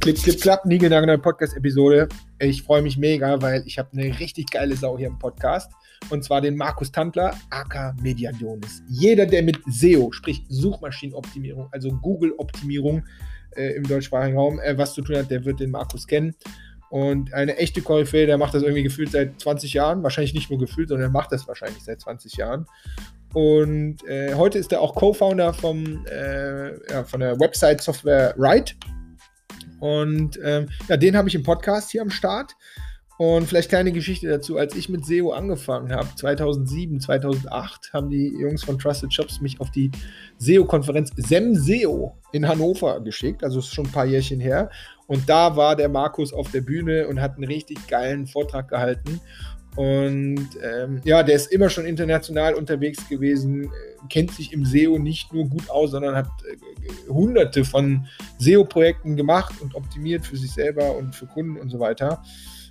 [0.00, 2.08] Klipp, klipp, klapp, neue Podcast-Episode.
[2.38, 5.72] Ich freue mich mega, weil ich habe eine richtig geile Sau hier im Podcast.
[6.08, 8.80] Und zwar den Markus Tandler, aka Mediadionis.
[8.88, 13.02] Jeder, der mit SEO, sprich Suchmaschinenoptimierung, also Google-Optimierung
[13.56, 16.34] äh, im deutschsprachigen Raum, äh, was zu tun hat, der wird den Markus kennen.
[16.90, 20.04] Und eine echte Koryphäe, der macht das irgendwie gefühlt seit 20 Jahren.
[20.04, 22.66] Wahrscheinlich nicht nur gefühlt, sondern er macht das wahrscheinlich seit 20 Jahren.
[23.34, 25.54] Und äh, heute ist er auch Co-Founder
[26.10, 28.76] äh, ja, von der Website Software Right.
[29.80, 32.54] Und ähm, ja, den habe ich im Podcast hier am Start.
[33.18, 34.58] Und vielleicht kleine Geschichte dazu.
[34.58, 39.60] Als ich mit SEO angefangen habe, 2007, 2008, haben die Jungs von Trusted Shops mich
[39.60, 39.90] auf die
[40.38, 43.42] SEO-Konferenz SEMSEO in Hannover geschickt.
[43.42, 44.70] Also ist schon ein paar Jährchen her.
[45.08, 49.20] Und da war der Markus auf der Bühne und hat einen richtig geilen Vortrag gehalten.
[49.78, 53.70] Und ähm, ja, der ist immer schon international unterwegs gewesen,
[54.10, 58.04] kennt sich im SEO nicht nur gut aus, sondern hat äh, hunderte von
[58.38, 62.24] SEO-Projekten gemacht und optimiert für sich selber und für Kunden und so weiter.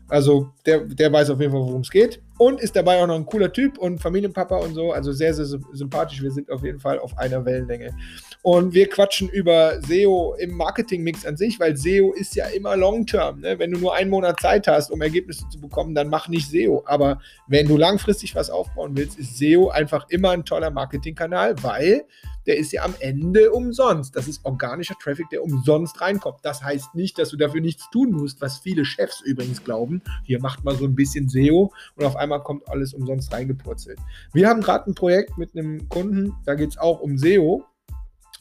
[0.10, 2.22] Also der, der weiß auf jeden Fall, worum es geht.
[2.38, 4.92] Und ist dabei auch noch ein cooler Typ und Familienpapa und so.
[4.92, 6.22] Also sehr, sehr sympathisch.
[6.22, 7.96] Wir sind auf jeden Fall auf einer Wellenlänge.
[8.44, 13.42] Und wir quatschen über SEO im Marketing-Mix an sich, weil SEO ist ja immer Long-Term.
[13.42, 13.60] Ne?
[13.60, 16.84] Wenn du nur einen Monat Zeit hast, um Ergebnisse zu bekommen, dann mach nicht SEO.
[16.86, 22.06] Aber wenn du langfristig was aufbauen willst, ist SEO einfach immer ein toller Marketingkanal, weil
[22.48, 24.16] der ist ja am Ende umsonst.
[24.16, 26.40] Das ist organischer Traffic, der umsonst reinkommt.
[26.44, 30.02] Das heißt nicht, dass du dafür nichts tun musst, was viele Chefs übrigens glauben.
[30.24, 34.00] Hier macht man so ein bisschen SEO und auf einmal kommt alles umsonst reingepurzelt.
[34.34, 37.66] Wir haben gerade ein Projekt mit einem Kunden, da geht es auch um SEO.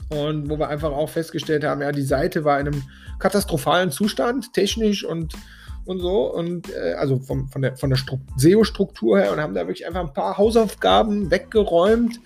[0.09, 2.83] Und wo wir einfach auch festgestellt haben, ja, die Seite war in einem
[3.19, 5.35] katastrophalen Zustand, technisch und,
[5.85, 6.33] und so.
[6.33, 7.99] Und äh, also vom, von der, von der
[8.37, 12.21] SEO-Struktur her und haben da wirklich einfach ein paar Hausaufgaben weggeräumt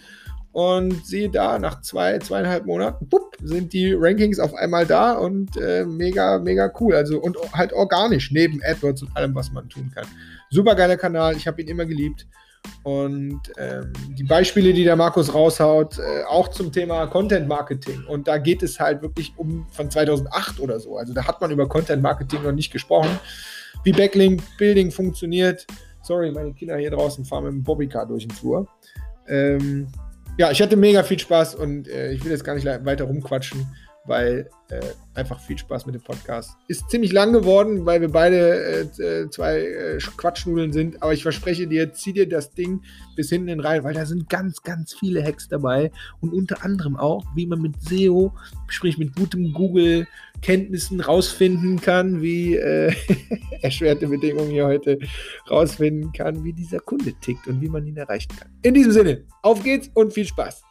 [0.52, 5.56] und siehe da, nach zwei, zweieinhalb Monaten, pup, sind die Rankings auf einmal da und
[5.56, 6.94] äh, mega, mega cool.
[6.94, 10.06] Also und halt organisch, neben AdWords und allem, was man tun kann.
[10.50, 12.26] Super geiler Kanal, ich habe ihn immer geliebt.
[12.82, 18.04] Und ähm, die Beispiele, die der Markus raushaut, äh, auch zum Thema Content Marketing.
[18.06, 20.97] Und da geht es halt wirklich um von 2008 oder so.
[20.97, 23.20] Also da hat man über Content Marketing noch nicht gesprochen.
[23.84, 25.66] Wie Backlink Building funktioniert.
[26.03, 28.66] Sorry, meine Kinder hier draußen fahren mit dem Bobbycar durch den Flur.
[29.28, 29.88] Ähm,
[30.38, 33.66] ja, ich hatte mega viel Spaß und äh, ich will jetzt gar nicht weiter rumquatschen,
[34.10, 34.81] weil äh,
[35.15, 36.56] einfach viel Spaß mit dem Podcast.
[36.66, 41.22] Ist ziemlich lang geworden, weil wir beide äh, äh, zwei äh, Quatschnudeln sind, aber ich
[41.22, 42.82] verspreche dir, zieh dir das Ding
[43.15, 47.25] bis hinten rein, weil da sind ganz, ganz viele Hacks dabei und unter anderem auch,
[47.37, 48.34] wie man mit SEO,
[48.66, 52.93] sprich mit gutem Google-Kenntnissen rausfinden kann, wie äh,
[53.62, 54.99] erschwerte Bedingungen hier heute
[55.49, 58.50] rausfinden kann, wie dieser Kunde tickt und wie man ihn erreichen kann.
[58.62, 60.65] In diesem Sinne, auf geht's und viel Spaß!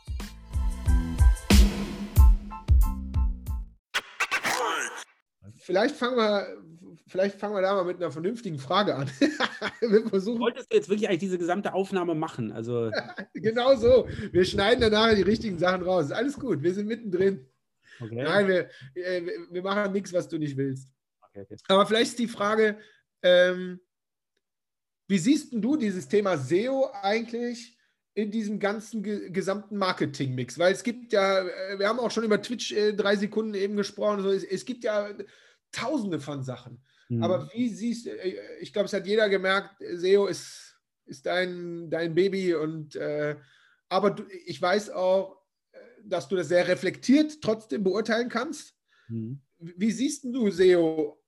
[5.70, 6.48] Vielleicht fangen wir,
[7.08, 9.08] vielleicht fangen wir da mal mit einer vernünftigen Frage an.
[9.82, 10.40] wir versuchen.
[10.40, 12.52] Wolltest du jetzt wirklich eigentlich diese gesamte Aufnahme machen?
[12.52, 12.92] Also
[13.36, 14.08] genau so.
[14.32, 16.12] Wir schneiden danach die richtigen Sachen raus.
[16.12, 16.64] Alles gut.
[16.64, 17.46] Wir sind mittendrin.
[18.02, 18.24] Okay.
[18.24, 19.22] Nein, wir, äh,
[19.52, 20.92] wir machen nichts, was du nicht willst.
[21.22, 21.58] Okay, okay.
[21.68, 22.80] Aber vielleicht ist die Frage,
[23.22, 23.80] ähm,
[25.08, 27.78] wie siehst du dieses Thema SEO eigentlich
[28.16, 30.58] in diesem ganzen gesamten Marketing-Mix?
[30.58, 33.76] Weil es gibt ja, äh, wir haben auch schon über Twitch äh, drei Sekunden eben
[33.76, 35.10] gesprochen, es, es gibt ja
[35.72, 36.82] tausende von Sachen.
[37.10, 37.24] Mhm.
[37.24, 41.90] Aber wie siehst du, äh, ich glaube, es hat jeder gemerkt, SEO ist, ist dein,
[41.90, 43.36] dein Baby und äh,
[43.90, 45.42] aber du, ich weiß auch,
[45.72, 48.76] äh, dass du das sehr reflektiert trotzdem beurteilen kannst.
[49.08, 49.42] Mhm.
[49.58, 51.20] Wie siehst du SEO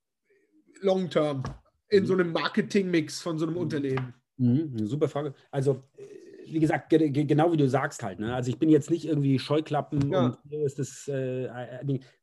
[0.81, 1.44] long term
[1.90, 2.08] in mhm.
[2.08, 3.62] so einem Marketing-Mix von so einem mhm.
[3.62, 4.13] Unternehmen?
[4.38, 4.85] Mhm.
[4.85, 5.34] Super Frage.
[5.50, 6.03] Also äh,
[6.46, 8.19] wie gesagt, genau wie du sagst halt.
[8.19, 8.35] Ne?
[8.35, 10.38] Also ich bin jetzt nicht irgendwie Scheuklappen ja.
[10.44, 11.47] und ist das äh,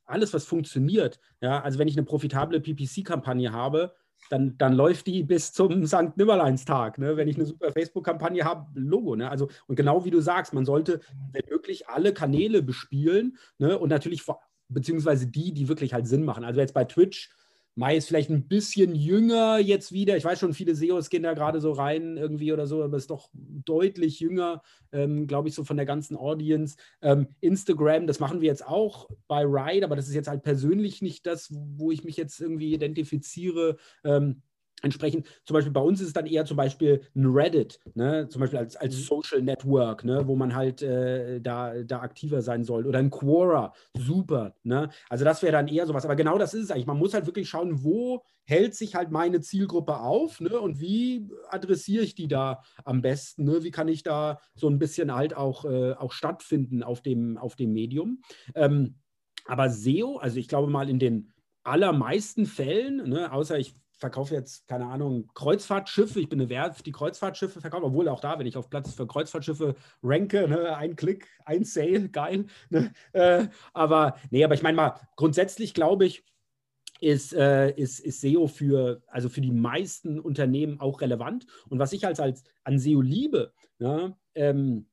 [0.09, 1.21] alles, was funktioniert.
[1.41, 3.95] Ja, also wenn ich eine profitable PPC-Kampagne habe,
[4.31, 6.17] dann, dann läuft die bis zum St.
[6.17, 6.99] Nimmerleinstag.
[6.99, 7.17] Ne?
[7.17, 9.17] Wenn ich eine super Facebook-Kampagne habe, Logo.
[9.17, 9.31] Ne?
[9.31, 11.01] Also, und genau wie du sagst, man sollte,
[11.49, 13.79] möglich, alle Kanäle bespielen ne?
[13.79, 14.25] und natürlich
[14.69, 16.45] beziehungsweise die, die wirklich halt Sinn machen.
[16.45, 17.31] Also jetzt bei Twitch
[17.79, 20.17] Mai ist vielleicht ein bisschen jünger jetzt wieder.
[20.17, 23.11] Ich weiß schon, viele SEOs gehen da gerade so rein irgendwie oder so, aber ist
[23.11, 26.77] doch deutlich jünger, ähm, glaube ich, so von der ganzen Audience.
[27.03, 31.03] Ähm, Instagram, das machen wir jetzt auch bei Ride, aber das ist jetzt halt persönlich
[31.03, 33.77] nicht das, wo ich mich jetzt irgendwie identifiziere.
[34.03, 34.43] Ähm,
[34.83, 38.29] Entsprechend, zum Beispiel bei uns ist es dann eher zum Beispiel ein Reddit, ne?
[38.29, 39.01] zum Beispiel als, als mhm.
[39.01, 40.27] Social Network, ne?
[40.27, 42.87] wo man halt äh, da, da aktiver sein soll.
[42.87, 44.55] Oder ein Quora, super.
[44.63, 44.89] Ne?
[45.09, 46.05] Also das wäre dann eher sowas.
[46.05, 46.87] Aber genau das ist es eigentlich.
[46.87, 50.59] Man muss halt wirklich schauen, wo hält sich halt meine Zielgruppe auf ne?
[50.59, 53.45] und wie adressiere ich die da am besten?
[53.45, 53.65] Ne?
[53.65, 57.57] Wie kann ich da so ein bisschen halt auch, äh, auch stattfinden auf dem, auf
[57.57, 58.23] dem Medium?
[58.55, 58.97] Ähm,
[59.45, 61.33] aber SEO, also ich glaube mal in den
[61.65, 66.21] allermeisten Fällen, ne, außer ich verkaufe jetzt, keine Ahnung, Kreuzfahrtschiffe.
[66.21, 69.07] Ich bin eine Werft, die Kreuzfahrtschiffe verkauft, obwohl auch da, wenn ich auf Platz für
[69.07, 72.47] Kreuzfahrtschiffe ranke, ne, ein Klick, ein Sale, geil.
[72.71, 76.25] Ne, äh, aber nee, aber ich meine mal, grundsätzlich glaube ich,
[77.01, 81.47] ist, äh, ist, ist SEO für, also für die meisten Unternehmen auch relevant.
[81.69, 84.89] Und was ich als, als an SEO liebe, ja, ähm,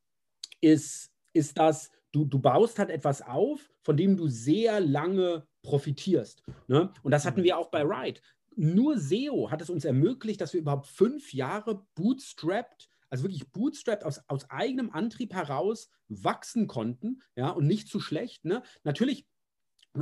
[0.62, 6.44] ist, ist, dass du, du baust halt etwas auf, von dem du sehr lange profitierst.
[6.68, 6.92] Ne?
[7.04, 7.46] Und das hatten mhm.
[7.46, 8.22] wir auch bei Ride.
[8.56, 14.04] Nur SEO hat es uns ermöglicht, dass wir überhaupt fünf Jahre bootstrapped, also wirklich bootstrapped
[14.04, 18.46] aus, aus eigenem Antrieb heraus wachsen konnten, ja, und nicht zu schlecht.
[18.46, 18.64] Ne?
[18.84, 19.26] Natürlich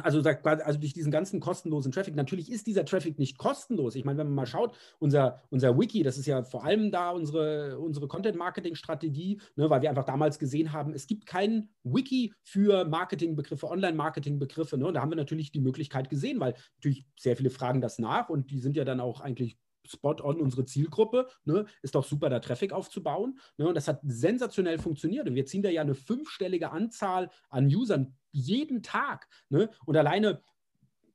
[0.01, 2.15] also, also durch diesen ganzen kostenlosen Traffic.
[2.15, 3.95] Natürlich ist dieser Traffic nicht kostenlos.
[3.95, 7.11] Ich meine, wenn man mal schaut, unser, unser Wiki, das ist ja vor allem da
[7.11, 12.85] unsere, unsere Content-Marketing-Strategie, ne, weil wir einfach damals gesehen haben, es gibt kein Wiki für
[12.85, 14.77] Marketingbegriffe, Online-Marketing-Begriffe.
[14.77, 17.99] Ne, und da haben wir natürlich die Möglichkeit gesehen, weil natürlich sehr viele fragen das
[17.99, 21.27] nach und die sind ja dann auch eigentlich spot on unsere Zielgruppe.
[21.45, 21.65] Ne?
[21.81, 23.39] Ist doch super, da Traffic aufzubauen.
[23.57, 23.67] Ne?
[23.67, 25.27] Und das hat sensationell funktioniert.
[25.27, 29.27] Und wir ziehen da ja eine fünfstellige Anzahl an Usern jeden Tag.
[29.49, 29.69] Ne?
[29.85, 30.41] Und alleine,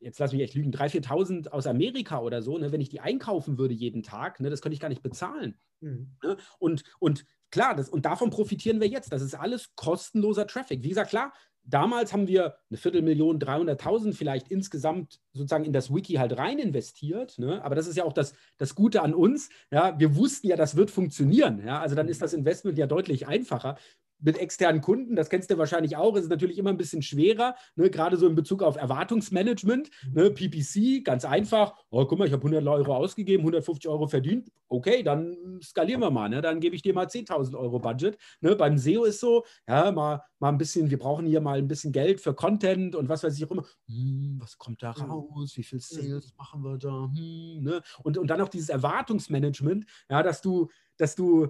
[0.01, 2.73] jetzt lass mich echt lügen, 3.000, 4.000 aus Amerika oder so, ne?
[2.73, 4.51] wenn ich die einkaufen würde jeden Tag, ne?
[4.51, 5.59] das könnte ich gar nicht bezahlen.
[5.81, 6.17] Mhm.
[6.23, 6.37] Ne?
[6.59, 9.13] Und, und klar, das, und davon profitieren wir jetzt.
[9.13, 10.83] Das ist alles kostenloser Traffic.
[10.83, 11.33] Wie gesagt, klar,
[11.69, 17.39] damals haben wir eine Viertelmillion, 300.000 vielleicht insgesamt sozusagen in das Wiki halt rein investiert.
[17.39, 17.63] Ne?
[17.63, 19.51] Aber das ist ja auch das, das Gute an uns.
[19.71, 19.99] Ja?
[19.99, 21.65] Wir wussten ja, das wird funktionieren.
[21.65, 21.81] Ja?
[21.81, 23.77] Also dann ist das Investment ja deutlich einfacher
[24.21, 27.91] mit externen Kunden, das kennst du wahrscheinlich auch, ist natürlich immer ein bisschen schwerer, ne?
[27.91, 29.91] gerade so in Bezug auf Erwartungsmanagement.
[30.13, 30.31] Ne?
[30.31, 35.03] PPC, ganz einfach, oh, guck mal, ich habe 100 Euro ausgegeben, 150 Euro verdient, okay,
[35.03, 36.41] dann skalieren wir mal, ne?
[36.41, 38.19] dann gebe ich dir mal 10.000 Euro Budget.
[38.41, 38.57] Ne?
[38.57, 41.93] Beim SEO ist so, ja, mal, mal ein bisschen, wir brauchen hier mal ein bisschen
[41.93, 43.65] Geld für Content und was weiß ich auch immer.
[43.87, 45.11] Hm, was kommt da hm.
[45.11, 45.53] raus?
[45.57, 46.33] Wie viel Sales hm.
[46.37, 47.11] machen wir da?
[47.15, 47.83] Hm, ne?
[48.03, 51.49] und, und dann auch dieses Erwartungsmanagement, ja, dass du, dass du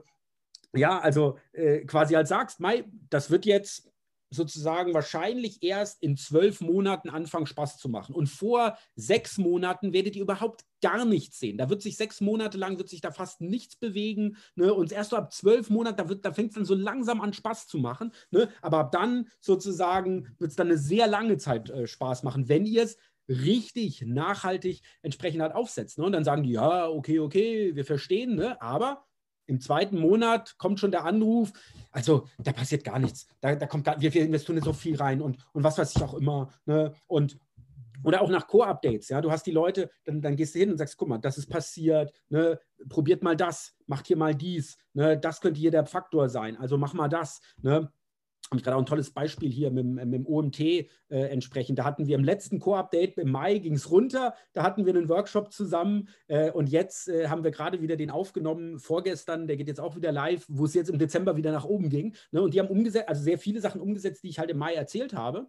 [0.75, 3.91] ja, also äh, quasi halt sagst, Mai, das wird jetzt
[4.31, 8.15] sozusagen wahrscheinlich erst in zwölf Monaten anfangen, Spaß zu machen.
[8.15, 11.56] Und vor sechs Monaten werdet ihr überhaupt gar nichts sehen.
[11.56, 14.37] Da wird sich sechs Monate lang, wird sich da fast nichts bewegen.
[14.55, 14.73] Ne?
[14.75, 17.69] Und erst so ab zwölf Monaten, da, da fängt es dann so langsam an, Spaß
[17.69, 18.12] zu machen.
[18.31, 18.49] Ne?
[18.61, 22.67] Aber ab dann sozusagen wird es dann eine sehr lange Zeit äh, Spaß machen, wenn
[22.67, 22.99] ihr es
[23.29, 25.99] richtig nachhaltig entsprechend halt aufsetzt.
[25.99, 26.05] Ne?
[26.05, 28.61] Und dann sagen die, ja, okay, okay, wir verstehen, ne?
[28.61, 29.07] aber
[29.49, 31.53] im zweiten Monat kommt schon der Anruf.
[31.91, 33.27] Also da passiert gar nichts.
[33.41, 36.03] Da, da kommt gar, wir, wir investieren so viel rein und, und was weiß ich
[36.03, 36.50] auch immer.
[36.67, 36.93] Ne?
[37.06, 37.39] Und
[38.05, 40.79] oder auch nach Core-Updates, ja, du hast die Leute, dann, dann gehst du hin und
[40.79, 42.61] sagst, guck mal, das ist passiert, ne?
[42.89, 45.19] probiert mal das, macht hier mal dies, ne?
[45.19, 47.41] das könnte hier der Faktor sein, also mach mal das.
[47.61, 47.91] Ne?
[48.50, 51.79] Habe ich gerade auch ein tolles Beispiel hier mit, mit dem OMT äh, entsprechend.
[51.79, 55.09] Da hatten wir im letzten Co-Update im Mai ging es runter, da hatten wir einen
[55.09, 59.69] Workshop zusammen äh, und jetzt äh, haben wir gerade wieder den aufgenommen, vorgestern, der geht
[59.69, 62.15] jetzt auch wieder live, wo es jetzt im Dezember wieder nach oben ging.
[62.31, 62.43] Ne?
[62.43, 65.12] Und die haben umgesetzt, also sehr viele Sachen umgesetzt, die ich halt im Mai erzählt
[65.12, 65.49] habe.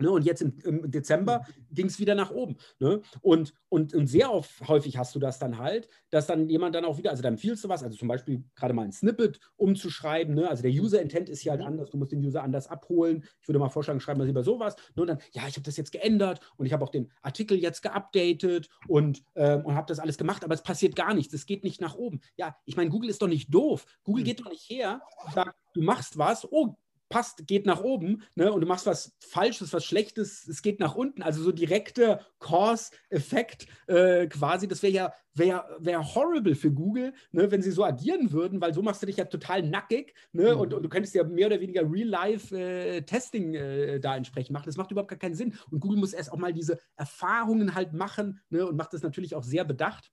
[0.00, 1.74] Ne, und jetzt im, im Dezember mhm.
[1.74, 2.56] ging es wieder nach oben.
[2.78, 3.02] Ne?
[3.20, 6.86] Und, und, und sehr oft, häufig hast du das dann halt, dass dann jemand dann
[6.86, 10.34] auch wieder, also dann empfiehlst du was, also zum Beispiel gerade mal ein Snippet umzuschreiben.
[10.34, 10.48] Ne?
[10.48, 11.66] Also der User-Intent ist hier halt mhm.
[11.66, 13.24] anders, du musst den User anders abholen.
[13.42, 14.74] Ich würde mal vorschlagen, schreiben wir lieber sowas.
[14.94, 15.02] Ne?
[15.02, 17.82] Und dann, ja, ich habe das jetzt geändert und ich habe auch den Artikel jetzt
[17.82, 21.62] geupdatet und, ähm, und habe das alles gemacht, aber es passiert gar nichts, es geht
[21.62, 22.20] nicht nach oben.
[22.36, 23.84] Ja, ich meine, Google ist doch nicht doof.
[24.02, 24.26] Google mhm.
[24.26, 26.76] geht doch nicht her und sagt, du machst was, oh,
[27.10, 28.50] passt, geht nach oben, ne?
[28.50, 31.22] Und du machst was Falsches, was Schlechtes, es geht nach unten.
[31.22, 37.50] Also so direkter Cause-Effekt äh, quasi, das wäre ja, wär, wär horrible für Google, ne?
[37.50, 40.54] wenn sie so agieren würden, weil so machst du dich ja total nackig, ne?
[40.54, 40.60] Mhm.
[40.60, 44.66] Und, und, du könntest ja mehr oder weniger Real-Life-Testing äh, äh, da entsprechend machen.
[44.66, 45.54] Das macht überhaupt gar keinen Sinn.
[45.70, 48.66] Und Google muss erst auch mal diese Erfahrungen halt machen, ne?
[48.66, 50.10] Und macht das natürlich auch sehr bedacht.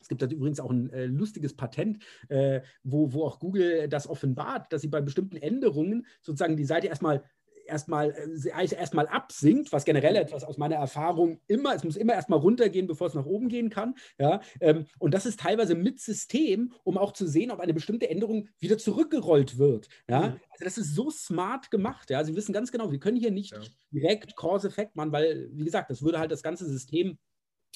[0.00, 4.08] Es gibt da übrigens auch ein äh, lustiges Patent, äh, wo, wo auch Google das
[4.08, 7.22] offenbart, dass sie bei bestimmten Änderungen sozusagen die Seite erstmal
[7.66, 12.38] erstmal äh, erstmal absinkt, was generell etwas aus meiner Erfahrung immer, es muss immer erstmal
[12.38, 13.94] runtergehen, bevor es nach oben gehen kann.
[14.18, 18.08] Ja, ähm, und das ist teilweise mit System, um auch zu sehen, ob eine bestimmte
[18.08, 19.88] Änderung wieder zurückgerollt wird.
[20.08, 20.40] Ja, mhm.
[20.50, 22.10] also das ist so smart gemacht.
[22.10, 23.60] Ja, sie wissen ganz genau, wir können hier nicht ja.
[23.90, 27.18] direkt Cause-Effekt machen, weil, wie gesagt, das würde halt das ganze System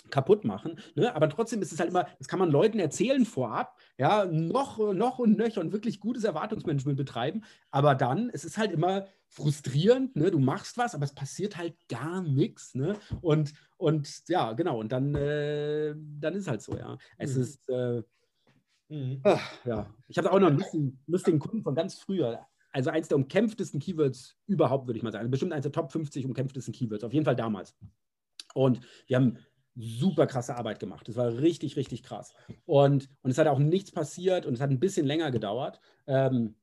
[0.09, 0.79] kaputt machen.
[0.95, 1.15] Ne?
[1.15, 5.19] Aber trotzdem ist es halt immer, das kann man Leuten erzählen vorab, ja, noch, noch
[5.19, 7.43] und nöcher und wirklich gutes Erwartungsmanagement betreiben.
[7.71, 10.31] Aber dann, es ist halt immer frustrierend, ne?
[10.31, 12.75] du machst was, aber es passiert halt gar nichts.
[12.75, 12.97] Ne?
[13.21, 16.99] Und, und ja, genau, und dann, äh, dann ist es halt so, ja.
[17.19, 17.43] Es mhm.
[17.43, 18.03] ist, äh,
[18.89, 19.21] mhm.
[19.23, 19.95] ach, ja.
[20.09, 22.47] Ich habe auch noch einen lustigen, lustigen Kunden von ganz früher.
[22.73, 25.31] Also eins der umkämpftesten Keywords überhaupt, würde ich mal sagen.
[25.31, 27.75] Bestimmt eins der Top 50 umkämpftesten Keywords, auf jeden Fall damals.
[28.55, 29.39] Und wir haben
[29.77, 31.09] super krasse Arbeit gemacht.
[31.09, 32.35] Das war richtig, richtig krass.
[32.67, 35.81] Und, und es hat auch nichts passiert und es hat ein bisschen länger gedauert.
[36.07, 36.57] Ähm,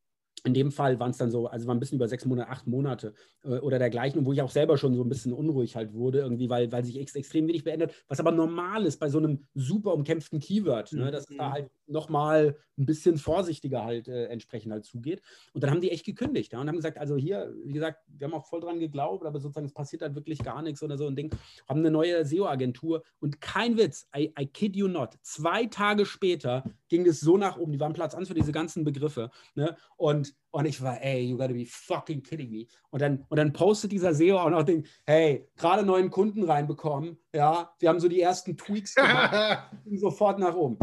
[0.44, 2.68] in dem Fall waren es dann so, also waren ein bisschen über sechs Monate, acht
[2.68, 3.14] Monate
[3.44, 6.50] äh, oder dergleichen, wo ich auch selber schon so ein bisschen unruhig halt wurde, irgendwie,
[6.50, 9.94] weil, weil sich ex extrem wenig beendet, was aber normal ist bei so einem super
[9.94, 11.54] umkämpften Keyword, ne, dass es da mhm.
[11.54, 15.22] halt nochmal ein bisschen vorsichtiger halt äh, entsprechend halt zugeht.
[15.54, 18.28] Und dann haben die echt gekündigt ja, und haben gesagt, also hier, wie gesagt, wir
[18.28, 21.08] haben auch voll dran geglaubt, aber sozusagen es passiert halt wirklich gar nichts oder so
[21.08, 21.32] ein Ding.
[21.68, 26.64] Haben eine neue SEO-Agentur und kein Witz, I, I kid you not, zwei Tage später
[26.90, 29.32] ging es so nach oben, die waren Platz 1 für diese ganzen Begriffe.
[29.56, 29.76] Ne?
[29.96, 32.66] Und, und ich war, ey, you gotta be fucking kidding me.
[32.90, 37.18] Und dann, und dann postet dieser SEO auch noch den, hey, gerade neuen Kunden reinbekommen,
[37.34, 40.80] ja, wir haben so die ersten Tweaks gemacht, sofort nach oben.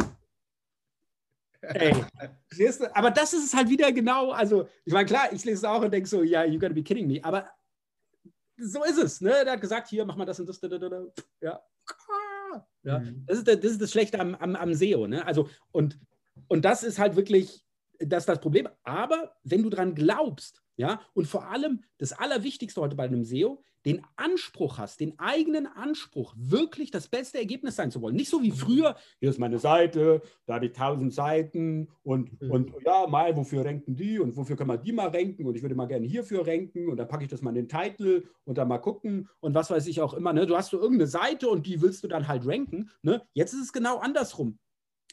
[1.61, 1.95] Ey,
[2.93, 5.83] aber das ist es halt wieder genau, also ich meine, klar, ich lese es auch
[5.83, 7.49] und denke so, ja, you gotta be kidding me, aber
[8.57, 9.45] so ist es, ne?
[9.45, 10.61] Der hat gesagt, hier, mach mal das und das,
[11.41, 11.61] ja.
[12.83, 12.99] ja.
[12.99, 13.25] Mhm.
[13.27, 15.27] Das, ist, das ist das Schlechte am, am, am SEO, ne?
[15.27, 15.99] Also, und,
[16.49, 17.65] und das ist halt wirklich,
[17.99, 18.69] das ist das Problem.
[18.83, 23.63] Aber wenn du dran glaubst, ja, und vor allem das Allerwichtigste heute bei einem SEO,
[23.85, 28.17] den Anspruch hast, den eigenen Anspruch, wirklich das beste Ergebnis sein zu wollen.
[28.17, 32.51] Nicht so wie früher, hier ist meine Seite, da habe ich tausend Seiten und, mhm.
[32.51, 35.63] und ja, mal, wofür ranken die und wofür kann man die mal ranken und ich
[35.63, 38.57] würde mal gerne hierfür ranken und dann packe ich das mal in den Titel und
[38.57, 40.33] dann mal gucken und was weiß ich auch immer.
[40.33, 40.47] Ne?
[40.47, 42.91] Du hast so irgendeine Seite und die willst du dann halt ranken.
[43.03, 43.23] Ne?
[43.35, 44.59] Jetzt ist es genau andersrum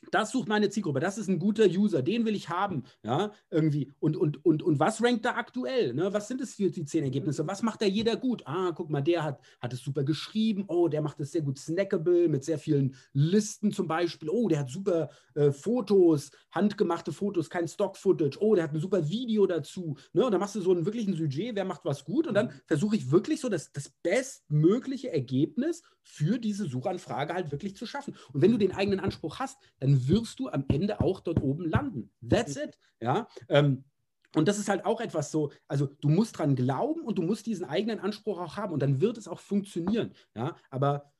[0.10, 3.92] das sucht meine Zielgruppe, das ist ein guter User, den will ich haben, ja, irgendwie.
[4.00, 5.94] Und, und, und, und was rankt da aktuell?
[5.94, 6.14] Ne?
[6.14, 7.46] Was sind es für die zehn Ergebnisse?
[7.48, 8.42] Was macht da jeder gut?
[8.46, 11.60] Ah, guck mal, der hat, hat es super geschrieben, oh, der macht es sehr gut
[11.60, 17.50] snackable, mit sehr vielen Listen zum Beispiel, oh, der hat super äh, Fotos, handgemachte Fotos,
[17.50, 20.26] kein Stock-Footage, oh, der hat ein super Video dazu, ne?
[20.26, 22.62] Und dann machst du so einen wirklichen Sujet, wer macht was gut und dann mhm.
[22.66, 28.16] versuche ich wirklich so das, das bestmögliche Ergebnis für diese Suchanfrage halt wirklich zu schaffen.
[28.34, 31.66] Und wenn du den eigenen Anspruch hast, dann wirst du am Ende auch dort oben
[31.66, 32.12] landen.
[32.28, 32.78] That's it.
[33.00, 33.28] Ja.
[33.50, 33.84] Ähm,
[34.36, 37.46] und das ist halt auch etwas so, also du musst dran glauben und du musst
[37.46, 40.14] diesen eigenen Anspruch auch haben und dann wird es auch funktionieren.
[40.36, 41.12] Ja, aber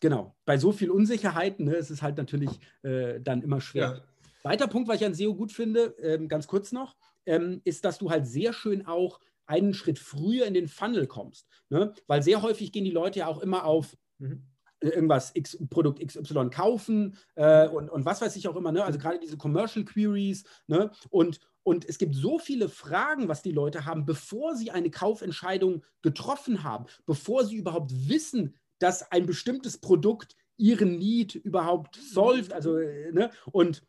[0.00, 2.50] genau, bei so viel Unsicherheit ne, ist es halt natürlich
[2.82, 4.02] äh, dann immer schwer.
[4.42, 4.50] Ja.
[4.50, 6.96] Weiter Punkt, was ich an SEO gut finde, ähm, ganz kurz noch,
[7.26, 11.46] ähm, ist, dass du halt sehr schön auch einen Schritt früher in den Funnel kommst.
[11.68, 11.92] Ne?
[12.06, 14.42] Weil sehr häufig gehen die Leute ja auch immer auf, Mhm.
[14.80, 18.84] Irgendwas X, Produkt XY kaufen äh, und, und was weiß ich auch immer, ne?
[18.84, 20.90] also gerade diese Commercial Queries ne?
[21.10, 25.84] und, und es gibt so viele Fragen, was die Leute haben, bevor sie eine Kaufentscheidung
[26.02, 32.76] getroffen haben, bevor sie überhaupt wissen, dass ein bestimmtes Produkt ihren Need überhaupt solved, also
[32.76, 33.30] äh, ne?
[33.52, 33.82] und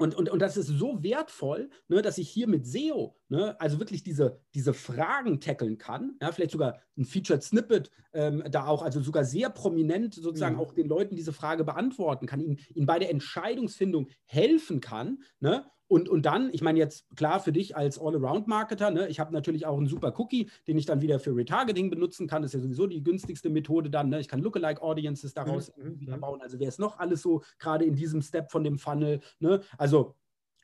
[0.00, 3.78] und, und, und das ist so wertvoll, ne, dass ich hier mit SEO, ne, also
[3.78, 8.82] wirklich diese, diese Fragen tackeln kann, ja, vielleicht sogar ein Featured Snippet ähm, da auch,
[8.82, 10.60] also sogar sehr prominent sozusagen mhm.
[10.60, 15.64] auch den Leuten diese Frage beantworten kann, ihnen, ihnen bei der Entscheidungsfindung helfen kann, ne,
[15.90, 19.66] und, und dann, ich meine jetzt klar für dich als All-Around-Marketer, ne, ich habe natürlich
[19.66, 22.42] auch einen super Cookie, den ich dann wieder für Retargeting benutzen kann.
[22.42, 24.08] Das ist ja sowieso die günstigste Methode dann.
[24.08, 24.20] Ne?
[24.20, 25.98] Ich kann Lookalike-Audiences daraus mhm.
[25.98, 26.20] wieder mhm.
[26.20, 26.42] bauen.
[26.42, 29.18] Also wer ist noch alles so gerade in diesem Step von dem Funnel?
[29.40, 29.62] Ne?
[29.78, 30.14] Also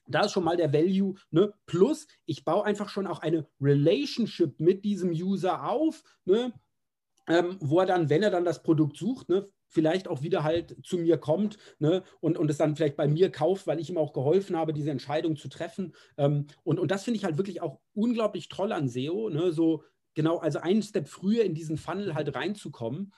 [0.09, 1.15] da ist schon mal der Value.
[1.31, 1.53] Ne?
[1.67, 6.53] Plus, ich baue einfach schon auch eine Relationship mit diesem User auf, ne?
[7.29, 10.77] ähm, wo er dann, wenn er dann das Produkt sucht, ne, vielleicht auch wieder halt
[10.85, 13.99] zu mir kommt ne, und, und es dann vielleicht bei mir kauft, weil ich ihm
[13.99, 15.95] auch geholfen habe, diese Entscheidung zu treffen.
[16.17, 19.83] Ähm, und, und das finde ich halt wirklich auch unglaublich toll an SEO, ne, so
[20.15, 23.13] genau, also einen Step früher in diesen Funnel halt reinzukommen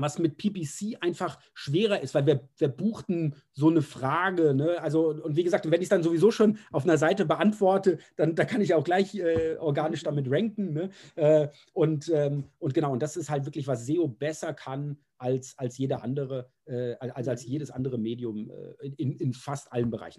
[0.00, 4.54] was mit PPC einfach schwerer ist, weil wir, wir buchten so eine Frage.
[4.54, 4.80] Ne?
[4.80, 8.34] Also, und wie gesagt, wenn ich es dann sowieso schon auf einer Seite beantworte, dann
[8.34, 10.72] da kann ich auch gleich äh, organisch damit ranken.
[10.72, 10.90] Ne?
[11.16, 15.54] Äh, und, ähm, und genau, und das ist halt wirklich, was SEO besser kann als,
[15.58, 20.18] als jeder andere, äh, als, als jedes andere Medium äh, in, in fast allen Bereichen.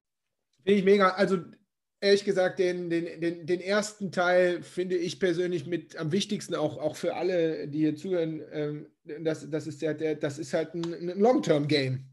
[0.64, 1.10] Finde ich mega.
[1.10, 1.38] Also
[2.02, 6.78] ehrlich gesagt, den, den, den, den ersten Teil finde ich persönlich mit am wichtigsten, auch,
[6.78, 8.42] auch für alle, die hier zuhören.
[8.52, 8.88] Ähm,
[9.24, 12.06] das, das, ist der, der, das ist halt ein, ein Long-Term-Game.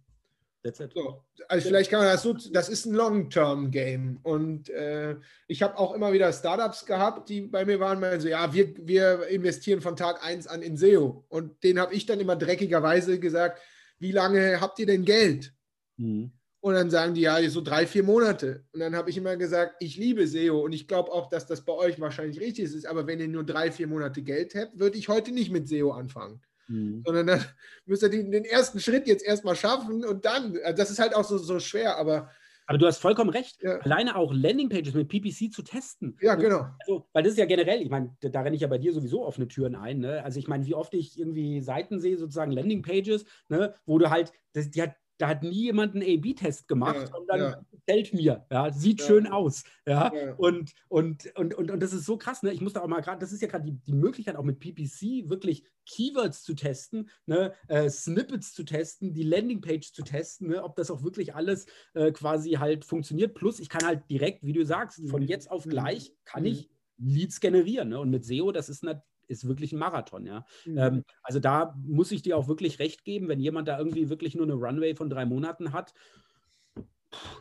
[0.92, 4.18] So, also vielleicht kann man das so, das ist ein Long-Term-Game.
[4.24, 5.16] Und äh,
[5.46, 8.74] ich habe auch immer wieder Startups gehabt, die bei mir waren, meinen so, ja, wir,
[8.78, 11.24] wir investieren von Tag 1 an in SEO.
[11.28, 13.60] Und denen habe ich dann immer dreckigerweise gesagt,
[13.98, 15.52] wie lange habt ihr denn Geld?
[15.98, 16.32] Mhm.
[16.66, 18.64] Und dann sagen die, ja, so drei, vier Monate.
[18.72, 21.64] Und dann habe ich immer gesagt, ich liebe SEO und ich glaube auch, dass das
[21.64, 22.88] bei euch wahrscheinlich richtig ist.
[22.88, 25.92] Aber wenn ihr nur drei, vier Monate Geld habt, würde ich heute nicht mit SEO
[25.92, 26.42] anfangen.
[26.66, 27.04] Mhm.
[27.06, 27.44] Sondern dann
[27.86, 31.14] müsst ihr den, den, ersten Schritt jetzt erstmal schaffen und dann, also das ist halt
[31.14, 32.32] auch so, so schwer, aber
[32.66, 33.62] Aber du hast vollkommen recht.
[33.62, 33.78] Ja.
[33.82, 36.18] Alleine auch Landingpages mit PPC zu testen.
[36.20, 36.66] Ja, genau.
[36.80, 39.24] Also, weil das ist ja generell, ich meine, da renne ich ja bei dir sowieso
[39.24, 40.00] offene Türen ein.
[40.00, 40.24] Ne?
[40.24, 43.72] Also ich meine, wie oft ich irgendwie Seiten sehe, sozusagen Landingpages, ne?
[43.84, 47.40] wo du halt, das, die hat da hat nie jemand einen A-B-Test gemacht, ja, sondern
[47.40, 47.62] ja.
[47.70, 48.46] gefällt mir.
[48.50, 49.06] Ja, sieht ja.
[49.06, 49.64] schön aus.
[49.86, 50.12] Ja.
[50.36, 52.42] Und, und, und, und, und das ist so krass.
[52.42, 52.52] Ne?
[52.52, 54.58] Ich muss da auch mal gerade, das ist ja gerade die, die Möglichkeit, auch mit
[54.58, 57.52] PPC wirklich Keywords zu testen, ne?
[57.68, 60.62] Äh, Snippets zu testen, die Landingpage zu testen, ne?
[60.64, 63.34] ob das auch wirklich alles äh, quasi halt funktioniert.
[63.34, 65.28] Plus, ich kann halt direkt, wie du sagst, von mhm.
[65.28, 65.70] jetzt auf mhm.
[65.70, 66.48] gleich kann mhm.
[66.48, 67.90] ich Leads generieren.
[67.90, 68.00] Ne?
[68.00, 70.44] Und mit SEO, das ist eine, ist wirklich ein Marathon, ja.
[70.64, 70.78] Mhm.
[70.78, 74.34] Ähm, also da muss ich dir auch wirklich recht geben, wenn jemand da irgendwie wirklich
[74.34, 75.92] nur eine Runway von drei Monaten hat,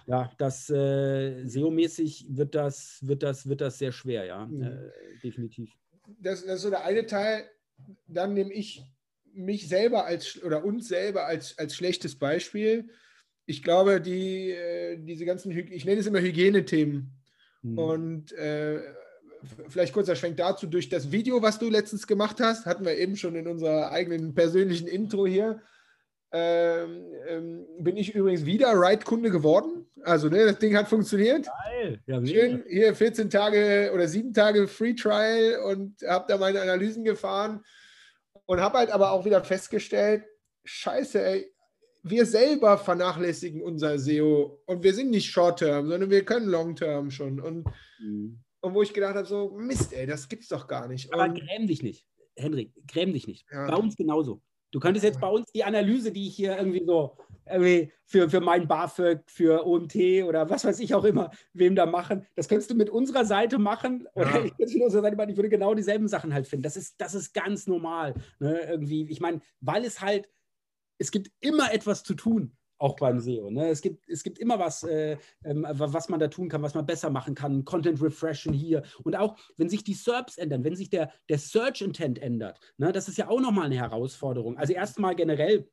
[0.05, 4.61] ja, das äh, SEO-mäßig wird das, wird, das, wird das sehr schwer, ja, mhm.
[4.61, 4.91] äh,
[5.23, 5.71] definitiv.
[6.19, 7.49] Das, das ist so der eine Teil.
[8.07, 8.83] Dann nehme ich
[9.33, 12.89] mich selber als oder uns selber als, als schlechtes Beispiel.
[13.45, 17.11] Ich glaube, die, äh, diese ganzen, ich nenne es immer Hygienethemen.
[17.63, 17.77] Mhm.
[17.77, 18.81] Und äh,
[19.69, 23.15] vielleicht kurzer Schwenk dazu, durch das Video, was du letztens gemacht hast, hatten wir eben
[23.15, 25.61] schon in unserer eigenen persönlichen Intro hier,
[26.31, 29.85] ähm, ähm, bin ich übrigens wieder Ride-Kunde geworden.
[30.03, 31.47] Also ne, das Ding hat funktioniert.
[31.47, 31.99] Geil.
[32.07, 37.03] Ja, Schön, hier 14 Tage oder 7 Tage Free Trial und habe da meine Analysen
[37.03, 37.63] gefahren
[38.45, 40.25] und habe halt aber auch wieder festgestellt,
[40.65, 41.51] scheiße, ey,
[42.03, 47.39] wir selber vernachlässigen unser SEO und wir sind nicht Short-Term, sondern wir können Long-Term schon.
[47.39, 47.65] Und
[47.99, 48.44] mhm.
[48.65, 51.13] Und wo ich gedacht habe, so, Mist, ey, das gibt's doch gar nicht.
[51.13, 53.45] Aber gräm dich nicht, Henrik, gräm dich nicht.
[53.51, 53.67] Ja.
[53.67, 54.41] Bei uns genauso.
[54.71, 58.41] Du könntest jetzt bei uns die Analyse, die ich hier irgendwie so irgendwie für, für
[58.41, 62.71] mein BAföG, für OMT oder was weiß ich auch immer, wem da machen, das könntest
[62.71, 64.45] du mit unserer Seite machen oder ja.
[64.45, 66.63] ich könnte mit unserer Seite machen, ich würde genau dieselben Sachen halt finden.
[66.63, 68.15] Das ist, das ist ganz normal.
[68.39, 68.61] Ne?
[68.61, 70.27] Irgendwie, ich meine, weil es halt,
[70.97, 73.49] es gibt immer etwas zu tun auch beim SEO.
[73.49, 73.69] Ne?
[73.69, 76.85] Es, gibt, es gibt immer was, äh, ähm, was man da tun kann, was man
[76.85, 77.65] besser machen kann.
[77.65, 78.83] Content refreshen hier.
[79.03, 82.91] Und auch, wenn sich die SERPs ändern, wenn sich der, der Search Intent ändert, ne?
[82.91, 84.57] das ist ja auch nochmal eine Herausforderung.
[84.57, 85.69] Also erstmal generell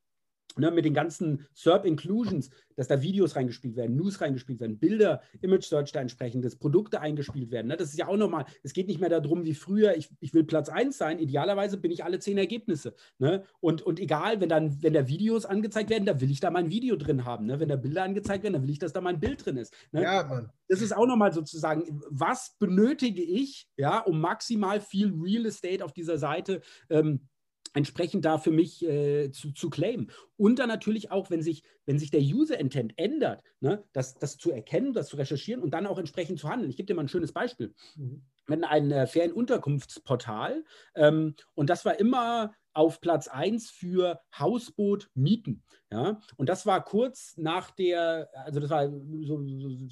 [0.59, 5.23] Ne, mit den ganzen SERP Inclusions, dass da Videos reingespielt werden, News reingespielt werden, Bilder,
[5.41, 7.69] Image Search da entsprechendes, Produkte eingespielt werden.
[7.69, 7.77] Ne?
[7.77, 10.45] Das ist ja auch nochmal, es geht nicht mehr darum wie früher, ich, ich will
[10.45, 12.95] Platz 1 sein, idealerweise bin ich alle zehn Ergebnisse.
[13.19, 13.45] Ne?
[13.61, 16.71] Und, und egal, wenn dann, wenn da Videos angezeigt werden, da will ich da mein
[16.71, 17.47] Video drin haben.
[17.47, 17.61] Ne?
[17.61, 19.75] Wenn da Bilder angezeigt werden, dann will ich, dass da mein Bild drin ist.
[19.93, 20.03] Ne?
[20.03, 20.51] Ja, Mann.
[20.69, 25.93] Das ist auch nochmal sozusagen, was benötige ich, ja, um maximal viel Real Estate auf
[25.93, 27.29] dieser Seite ähm,
[27.75, 30.11] entsprechend da für mich äh, zu, zu claimen.
[30.37, 34.51] Und dann natürlich auch, wenn sich, wenn sich der User-Intent ändert, ne, das, das zu
[34.51, 36.71] erkennen, das zu recherchieren und dann auch entsprechend zu handeln.
[36.71, 37.75] Ich gebe dir mal ein schönes Beispiel.
[37.97, 38.23] Mhm.
[38.47, 45.63] Wenn ein äh, Ferienunterkunftsportal, ähm, und das war immer auf Platz 1 für Hausboot mieten.
[45.91, 46.21] Ja?
[46.37, 49.45] Und das war kurz nach der, also das war so,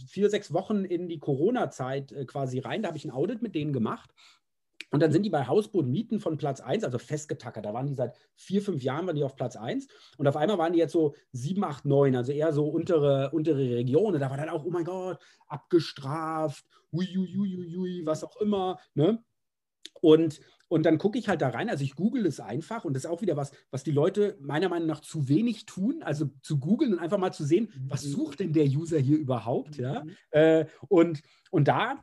[0.08, 2.82] vier, sechs Wochen in die Corona-Zeit äh, quasi rein.
[2.82, 4.10] Da habe ich ein Audit mit denen gemacht.
[4.90, 7.64] Und dann sind die bei Hausboot Mieten von Platz 1, also festgetackert.
[7.64, 9.86] Da waren die seit vier, fünf Jahren waren die auf Platz 1.
[10.18, 13.76] Und auf einmal waren die jetzt so 7, 8, 9, also eher so untere, untere
[13.76, 14.20] Regionen.
[14.20, 18.78] Da war dann auch, oh mein Gott, abgestraft, ui, was auch immer.
[18.94, 19.22] Ne?
[20.00, 23.04] Und, und dann gucke ich halt da rein, also ich google es einfach und das
[23.04, 26.58] ist auch wieder was, was die Leute meiner Meinung nach zu wenig tun, also zu
[26.58, 28.10] googeln und einfach mal zu sehen, was mhm.
[28.10, 30.04] sucht denn der User hier überhaupt, ja?
[30.04, 30.16] Mhm.
[30.30, 32.02] Äh, und, und da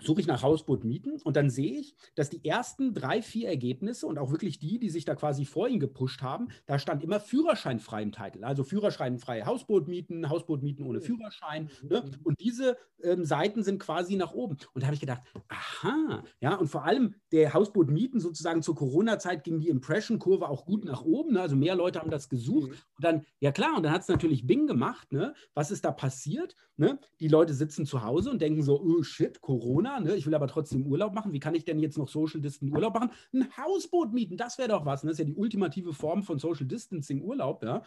[0.00, 4.06] suche ich nach Hausboot mieten und dann sehe ich, dass die ersten drei, vier Ergebnisse
[4.06, 7.20] und auch wirklich die, die sich da quasi vor ihn gepusht haben, da stand immer
[7.20, 8.44] Führerschein frei im Titel.
[8.44, 11.70] Also Führerschein frei Hausboot mieten, Hausboot mieten ohne Führerschein.
[11.82, 12.10] Ne?
[12.24, 14.56] Und diese ähm, Seiten sind quasi nach oben.
[14.72, 18.74] Und da habe ich gedacht, aha, ja, und vor allem der Hausboot mieten sozusagen zur
[18.74, 21.34] Corona-Zeit ging die Impression-Kurve auch gut nach oben.
[21.34, 21.40] Ne?
[21.40, 22.70] Also mehr Leute haben das gesucht.
[22.70, 22.76] Mhm.
[22.96, 25.12] Und dann, ja klar, und dann hat es natürlich Bing gemacht.
[25.12, 25.34] Ne?
[25.54, 26.56] Was ist da passiert?
[26.76, 26.98] Ne?
[27.20, 30.14] Die Leute sitzen zu Hause und denken so, oh shit, Corona ne?
[30.14, 31.32] ich will aber trotzdem Urlaub machen.
[31.32, 33.10] Wie kann ich denn jetzt noch Social Distancing Urlaub machen?
[33.32, 35.04] Ein Hausboot mieten, das wäre doch was.
[35.04, 35.10] Ne?
[35.10, 37.62] Das ist ja die ultimative Form von Social Distancing Urlaub.
[37.62, 37.82] Ja?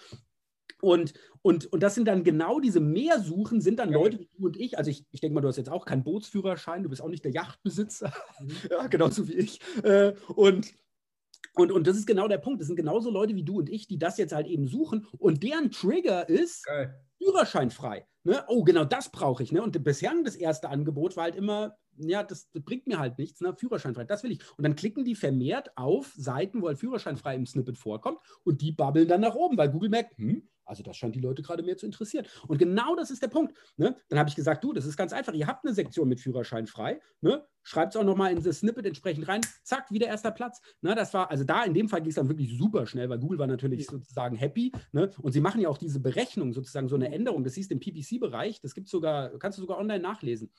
[0.81, 4.57] Und, und, und das sind dann genau diese Mehrsuchen, sind dann Leute wie du und
[4.57, 4.77] ich.
[4.77, 7.25] Also ich, ich denke mal, du hast jetzt auch keinen Bootsführerschein, du bist auch nicht
[7.25, 8.13] der Yachtbesitzer.
[8.39, 8.47] Mhm.
[8.71, 9.59] ja, genauso wie ich.
[9.83, 10.73] Äh, und,
[11.55, 12.61] und, und das ist genau der Punkt.
[12.61, 15.07] Das sind genauso Leute wie du und ich, die das jetzt halt eben suchen.
[15.17, 17.01] Und deren Trigger ist Geil.
[17.17, 18.07] Führerschein frei.
[18.23, 18.43] Ne?
[18.47, 19.51] Oh, genau das brauche ich.
[19.51, 19.63] Ne?
[19.63, 23.41] Und bisher das erste Angebot war halt immer ja, das, das, bringt mir halt nichts,
[23.41, 23.55] ne?
[23.55, 24.39] Führerscheinfrei, das will ich.
[24.57, 28.71] Und dann klicken die vermehrt auf Seiten, wo halt Führerscheinfrei im Snippet vorkommt und die
[28.71, 31.77] babbeln dann nach oben, weil Google merkt, hm, also das scheint die Leute gerade mehr
[31.77, 32.25] zu interessieren.
[32.47, 33.57] Und genau das ist der Punkt.
[33.77, 33.95] Ne?
[34.09, 35.33] Dann habe ich gesagt, du, das ist ganz einfach.
[35.33, 36.99] Ihr habt eine Sektion mit Führerschein frei.
[37.21, 37.45] Ne?
[37.63, 39.41] Schreibt es auch nochmal in das Snippet entsprechend rein.
[39.63, 40.61] Zack, wieder erster Platz.
[40.81, 40.93] Ne?
[40.93, 43.39] Das war, also da in dem Fall ging es dann wirklich super schnell, weil Google
[43.39, 44.73] war natürlich sozusagen happy.
[44.91, 45.09] Ne?
[45.21, 47.43] Und sie machen ja auch diese Berechnung, sozusagen so eine Änderung.
[47.43, 48.59] Das siehst du im PPC-Bereich.
[48.61, 50.51] Das gibt sogar, kannst du sogar online nachlesen.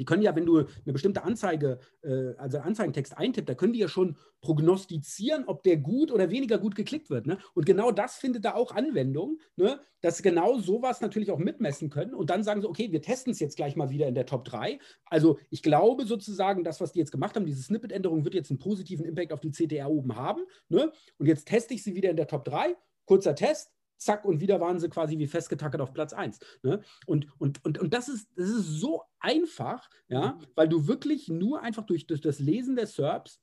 [0.00, 3.80] Die können ja, wenn du eine bestimmte Anzeige, äh, also Anzeigentext eintippt, da können die
[3.80, 7.26] ja schon prognostizieren, ob der gut oder weniger gut geklickt wird.
[7.26, 7.38] Ne?
[7.54, 9.80] Und genau das findet da auch Anwendung, ne?
[10.00, 13.40] dass genau sowas natürlich auch mitmessen können und dann sagen sie, okay, wir testen es
[13.40, 14.78] jetzt gleich mal wieder in der Top 3.
[15.06, 18.58] Also ich glaube sozusagen, das, was die jetzt gemacht haben, diese Snippet-Änderung wird jetzt einen
[18.58, 20.42] positiven Impact auf die CTR oben haben.
[20.68, 20.92] Ne?
[21.18, 22.76] Und jetzt teste ich sie wieder in der Top 3.
[23.06, 26.38] Kurzer Test, zack, und wieder waren sie quasi wie festgetackert auf Platz 1.
[26.62, 26.80] Ne?
[27.06, 31.62] Und, und, und, und das, ist, das ist so einfach, ja, weil du wirklich nur
[31.62, 33.40] einfach durch, durch das Lesen der SERPs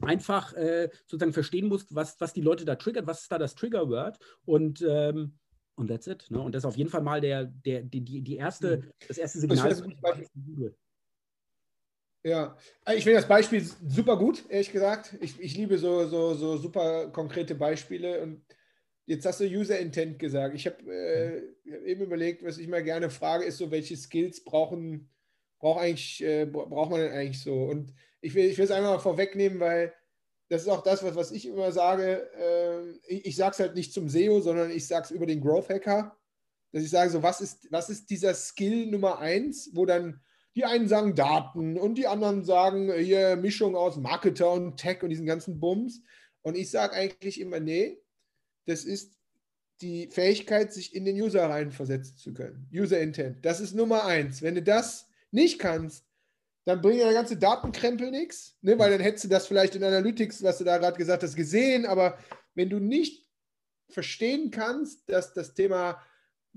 [0.00, 3.54] einfach äh, sozusagen verstehen musst, was, was die Leute da triggert, was ist da das
[3.54, 5.38] Triggerword und ähm,
[5.78, 6.26] und that's it.
[6.28, 6.40] Ne?
[6.40, 8.92] Und das ist auf jeden Fall mal der, der, die, die, die erste, mhm.
[9.06, 9.68] das erste Signal.
[9.68, 9.82] Das
[12.24, 12.56] ja,
[12.94, 15.16] ich finde das Beispiel super gut, ehrlich gesagt.
[15.20, 18.42] Ich, ich liebe so, so, so super konkrete Beispiele und
[19.08, 20.54] Jetzt hast du User Intent gesagt.
[20.54, 24.44] Ich habe äh, hab eben überlegt, was ich mal gerne frage, ist so, welche Skills
[24.44, 25.08] brauchen,
[25.58, 27.54] braucht eigentlich, äh, braucht man denn eigentlich so?
[27.54, 29.94] Und ich will, ich will es einfach mal vorwegnehmen, weil
[30.50, 32.30] das ist auch das, was, was ich immer sage.
[32.34, 35.40] Äh, ich ich sage es halt nicht zum SEO, sondern ich sage es über den
[35.40, 36.14] Growth Hacker.
[36.72, 40.20] Dass ich sage, so, was ist, was ist dieser Skill Nummer eins, wo dann
[40.54, 45.08] die einen sagen Daten und die anderen sagen hier Mischung aus Marketer und Tech und
[45.08, 46.02] diesen ganzen Bums.
[46.42, 48.02] Und ich sage eigentlich immer, nee,
[48.68, 49.18] das ist
[49.80, 52.68] die Fähigkeit, sich in den User reinversetzen zu können.
[52.72, 53.44] User Intent.
[53.44, 54.42] Das ist Nummer eins.
[54.42, 56.04] Wenn du das nicht kannst,
[56.64, 58.78] dann bringt der ganze Datenkrempel nichts, ne?
[58.78, 61.86] weil dann hättest du das vielleicht in Analytics, was du da gerade gesagt hast, gesehen.
[61.86, 62.18] Aber
[62.54, 63.26] wenn du nicht
[63.88, 66.02] verstehen kannst, dass das Thema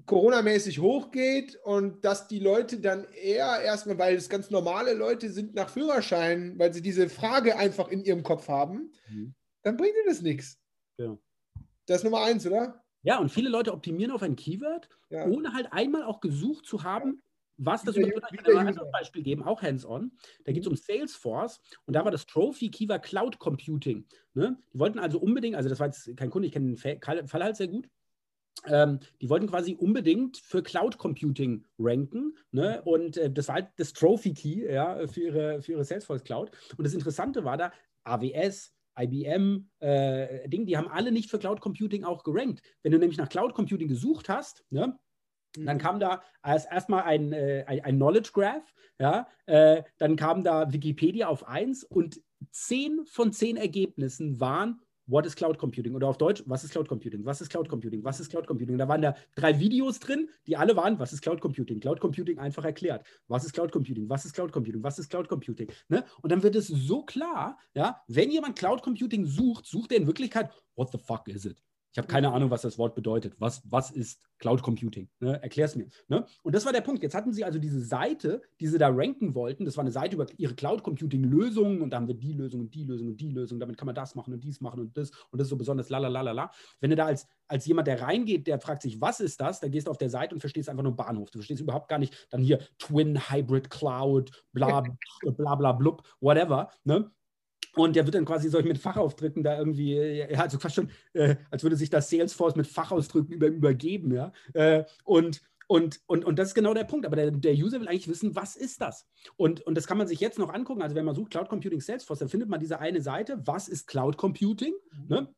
[0.06, 5.54] Corona-mäßig hochgeht und dass die Leute dann eher erstmal, weil es ganz normale Leute sind
[5.54, 9.36] nach Führerschein, weil sie diese Frage einfach in ihrem Kopf haben, mhm.
[9.63, 10.58] dann bringt dir das nichts.
[10.97, 11.17] Ja.
[11.86, 12.84] Das ist Nummer eins, oder?
[13.04, 15.26] Ja, und viele Leute optimieren auf ein Keyword, ja.
[15.26, 17.22] ohne halt einmal auch gesucht zu haben,
[17.58, 20.12] was das überhaupt Ich kann ein Beispiel geben, auch hands-on.
[20.46, 24.06] Da geht es um Salesforce und da war das Trophy-Keyword Cloud Computing.
[24.34, 24.58] Ne?
[24.74, 27.56] Die wollten also unbedingt, also das war jetzt kein Kunde, ich kenne den Fall halt
[27.56, 27.88] sehr gut.
[28.65, 32.38] Ähm, die wollten quasi unbedingt für Cloud Computing ranken.
[32.52, 32.82] Ne?
[32.84, 36.52] Und äh, das war halt das Trophy Key ja, für, ihre, für ihre Salesforce Cloud.
[36.78, 37.72] Und das Interessante war da,
[38.04, 42.62] AWS, IBM, äh, Ding, die haben alle nicht für Cloud Computing auch gerankt.
[42.84, 44.97] Wenn du nämlich nach Cloud Computing gesucht hast, ne,
[45.56, 45.82] dann mhm.
[45.82, 50.71] kam da als erstmal ein, äh, ein, ein, Knowledge Graph, ja, äh, dann kam da
[50.71, 55.95] Wikipedia auf 1 und 10 von 10 Ergebnissen waren What is Cloud Computing?
[55.95, 57.25] Oder auf Deutsch, was ist Cloud Computing?
[57.25, 58.03] Was ist Cloud Computing?
[58.03, 58.77] Was ist Cloud Computing?
[58.77, 61.79] Da waren da drei Videos drin, die alle waren, was ist Cloud Computing?
[61.79, 63.05] Cloud Computing einfach erklärt.
[63.27, 64.09] Was ist Cloud Computing?
[64.09, 64.83] Was ist Cloud Computing?
[64.83, 65.71] Was ist Cloud Computing?
[65.89, 66.05] Ne?
[66.21, 70.07] Und dann wird es so klar, ja, wenn jemand Cloud Computing sucht, sucht er in
[70.07, 71.61] Wirklichkeit, what the fuck is it?
[71.91, 73.36] Ich habe keine Ahnung, was das Wort bedeutet.
[73.39, 75.10] Was, was ist Cloud Computing?
[75.19, 75.41] Ne?
[75.43, 75.88] Erklär es mir.
[76.08, 76.25] Ne?
[76.41, 77.04] Und das war der Punkt.
[77.04, 79.65] Jetzt hatten sie also diese Seite, die sie da ranken wollten.
[79.65, 82.62] Das war eine Seite über ihre Cloud Computing Lösungen und da haben wir die Lösung
[82.62, 83.60] und die Lösung und die Lösung.
[83.60, 85.89] Damit kann man das machen und dies machen und das und das ist so besonders
[85.89, 86.51] lalalala.
[86.80, 89.60] Wenn du da als, als jemand, der reingeht, der fragt sich, was ist das?
[89.60, 91.30] Da gehst du auf der Seite und verstehst einfach nur Bahnhof.
[91.30, 94.82] Du verstehst überhaupt gar nicht dann hier Twin Hybrid Cloud, bla
[95.38, 96.69] bla bla blub, whatever.
[96.86, 97.12] Ne?
[97.75, 101.36] Und der wird dann quasi solch mit Fachaufdrücken da irgendwie, ja, also fast schon, äh,
[101.49, 104.31] als würde sich das Salesforce mit Fachausdrücken über, übergeben, ja.
[104.53, 107.05] Äh, und, und, und, und das ist genau der Punkt.
[107.05, 109.07] Aber der, der User will eigentlich wissen, was ist das?
[109.38, 110.81] Und, und das kann man sich jetzt noch angucken.
[110.81, 113.88] Also wenn man sucht Cloud Computing Salesforce, dann findet man diese eine Seite, was ist
[113.88, 114.73] Cloud Computing?
[115.07, 115.34] Ne?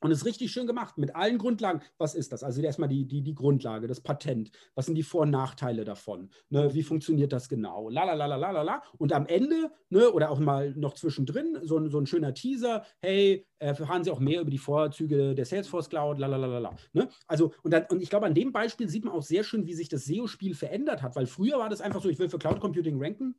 [0.00, 1.80] Und ist richtig schön gemacht mit allen Grundlagen.
[1.98, 2.44] Was ist das?
[2.44, 4.52] Also erstmal die, die, die Grundlage, das Patent.
[4.76, 6.30] Was sind die Vor- und Nachteile davon?
[6.50, 7.88] Ne, wie funktioniert das genau?
[7.88, 8.82] La, la, la, la, la, la.
[8.98, 12.84] Und am Ende, ne, oder auch mal noch zwischendrin, so ein, so ein schöner Teaser,
[13.00, 16.58] hey, erfahren Sie auch mehr über die Vorzüge der Salesforce Cloud, la, la, la, la,
[16.58, 16.76] la.
[16.92, 17.08] Ne?
[17.26, 19.74] Also, und, dann, und ich glaube, an dem Beispiel sieht man auch sehr schön, wie
[19.74, 22.60] sich das SEO-Spiel verändert hat, weil früher war das einfach so, ich will für Cloud
[22.60, 23.34] Computing ranken,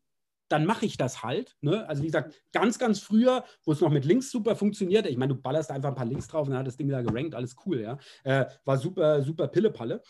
[0.50, 1.56] dann mache ich das halt.
[1.62, 1.88] Ne?
[1.88, 5.36] Also wie gesagt, ganz, ganz früher, wo es noch mit Links super funktioniert, ich meine,
[5.36, 7.56] du ballerst einfach ein paar Links drauf und dann hat das Ding da gerankt, alles
[7.66, 7.98] cool, ja.
[8.24, 10.02] Äh, war super, super Pillepalle.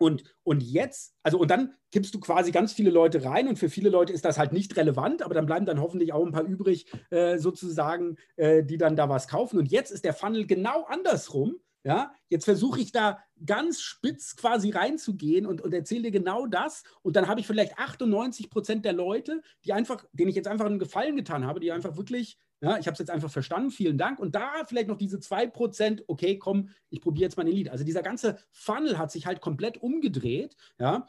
[0.00, 3.68] Und, und jetzt, also und dann kippst du quasi ganz viele Leute rein und für
[3.68, 6.44] viele Leute ist das halt nicht relevant, aber dann bleiben dann hoffentlich auch ein paar
[6.44, 9.58] übrig, äh, sozusagen, äh, die dann da was kaufen.
[9.58, 11.56] Und jetzt ist der Funnel genau andersrum.
[11.82, 16.82] Ja, jetzt versuche ich da ganz spitz quasi reinzugehen und, und erzähle dir genau das.
[17.02, 20.66] Und dann habe ich vielleicht 98 Prozent der Leute, die einfach, denen ich jetzt einfach
[20.66, 23.96] einen Gefallen getan habe, die einfach wirklich, ja, ich habe es jetzt einfach verstanden, vielen
[23.96, 24.18] Dank.
[24.18, 27.70] Und da vielleicht noch diese 2 Prozent, okay, komm, ich probiere jetzt mal ein Lied.
[27.70, 31.06] Also dieser ganze Funnel hat sich halt komplett umgedreht, ja.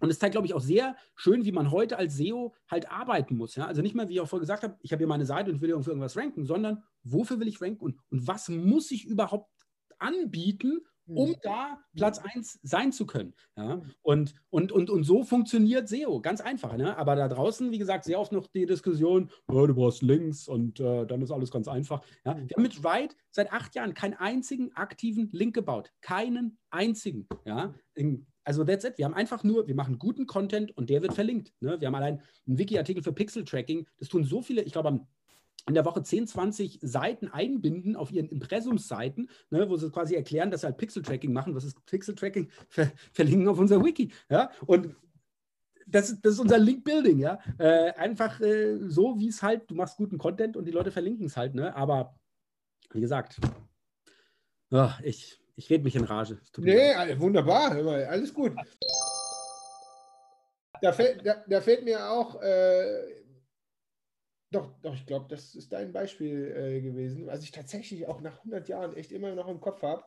[0.00, 3.36] Und es zeigt, glaube ich, auch sehr schön, wie man heute als SEO halt arbeiten
[3.36, 3.54] muss.
[3.54, 3.66] Ja?
[3.66, 5.60] Also nicht mehr, wie ich auch vorher gesagt habe, ich habe hier meine Seite und
[5.60, 9.53] will für irgendwas ranken, sondern wofür will ich ranken und, und was muss ich überhaupt
[9.98, 11.36] anbieten, um mhm.
[11.42, 13.34] da Platz 1 sein zu können.
[13.56, 13.82] Ja?
[14.02, 16.76] Und, und, und, und so funktioniert SEO, ganz einfach.
[16.76, 16.96] Ne?
[16.96, 20.80] Aber da draußen, wie gesagt, sehr oft noch die Diskussion, oh, du brauchst Links und
[20.80, 22.02] äh, dann ist alles ganz einfach.
[22.24, 22.36] Ja?
[22.36, 25.90] Wir haben mit Write seit acht Jahren keinen einzigen aktiven Link gebaut.
[26.00, 27.28] Keinen einzigen.
[27.44, 27.74] Ja?
[27.94, 28.96] In, also that's it.
[28.96, 31.52] Wir haben einfach nur, wir machen guten Content und der wird verlinkt.
[31.60, 31.80] Ne?
[31.80, 33.86] Wir haben allein einen Wiki-Artikel für Pixel-Tracking.
[33.98, 35.06] Das tun so viele, ich glaube, am
[35.66, 40.50] in der Woche 10, 20 Seiten einbinden auf ihren Impressumsseiten, ne, wo sie quasi erklären,
[40.50, 41.54] dass sie halt Pixel-Tracking machen.
[41.54, 42.50] Was ist Pixel-Tracking?
[42.68, 44.12] Ver verlinken auf unser Wiki.
[44.28, 44.50] Ja?
[44.66, 44.94] Und
[45.86, 47.38] das, das ist unser Link-Building, ja.
[47.58, 51.26] Äh, einfach äh, so, wie es halt, du machst guten Content und die Leute verlinken
[51.26, 51.74] es halt, ne?
[51.74, 52.18] Aber
[52.92, 53.40] wie gesagt,
[54.70, 56.40] oh, ich, ich rede mich in Rage.
[56.58, 58.52] Nee, wunderbar, alles gut.
[60.80, 63.23] Da fällt, da, da fällt mir auch äh,
[64.54, 67.26] doch, doch, ich glaube, das ist dein Beispiel äh, gewesen.
[67.26, 70.04] Was ich tatsächlich auch nach 100 Jahren echt immer noch im Kopf habe,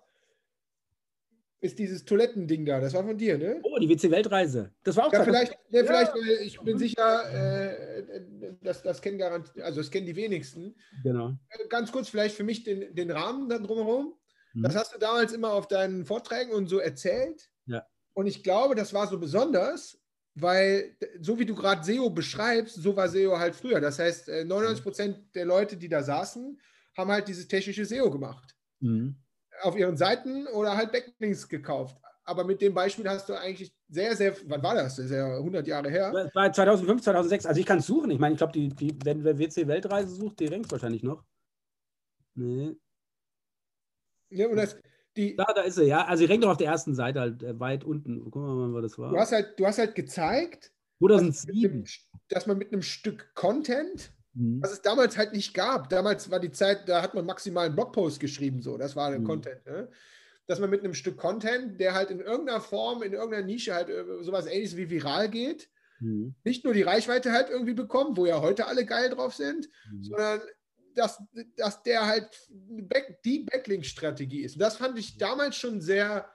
[1.60, 2.80] ist dieses Toilettending da.
[2.80, 3.60] Das war von dir, ne?
[3.64, 4.72] Oh, die WC-Weltreise.
[4.84, 6.42] Das war auch ja, vielleicht, ja, vielleicht, ja.
[6.42, 8.22] ich bin sicher, äh,
[8.62, 10.76] dass das kennen garantiert, also das kennen die wenigsten.
[11.04, 11.34] Genau.
[11.50, 14.14] Äh, ganz kurz vielleicht für mich den, den Rahmen da drumherum.
[14.54, 14.64] Mhm.
[14.64, 17.50] Das hast du damals immer auf deinen Vorträgen und so erzählt.
[17.66, 17.86] Ja.
[18.14, 20.00] Und ich glaube, das war so besonders,
[20.40, 23.82] weil so wie du gerade SEO beschreibst, so war SEO halt früher.
[23.82, 26.60] Das heißt, 99 äh, Prozent der Leute, die da saßen,
[26.96, 28.56] haben halt dieses technische SEO gemacht.
[28.80, 29.16] Mhm.
[29.62, 31.98] Auf ihren Seiten oder halt Backlinks gekauft.
[32.24, 34.98] Aber mit dem Beispiel hast du eigentlich sehr, sehr, wann war das?
[34.98, 36.12] Das ist ja 100 Jahre her.
[36.12, 37.46] Das war 2005, 2006.
[37.46, 38.12] Also ich kann es suchen.
[38.12, 41.24] Ich meine, ich glaube, die, die, wenn wer WC Weltreise sucht, die renkt wahrscheinlich noch.
[42.36, 42.76] Nee.
[44.30, 44.78] Ja, und das,
[45.18, 46.06] die, da, da ist sie, ja.
[46.06, 48.24] Also, sie rennt doch auf der ersten Seite halt äh, weit unten.
[48.32, 49.12] Gucken wir mal, was das war.
[49.12, 51.86] Du hast halt, du hast halt gezeigt, 2007.
[52.30, 54.62] Dass, man mit einem Stück Content, mhm.
[54.62, 57.76] was es damals halt nicht gab, damals war die Zeit, da hat man maximal einen
[57.76, 59.26] Blogpost geschrieben, so, das war der mhm.
[59.26, 59.90] Content, ne?
[60.48, 63.90] dass man mit einem Stück Content, der halt in irgendeiner Form, in irgendeiner Nische halt
[63.90, 66.36] äh, sowas ähnliches wie viral geht, mhm.
[66.44, 70.04] nicht nur die Reichweite halt irgendwie bekommt, wo ja heute alle geil drauf sind, mhm.
[70.04, 70.42] sondern
[70.98, 71.22] dass,
[71.56, 74.56] dass der halt Back, die Backlink-Strategie ist.
[74.56, 76.28] Und das fand ich damals schon sehr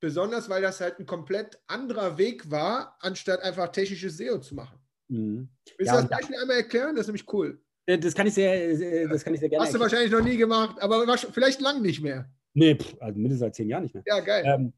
[0.00, 4.78] besonders, weil das halt ein komplett anderer Weg war, anstatt einfach technisches SEO zu machen.
[5.08, 5.48] Mhm.
[5.76, 6.94] Willst ja, du das Beispiel einmal erklären?
[6.94, 7.62] Das ist nämlich cool.
[7.86, 9.64] Äh, das kann ich sehr, das kann ich sehr gerne.
[9.64, 12.30] Hast du wahrscheinlich noch nie gemacht, aber vielleicht lang nicht mehr.
[12.54, 14.02] Nee, also mindestens seit zehn Jahren nicht mehr.
[14.06, 14.44] Ja, geil.
[14.46, 14.72] Ähm,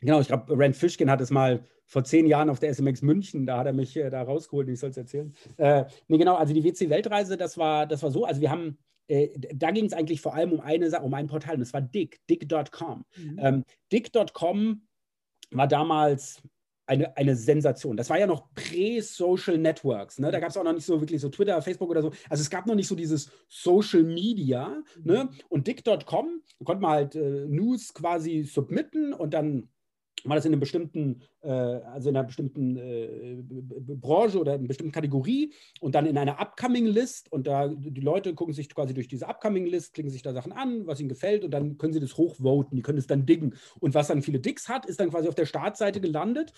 [0.00, 3.46] genau, ich glaube, Rand Fishkin hat es mal vor zehn Jahren auf der SMX München,
[3.46, 5.34] da hat er mich äh, da rausgeholt, ich soll es erzählen.
[5.56, 9.28] Äh, nee, genau, also die WC-Weltreise, das war, das war so, also wir haben, äh,
[9.54, 11.82] da ging es eigentlich vor allem um eine Sache, um ein Portal, und das war
[11.82, 13.04] Dick, dick.com.
[13.16, 13.38] Mhm.
[13.38, 14.86] Ähm, dick.com
[15.50, 16.42] war damals
[16.86, 17.96] eine, eine Sensation.
[17.96, 20.18] Das war ja noch Prä-Social Networks.
[20.18, 20.30] Ne?
[20.30, 22.12] Da gab es auch noch nicht so wirklich so Twitter, Facebook oder so.
[22.28, 24.82] Also es gab noch nicht so dieses Social Media.
[25.02, 25.04] Mhm.
[25.04, 25.28] Ne?
[25.48, 29.68] Und Dick.com, konnte man halt äh, News quasi submitten und dann
[30.24, 33.36] war das in einer bestimmten, äh, also in einer bestimmten äh,
[33.94, 38.00] Branche oder in einer bestimmten Kategorie und dann in einer Upcoming List und da die
[38.00, 41.08] Leute gucken sich quasi durch diese Upcoming List, klicken sich da Sachen an, was ihnen
[41.08, 43.54] gefällt und dann können sie das hochvoten, die können es dann diggen.
[43.80, 46.52] Und was dann viele Dicks hat, ist dann quasi auf der Startseite gelandet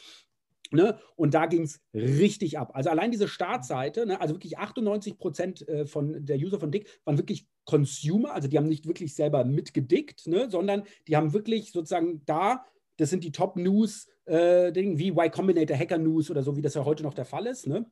[0.73, 0.99] Ne?
[1.15, 2.73] Und da ging es richtig ab.
[2.75, 4.21] Also allein diese Startseite, ne?
[4.21, 8.59] also wirklich 98 Prozent äh, von der User von Dick waren wirklich Consumer, also die
[8.59, 10.51] haben nicht wirklich selber mitgedickt, ne?
[10.51, 12.65] sondern die haben wirklich sozusagen da
[12.97, 16.85] das sind die Top-News, äh, wie Y Combinator Hacker News oder so, wie das ja
[16.85, 17.67] heute noch der Fall ist.
[17.67, 17.87] Ne?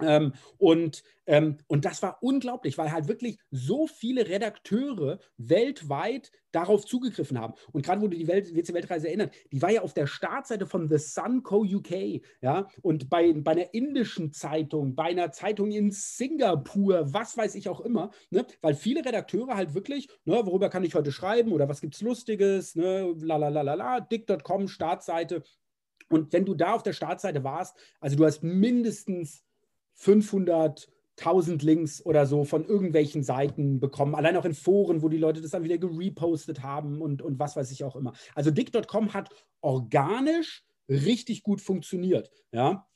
[0.00, 6.84] Ähm, und, ähm, und das war unglaublich, weil halt wirklich so viele Redakteure weltweit darauf
[6.84, 7.54] zugegriffen haben.
[7.72, 10.88] Und gerade wo du die Welt, WC-Weltreise erinnert, die war ja auf der Startseite von
[10.88, 11.62] The Sun Co.
[11.62, 17.54] UK, ja, und bei, bei einer indischen Zeitung, bei einer Zeitung in Singapur, was weiß
[17.54, 21.52] ich auch immer, ne, weil viele Redakteure halt wirklich, ne, worüber kann ich heute schreiben
[21.52, 25.42] oder was gibt es Lustiges, ne, la, dick.com, Startseite.
[26.08, 29.44] Und wenn du da auf der Startseite warst, also du hast mindestens
[29.94, 35.18] 500 1000 Links oder so von irgendwelchen Seiten bekommen, allein auch in Foren, wo die
[35.18, 38.12] Leute das dann wieder gerepostet haben und, und was weiß ich auch immer.
[38.34, 42.86] Also Dick.com hat organisch richtig gut funktioniert, ja.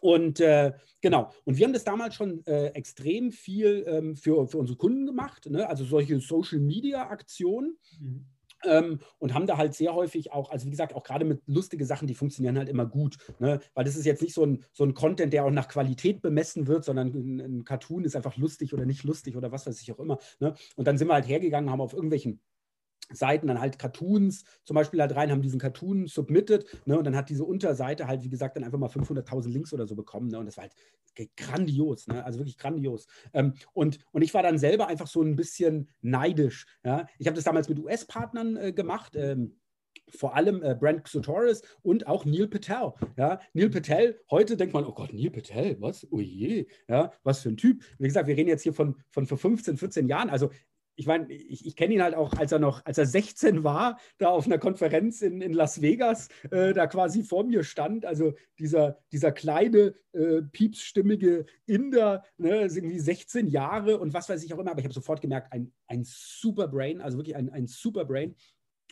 [0.00, 4.58] Und äh, genau, und wir haben das damals schon äh, extrem viel ähm, für, für
[4.58, 5.66] unsere Kunden gemacht, ne?
[5.66, 7.78] also solche Social-Media-Aktionen.
[7.98, 8.26] Mhm.
[8.66, 11.84] Ähm, und haben da halt sehr häufig auch, also wie gesagt, auch gerade mit lustigen
[11.84, 13.18] Sachen, die funktionieren halt immer gut.
[13.38, 13.60] Ne?
[13.74, 16.66] Weil das ist jetzt nicht so ein, so ein Content, der auch nach Qualität bemessen
[16.66, 19.92] wird, sondern ein, ein Cartoon ist einfach lustig oder nicht lustig oder was weiß ich
[19.92, 20.18] auch immer.
[20.40, 20.54] Ne?
[20.76, 22.40] Und dann sind wir halt hergegangen, haben auf irgendwelchen
[23.14, 27.16] Seiten dann halt Cartoons zum Beispiel halt rein, haben diesen Cartoon submitted ne, und dann
[27.16, 30.38] hat diese Unterseite halt, wie gesagt, dann einfach mal 500.000 Links oder so bekommen ne,
[30.38, 30.74] und das war halt
[31.36, 33.06] grandios, ne, also wirklich grandios.
[33.32, 36.66] Ähm, und, und ich war dann selber einfach so ein bisschen neidisch.
[36.84, 37.06] Ja.
[37.18, 39.14] Ich habe das damals mit US-Partnern äh, gemacht.
[39.16, 39.56] Ähm,
[40.08, 42.92] vor allem äh, Brent Sotoris und auch Neil Patel.
[43.16, 46.06] Ja, Neil Patel, heute denkt man, oh Gott, Neil Patel, was?
[46.10, 47.82] Oh je, ja, was für ein Typ.
[47.98, 50.30] Wie gesagt, wir reden jetzt hier von, von vor 15, 14 Jahren.
[50.30, 50.50] Also
[50.96, 53.98] ich meine, ich, ich kenne ihn halt auch, als er noch, als er 16 war,
[54.18, 58.04] da auf einer Konferenz in, in Las Vegas, äh, da quasi vor mir stand.
[58.04, 64.54] Also dieser, dieser kleine, äh, piepsstimmige Inder, ne, irgendwie 16 Jahre und was weiß ich
[64.54, 67.66] auch immer, aber ich habe sofort gemerkt, ein, ein super Brain, also wirklich ein, ein
[67.66, 68.34] super Brain.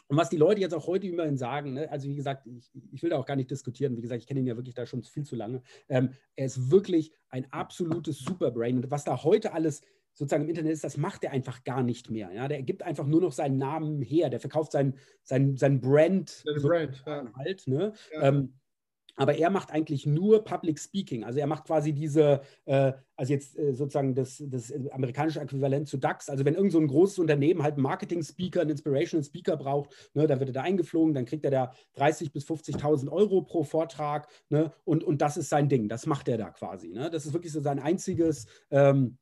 [0.08, 3.02] Und was die Leute jetzt auch heute immerhin sagen, ne, also wie gesagt, ich, ich,
[3.02, 5.02] will da auch gar nicht diskutieren, wie gesagt, ich kenne ihn ja wirklich da schon
[5.04, 5.62] viel zu lange.
[5.88, 8.76] Ähm, er ist wirklich ein absolutes Superbrain.
[8.76, 9.80] Und was da heute alles
[10.14, 12.32] sozusagen im Internet ist, das macht er einfach gar nicht mehr.
[12.32, 12.48] Ja?
[12.48, 16.68] Der gibt einfach nur noch seinen Namen her, der verkauft sein, sein, sein Brand, so
[16.68, 17.24] Brand ja.
[17.36, 17.66] halt.
[17.66, 17.92] Ne?
[18.12, 18.28] Ja.
[18.28, 18.54] Ähm,
[19.16, 21.24] aber er macht eigentlich nur Public Speaking.
[21.24, 25.98] Also er macht quasi diese, äh, also jetzt äh, sozusagen das, das amerikanische Äquivalent zu
[25.98, 26.30] DAX.
[26.30, 30.26] Also wenn irgend so ein großes Unternehmen halt einen Marketing-Speaker, einen Inspirational Speaker braucht, ne,
[30.26, 34.28] dann wird er da eingeflogen, dann kriegt er da 30.000 bis 50.000 Euro pro Vortrag.
[34.48, 36.88] Ne, und, und das ist sein Ding, das macht er da quasi.
[36.88, 37.10] Ne?
[37.10, 38.46] Das ist wirklich so sein einziges...
[38.70, 39.21] Ähm, äh,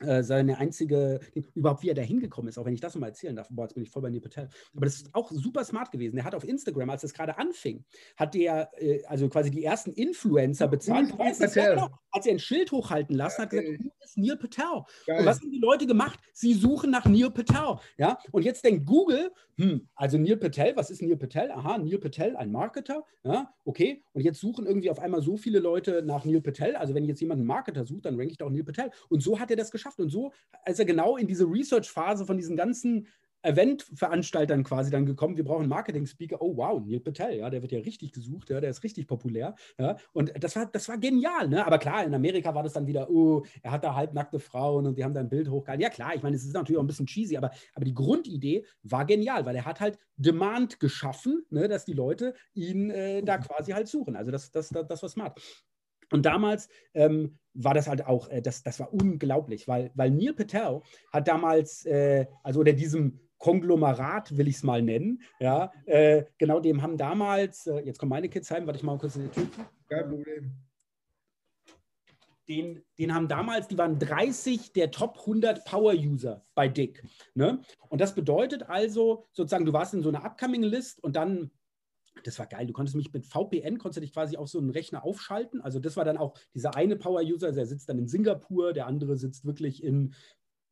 [0.00, 1.20] seine einzige,
[1.54, 3.74] überhaupt wie er da hingekommen ist, auch wenn ich das mal erzählen darf, boah, jetzt
[3.74, 4.48] bin ich voll bei Neil Patel.
[4.74, 6.18] Aber das ist auch super smart gewesen.
[6.18, 7.84] Er hat auf Instagram, als das gerade anfing,
[8.16, 11.10] hat der, äh, also quasi die ersten Influencer bezahlt.
[11.10, 14.84] Ja, weißt, genau, hat sie ein Schild hochhalten lassen, hat gesagt, wo ist Neil Patel?
[15.06, 15.20] Geil.
[15.20, 16.18] Und was haben die Leute gemacht?
[16.32, 17.78] Sie suchen nach Neil Patel.
[17.96, 18.18] Ja?
[18.32, 21.50] Und jetzt denkt Google, hm, also Neil Patel, was ist Neil Patel?
[21.50, 23.04] Aha, Neil Patel, ein Marketer.
[23.22, 24.02] Ja, okay.
[24.12, 26.76] Und jetzt suchen irgendwie auf einmal so viele Leute nach Neil Patel.
[26.76, 28.90] Also wenn jetzt jemand einen Marketer sucht, dann ranke ich doch Neil Patel.
[29.08, 29.83] Und so hat er das geschafft.
[29.98, 30.32] Und so,
[30.64, 33.06] als er genau in diese Research-Phase von diesen ganzen
[33.44, 36.40] Eventveranstaltern quasi dann gekommen, wir brauchen einen Marketing-Speaker.
[36.40, 39.54] Oh wow, Neil Patel, ja, der wird ja richtig gesucht, ja, der ist richtig populär.
[39.78, 41.66] Ja, und das war, das war genial, ne?
[41.66, 44.98] Aber klar, in Amerika war das dann wieder, oh, er hat da halbnackte Frauen und
[44.98, 45.82] die haben da ein Bild hochgehalten.
[45.82, 48.64] Ja, klar, ich meine, es ist natürlich auch ein bisschen cheesy, aber, aber die Grundidee
[48.82, 53.38] war genial, weil er hat halt Demand geschaffen, ne, dass die Leute ihn äh, da
[53.38, 54.16] quasi halt suchen.
[54.16, 55.38] Also das, das, das, das war smart.
[56.10, 60.34] Und damals ähm, war das halt auch, äh, das, das war unglaublich, weil, weil Neil
[60.34, 65.22] Patel hat damals, äh, also unter diesem Konglomerat, will ich es mal nennen.
[65.38, 68.98] Ja, äh, genau dem haben damals, äh, jetzt kommen meine Kids heim, warte ich mal
[68.98, 69.46] kurz in die Tür.
[69.88, 70.52] Kein Problem.
[72.48, 77.02] Den, den, haben damals, die waren 30 der Top 100 Power-User bei Dick.
[77.34, 77.60] Ne?
[77.88, 81.50] Und das bedeutet also, sozusagen, du warst in so einer Upcoming-List und dann
[82.22, 82.66] das war geil.
[82.66, 85.60] Du konntest mich mit VPN, konntest dich quasi auf so einen Rechner aufschalten.
[85.60, 89.16] Also das war dann auch dieser eine Power-User, der sitzt dann in Singapur, der andere
[89.16, 90.14] sitzt wirklich in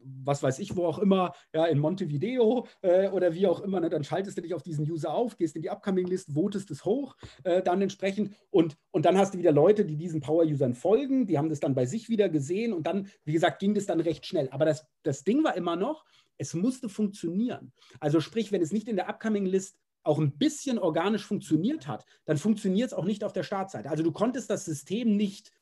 [0.04, 3.90] was weiß ich, wo auch immer, ja, in Montevideo äh, oder wie auch immer, ne,
[3.90, 7.16] dann schaltest du dich auf diesen User auf, gehst in die Upcoming-List, votest es hoch,
[7.44, 11.38] äh, dann entsprechend und, und dann hast du wieder Leute, die diesen Power-Usern folgen, die
[11.38, 14.26] haben das dann bei sich wieder gesehen und dann, wie gesagt, ging das dann recht
[14.26, 14.48] schnell.
[14.50, 16.04] Aber das, das Ding war immer noch,
[16.38, 17.72] es musste funktionieren.
[18.00, 22.36] Also sprich, wenn es nicht in der Upcoming-List auch ein bisschen organisch funktioniert hat, dann
[22.36, 23.90] funktioniert es auch nicht auf der Startseite.
[23.90, 25.52] Also du konntest das System nicht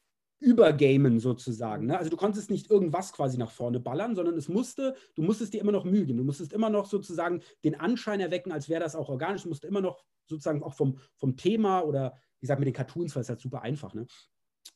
[0.40, 1.86] übergamen sozusagen.
[1.86, 1.98] Ne?
[1.98, 5.60] Also du konntest nicht irgendwas quasi nach vorne ballern, sondern es musste, du musstest dir
[5.60, 6.18] immer noch Mühe geben.
[6.18, 9.42] Du musstest immer noch sozusagen den Anschein erwecken, als wäre das auch organisch.
[9.42, 13.14] Du musst immer noch sozusagen auch vom, vom Thema oder wie gesagt mit den Cartoons,
[13.14, 13.92] weil es halt super einfach.
[13.92, 14.06] Ne?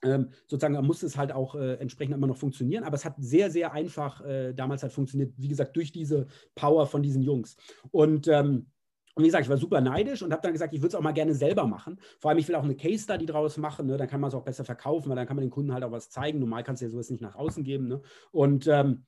[0.03, 3.51] Ähm, sozusagen musste es halt auch äh, entsprechend immer noch funktionieren, aber es hat sehr,
[3.51, 7.57] sehr einfach äh, damals halt funktioniert, wie gesagt, durch diese Power von diesen Jungs.
[7.91, 8.67] Und ähm,
[9.15, 11.01] und wie gesagt, ich war super neidisch und habe dann gesagt, ich würde es auch
[11.01, 12.01] mal gerne selber machen.
[12.19, 13.97] Vor allem, ich will auch eine Case Study draus machen, ne?
[13.97, 15.93] dann kann man es auch besser verkaufen, weil dann kann man den Kunden halt auch
[15.93, 16.41] was zeigen.
[16.41, 17.87] Normal kannst du ja sowas nicht nach außen geben.
[17.87, 18.03] Ne?
[18.33, 19.05] Und ähm,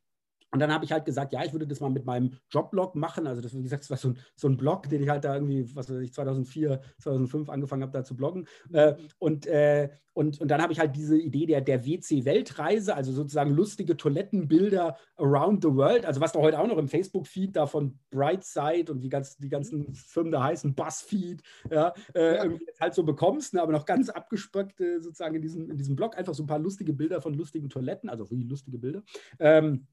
[0.53, 3.27] und dann habe ich halt gesagt, ja, ich würde das mal mit meinem Jobblog machen.
[3.27, 5.35] Also das, wie gesagt, das war so ein, so ein Blog, den ich halt da
[5.35, 8.47] irgendwie, was weiß ich, 2004, 2005 angefangen habe, da zu bloggen.
[8.73, 13.13] Äh, und, äh, und, und dann habe ich halt diese Idee der, der WC-Weltreise, also
[13.13, 16.07] sozusagen lustige Toilettenbilder around the world.
[16.07, 19.51] Also was da heute auch noch im Facebook-Feed da von Brightside und wie ganz, die
[19.51, 22.59] ganzen Firmen da heißen, Buzzfeed, ja, äh, ja.
[22.81, 26.17] halt so bekommst, ne, aber noch ganz abgespöckt äh, sozusagen in diesem, in diesem Blog.
[26.17, 29.03] Einfach so ein paar lustige Bilder von lustigen Toiletten, also wirklich lustige Bilder.
[29.39, 29.87] Ähm,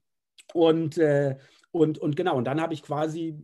[0.53, 1.37] und, äh,
[1.71, 3.35] und, und genau, und dann habe ich quasi,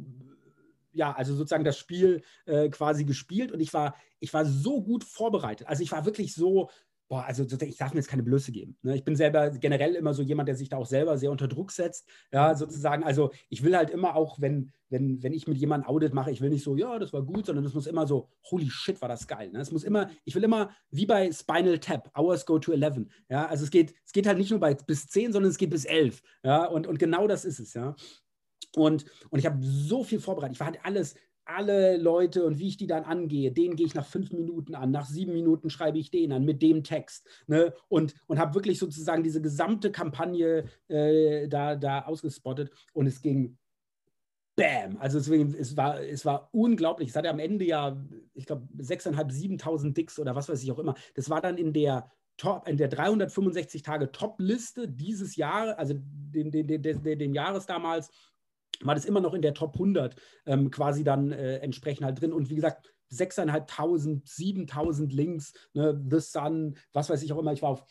[0.91, 5.03] ja, also sozusagen das Spiel äh, quasi gespielt und ich war, ich war so gut
[5.03, 5.67] vorbereitet.
[5.67, 6.69] Also ich war wirklich so,
[7.09, 8.77] boah, also ich darf mir jetzt keine Blöße geben.
[8.83, 8.95] Ne?
[8.95, 11.71] Ich bin selber generell immer so jemand, der sich da auch selber sehr unter Druck
[11.71, 12.07] setzt.
[12.31, 16.13] Ja, sozusagen, also ich will halt immer auch, wenn, wenn, wenn ich mit jemandem Audit
[16.13, 18.69] mache, ich will nicht so, ja, das war gut, sondern es muss immer so, holy
[18.69, 19.49] shit, war das geil.
[19.51, 19.59] Ne?
[19.59, 23.07] Es muss immer, ich will immer, wie bei Spinal Tap, Hours go to 11.
[23.27, 25.71] Ja, also es geht, es geht halt nicht nur bei bis 10, sondern es geht
[25.71, 26.21] bis 11.
[26.43, 27.95] Ja, und, und genau das ist es, ja.
[28.75, 30.57] Und, und ich habe so viel vorbereitet.
[30.57, 31.15] Ich war halt alles,
[31.55, 34.91] alle Leute und wie ich die dann angehe, den gehe ich nach fünf Minuten an,
[34.91, 37.73] nach sieben Minuten schreibe ich den an mit dem Text ne?
[37.87, 43.57] und, und habe wirklich sozusagen diese gesamte Kampagne äh, da, da ausgespottet und es ging
[44.55, 44.97] Bam!
[44.99, 47.09] Also deswegen, es war, es war unglaublich.
[47.09, 47.97] Es hatte am Ende ja,
[48.33, 50.95] ich glaube, 6.500, 7.000 Dicks oder was weiß ich auch immer.
[51.15, 56.51] Das war dann in der Top, in der 365 Tage Top-Liste dieses Jahr, also dem,
[56.51, 58.09] dem, dem, dem Jahres damals,
[58.83, 60.15] war das immer noch in der Top 100
[60.45, 62.33] ähm, quasi dann äh, entsprechend halt drin.
[62.33, 67.53] Und wie gesagt, 6.500, 7.000 Links, ne, The Sun, was weiß ich auch immer.
[67.53, 67.85] Ich war auf,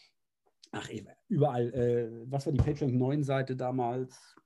[0.73, 0.89] ach,
[1.29, 4.37] überall, äh, was war die PageRank 9 Seite damals?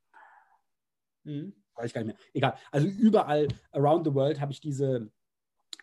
[1.25, 2.27] Hm, weiß ich gar nicht mehr.
[2.33, 2.57] Egal.
[2.71, 5.11] Also überall around the world habe ich diese,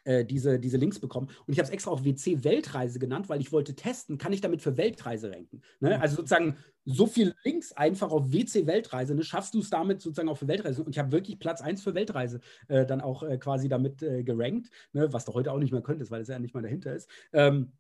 [0.04, 1.28] äh, diese, diese Links bekommen.
[1.46, 4.42] Und ich habe es extra auch WC Weltreise genannt, weil ich wollte testen, kann ich
[4.42, 5.62] damit für Weltreise ranken.
[5.80, 5.96] Ne?
[5.96, 6.02] Mhm.
[6.02, 9.24] Also sozusagen so viele Links einfach auf WC Weltreise, ne?
[9.24, 10.84] schaffst du es damit sozusagen auch für Weltreise.
[10.84, 14.24] Und ich habe wirklich Platz 1 für Weltreise äh, dann auch äh, quasi damit äh,
[14.24, 15.12] gerankt, ne?
[15.14, 17.10] was du heute auch nicht mehr könntest, weil es ja nicht mal dahinter ist.
[17.34, 17.74] Ähm,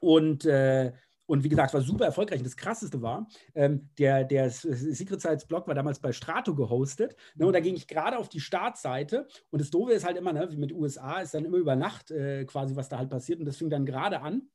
[0.00, 0.92] und äh,
[1.30, 2.40] und wie gesagt, war super erfolgreich.
[2.40, 7.14] Und das Krasseste war, ähm, der, der Secret Sites Blog war damals bei Strato gehostet.
[7.36, 9.28] Ne, und da ging ich gerade auf die Startseite.
[9.50, 12.10] Und das Doofe ist halt immer, ne, wie mit USA, ist dann immer über Nacht
[12.10, 13.38] äh, quasi, was da halt passiert.
[13.38, 14.48] Und das fing dann gerade an.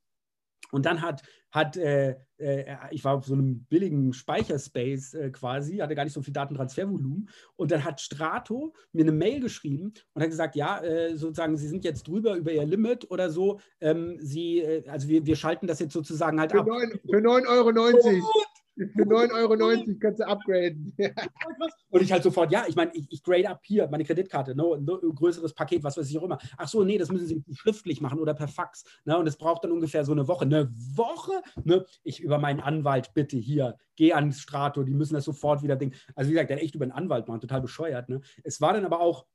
[0.71, 5.77] Und dann hat, hat äh, äh, ich war auf so einem billigen Speicherspace äh, quasi,
[5.77, 7.29] hatte gar nicht so viel Datentransfervolumen.
[7.55, 11.67] Und dann hat Strato mir eine Mail geschrieben und hat gesagt, ja, äh, sozusagen, Sie
[11.67, 13.59] sind jetzt drüber über Ihr Limit oder so.
[13.79, 16.67] Ähm, Sie, äh, also wir, wir schalten das jetzt sozusagen halt für ab.
[16.67, 18.31] 9, für 9,90 Euro.
[18.75, 20.93] Für 9,90 Euro kannst du upgraden.
[21.89, 24.75] Und ich halt sofort, ja, ich meine, ich, ich, grade up hier meine Kreditkarte, no,
[24.75, 26.37] no, größeres Paket, was weiß ich auch immer.
[26.57, 28.83] Ach so, nee, das müssen Sie schriftlich machen oder per Fax.
[29.05, 29.17] Ne?
[29.17, 30.45] Und es braucht dann ungefähr so eine Woche.
[30.45, 31.41] Eine Woche?
[31.63, 31.85] Ne?
[32.03, 35.93] Ich über meinen Anwalt bitte hier, geh ans Strato, die müssen das sofort wieder Ding.
[36.15, 38.09] Also wie gesagt, der echt über einen Anwalt machen, total bescheuert.
[38.09, 38.21] Ne?
[38.43, 39.25] Es war dann aber auch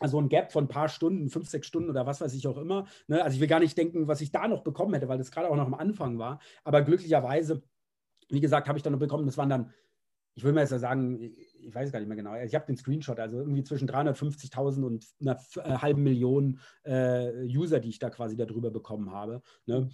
[0.00, 2.58] also ein Gap von ein paar Stunden, fünf, sechs Stunden oder was weiß ich auch
[2.58, 2.86] immer.
[3.06, 3.22] Ne?
[3.22, 5.48] Also ich will gar nicht denken, was ich da noch bekommen hätte, weil das gerade
[5.48, 6.40] auch noch am Anfang war.
[6.64, 7.62] Aber glücklicherweise
[8.28, 9.70] wie gesagt, habe ich dann noch bekommen, das waren dann,
[10.34, 13.18] ich will mal jetzt sagen, ich weiß gar nicht mehr genau, ich habe den Screenshot,
[13.20, 18.36] also irgendwie zwischen 350.000 und einer äh, halben Million äh, User, die ich da quasi
[18.36, 19.42] darüber bekommen habe.
[19.66, 19.88] Ne?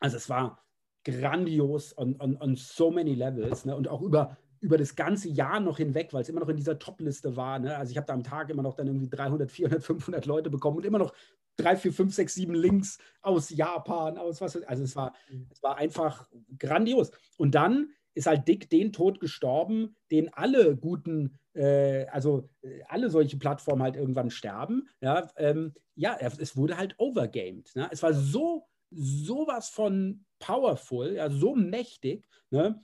[0.00, 0.62] Also es war
[1.04, 3.76] grandios on, on, on so many levels ne?
[3.76, 6.78] und auch über über das ganze Jahr noch hinweg, weil es immer noch in dieser
[6.78, 7.58] Top-Liste war.
[7.58, 7.76] Ne?
[7.76, 10.78] Also ich habe da am Tag immer noch dann irgendwie 300, 400, 500 Leute bekommen
[10.78, 11.12] und immer noch
[11.56, 14.56] drei, vier, fünf, sechs, sieben Links aus Japan, aus was.
[14.64, 15.48] Also es war, mhm.
[15.50, 16.28] es war einfach
[16.58, 17.10] grandios.
[17.36, 23.10] Und dann ist halt Dick den Tod gestorben, den alle guten, äh, also äh, alle
[23.10, 24.88] solche Plattformen halt irgendwann sterben.
[25.00, 27.74] Ja, ähm, ja es wurde halt overgamed.
[27.74, 27.88] Ne?
[27.90, 32.82] Es war so, sowas von powerful, ja, so mächtig, ne?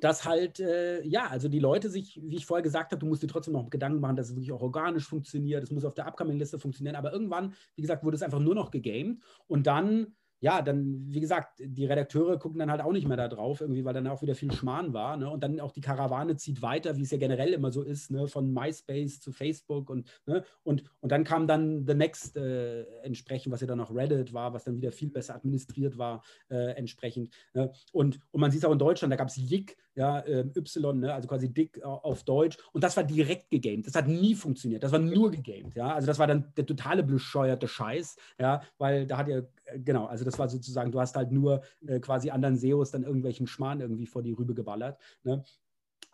[0.00, 3.22] Dass halt, äh, ja, also die Leute sich, wie ich vorher gesagt habe, du musst
[3.22, 6.06] dir trotzdem noch Gedanken machen, dass es wirklich auch organisch funktioniert, es muss auf der
[6.06, 9.22] Upcoming-Liste funktionieren, aber irgendwann, wie gesagt, wurde es einfach nur noch gegamed.
[9.46, 10.14] Und dann
[10.44, 13.82] ja, dann, wie gesagt, die Redakteure gucken dann halt auch nicht mehr da drauf, irgendwie,
[13.82, 15.16] weil dann auch wieder viel Schmarrn war.
[15.16, 15.30] Ne?
[15.30, 18.28] Und dann auch die Karawane zieht weiter, wie es ja generell immer so ist, ne?
[18.28, 20.44] von MySpace zu Facebook und, ne?
[20.62, 24.52] und, und dann kam dann The Next äh, entsprechend, was ja dann auch Reddit war,
[24.52, 27.30] was dann wieder viel besser administriert war, äh, entsprechend.
[27.54, 27.72] Ne?
[27.92, 31.00] Und, und man sieht es auch in Deutschland, da gab es Yik, ja, äh, Y,
[31.00, 31.14] ne?
[31.14, 32.58] also quasi dick äh, auf Deutsch.
[32.72, 33.86] Und das war direkt gegamed.
[33.86, 34.82] Das hat nie funktioniert.
[34.82, 35.74] Das war nur gegamed.
[35.74, 35.94] Ja?
[35.94, 39.42] Also das war dann der totale bescheuerte Scheiß, ja, weil da hat ja,
[39.78, 43.46] genau, also das war sozusagen, du hast halt nur äh, quasi anderen SEOs dann irgendwelchen
[43.46, 45.00] Schmarrn irgendwie vor die Rübe geballert.
[45.22, 45.42] Ne?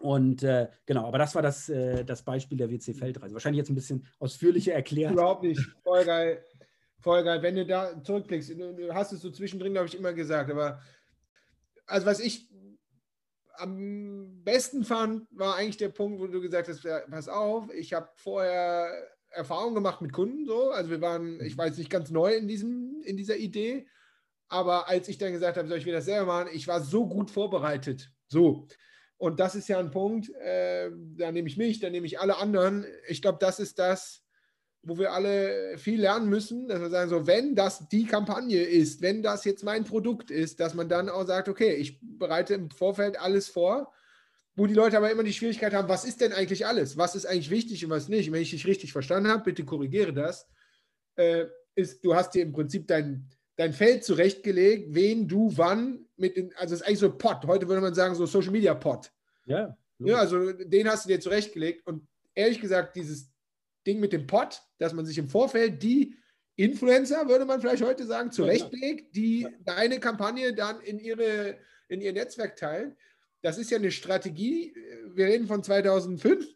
[0.01, 3.35] Und äh, genau, aber das war das, äh, das Beispiel der WC-Feldreise.
[3.35, 5.13] Wahrscheinlich jetzt ein bisschen ausführlicher erklärt.
[5.13, 5.61] Überhaupt nicht.
[5.83, 6.45] Voll geil.
[7.01, 7.43] Voll geil.
[7.43, 10.81] Wenn du da zurückblickst, du hast es so zwischendrin, glaube ich, immer gesagt, aber
[11.87, 12.49] also was ich
[13.57, 18.09] am besten fand, war eigentlich der Punkt, wo du gesagt hast, pass auf, ich habe
[18.17, 18.91] vorher
[19.31, 20.71] Erfahrung gemacht mit Kunden so.
[20.71, 23.87] Also wir waren, ich weiß nicht, ganz neu in, diesem, in dieser Idee.
[24.49, 27.07] Aber als ich dann gesagt habe, soll ich mir das selber machen, ich war so
[27.07, 28.11] gut vorbereitet.
[28.27, 28.67] So.
[29.17, 32.39] Und das ist ja ein Punkt, äh, da nehme ich mich, da nehme ich alle
[32.39, 32.87] anderen.
[33.07, 34.25] Ich glaube, das ist das,
[34.83, 39.03] wo wir alle viel lernen müssen, dass wir sagen, so, wenn das die Kampagne ist,
[39.03, 42.71] wenn das jetzt mein Produkt ist, dass man dann auch sagt, okay, ich bereite im
[42.71, 43.93] Vorfeld alles vor,
[44.57, 46.97] wo die Leute aber immer die Schwierigkeit haben, was ist denn eigentlich alles?
[46.97, 48.29] Was ist eigentlich wichtig und was nicht?
[48.29, 50.49] Und wenn ich dich richtig verstanden habe, bitte korrigiere das,
[51.17, 53.29] äh, ist, du hast dir im Prinzip dein
[53.61, 57.45] dein Feld zurechtgelegt, wen du wann mit den, also es ist eigentlich so ein Pot.
[57.47, 59.13] Heute würde man sagen, so Social Media Pot.
[59.45, 59.77] Ja.
[59.99, 60.17] ja.
[60.17, 61.87] Also den hast du dir zurechtgelegt.
[61.87, 63.31] Und ehrlich gesagt, dieses
[63.87, 66.17] Ding mit dem Pot, dass man sich im Vorfeld die
[66.57, 69.51] Influencer, würde man vielleicht heute sagen, zurechtlegt, die ja.
[69.63, 71.59] deine Kampagne dann in, ihre,
[71.89, 72.97] in ihr Netzwerk teilen.
[73.43, 74.75] Das ist ja eine Strategie,
[75.13, 76.47] wir reden von 2005,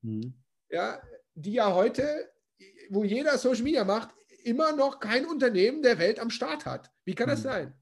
[0.00, 0.32] mhm.
[0.70, 0.98] ja,
[1.34, 2.30] die ja heute,
[2.88, 4.14] wo jeder Social Media macht,
[4.44, 6.92] immer noch kein Unternehmen der Welt am Start hat.
[7.04, 7.44] Wie kann das mhm.
[7.44, 7.74] sein?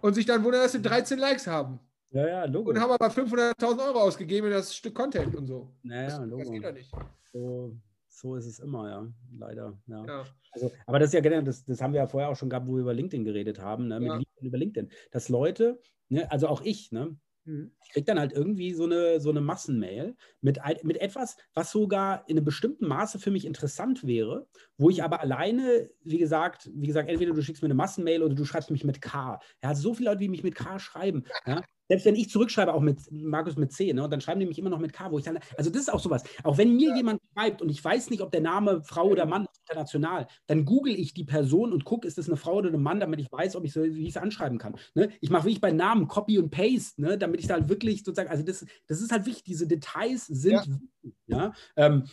[0.00, 1.78] Und sich dann wundern, dass sie 13 Likes haben.
[2.10, 2.74] Ja, ja, logisch.
[2.74, 5.74] Und haben aber 500.000 Euro ausgegeben in das Stück Content und so.
[5.82, 6.46] Naja, das, logisch.
[6.46, 6.92] Das geht doch nicht.
[7.32, 7.76] So,
[8.08, 9.06] so ist es immer, ja,
[9.38, 9.78] leider.
[9.86, 10.04] Ja.
[10.04, 10.24] ja.
[10.52, 12.66] Also, aber das ist ja generell, das, das haben wir ja vorher auch schon gehabt,
[12.66, 16.60] wo wir über LinkedIn geredet haben, ne, mit über LinkedIn, dass Leute, ne, also auch
[16.62, 17.16] ich, ne.
[17.44, 22.28] Ich kriege dann halt irgendwie so eine, so eine Massenmail mit, mit etwas, was sogar
[22.28, 26.86] in einem bestimmten Maße für mich interessant wäre, wo ich aber alleine, wie gesagt, wie
[26.86, 29.40] gesagt, entweder du schickst mir eine Massenmail oder du schreibst mich mit K.
[29.62, 32.80] Ja, so viele Leute, die mich mit K schreiben, ja, selbst wenn ich zurückschreibe, auch
[32.80, 35.18] mit Markus mit C, ne, und dann schreiben die mich immer noch mit K, wo
[35.18, 36.22] ich dann, also das ist auch sowas.
[36.42, 36.96] Auch wenn mir ja.
[36.96, 40.64] jemand schreibt und ich weiß nicht, ob der Name Frau oder Mann ist international, dann
[40.64, 43.30] google ich die Person und gucke, ist das eine Frau oder ein Mann, damit ich
[43.30, 44.76] weiß, ob ich so, wie ich es anschreiben kann.
[44.94, 45.10] Ne?
[45.20, 48.30] Ich mache wirklich bei Namen Copy und Paste, ne, damit ich da halt wirklich sozusagen,
[48.30, 50.64] also das, das ist halt wichtig, diese Details sind ja.
[50.66, 51.14] wichtig.
[51.26, 51.52] Ja?
[51.76, 52.04] Ähm,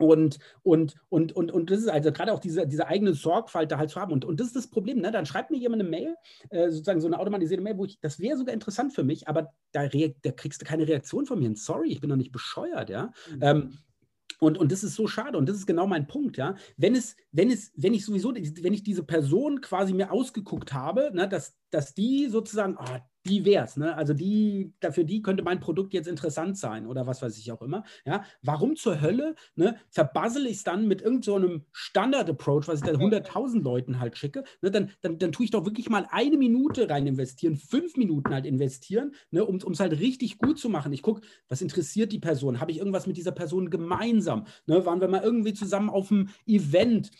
[0.00, 3.78] und, und, und, und, und das ist also gerade auch diese, diese eigene Sorgfalt da
[3.78, 4.12] halt zu haben.
[4.12, 5.00] Und, und das ist das Problem.
[5.00, 5.10] Ne?
[5.12, 6.14] Dann schreibt mir jemand eine Mail,
[6.48, 9.52] äh, sozusagen so eine automatisierte Mail, wo ich, das wäre sogar interessant für mich, aber
[9.72, 11.54] da, da, kriegst du keine Reaktion von mir.
[11.54, 13.12] Sorry, ich bin doch nicht bescheuert, ja.
[13.30, 13.38] Mhm.
[13.42, 13.78] Ähm,
[14.38, 16.54] und, und das ist so schade und das ist genau mein Punkt, ja.
[16.78, 21.10] Wenn es, wenn es, wenn ich sowieso, wenn ich diese Person quasi mir ausgeguckt habe,
[21.12, 23.96] ne, dass, dass die sozusagen, oh, die wär's, ne?
[23.96, 27.60] Also die, dafür die könnte mein Produkt jetzt interessant sein oder was weiß ich auch
[27.62, 27.84] immer.
[28.06, 32.86] Ja, warum zur Hölle, ne, verbassel ich es dann mit irgendeinem so Standard-Approach, was ich
[32.86, 36.38] dann 100.000 Leuten halt schicke, ne, dann, dann, dann tue ich doch wirklich mal eine
[36.38, 40.92] Minute rein investieren, fünf Minuten halt investieren, ne, um es halt richtig gut zu machen.
[40.92, 42.60] Ich gucke, was interessiert die Person?
[42.60, 44.46] Habe ich irgendwas mit dieser Person gemeinsam?
[44.66, 47.10] Ne, waren wir mal irgendwie zusammen auf einem Event?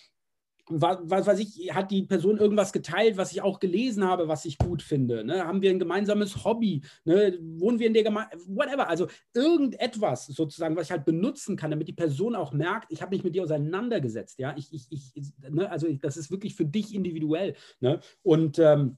[0.70, 4.58] Was, weiß ich, hat die Person irgendwas geteilt, was ich auch gelesen habe, was ich
[4.58, 5.24] gut finde?
[5.24, 5.44] Ne?
[5.44, 6.82] Haben wir ein gemeinsames Hobby?
[7.04, 7.38] Ne?
[7.58, 8.36] Wohnen wir in der Gemeinde?
[8.46, 8.88] Whatever.
[8.88, 13.14] Also irgendetwas sozusagen, was ich halt benutzen kann, damit die Person auch merkt, ich habe
[13.14, 14.38] mich mit dir auseinandergesetzt.
[14.38, 15.70] Ja, ich, ich, ich, ne?
[15.70, 17.54] also das ist wirklich für dich individuell.
[17.80, 18.00] Ne?
[18.22, 18.96] Und ähm,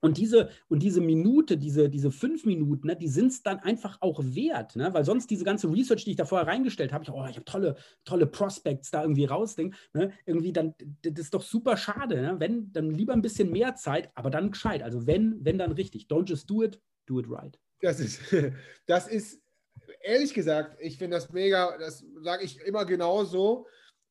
[0.00, 3.98] und diese, und diese Minute, diese, diese fünf Minuten, ne, die sind es dann einfach
[4.00, 4.92] auch wert, ne?
[4.94, 7.44] weil sonst diese ganze Research, die ich da vorher reingestellt habe, ich, oh, ich habe
[7.44, 10.12] tolle, tolle Prospects da irgendwie rausding, ne?
[10.24, 12.36] irgendwie dann, das ist doch super schade, ne?
[12.38, 16.06] wenn, dann lieber ein bisschen mehr Zeit, aber dann gescheit, also wenn, wenn dann richtig,
[16.06, 17.58] don't just do it, do it right.
[17.82, 18.20] Das ist,
[18.86, 19.42] das ist,
[20.02, 23.66] ehrlich gesagt, ich finde das mega, das sage ich immer genauso,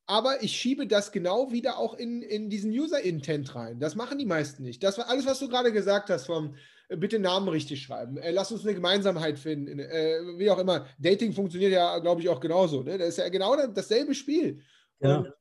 [0.10, 3.80] aber ich schiebe das genau wieder auch in, in diesen User-Intent rein.
[3.80, 4.82] Das machen die meisten nicht.
[4.82, 6.55] Das war alles, was du gerade gesagt hast, vom
[6.88, 10.88] äh, bitte Namen richtig schreiben, äh, lass uns eine Gemeinsamkeit finden, äh, wie auch immer.
[10.97, 12.82] Dating funktioniert ja, glaube ich, auch genauso.
[12.82, 12.97] Ne?
[12.97, 14.64] Das ist ja genau dasselbe Spiel.
[14.99, 15.18] Ja.
[15.18, 15.34] Und,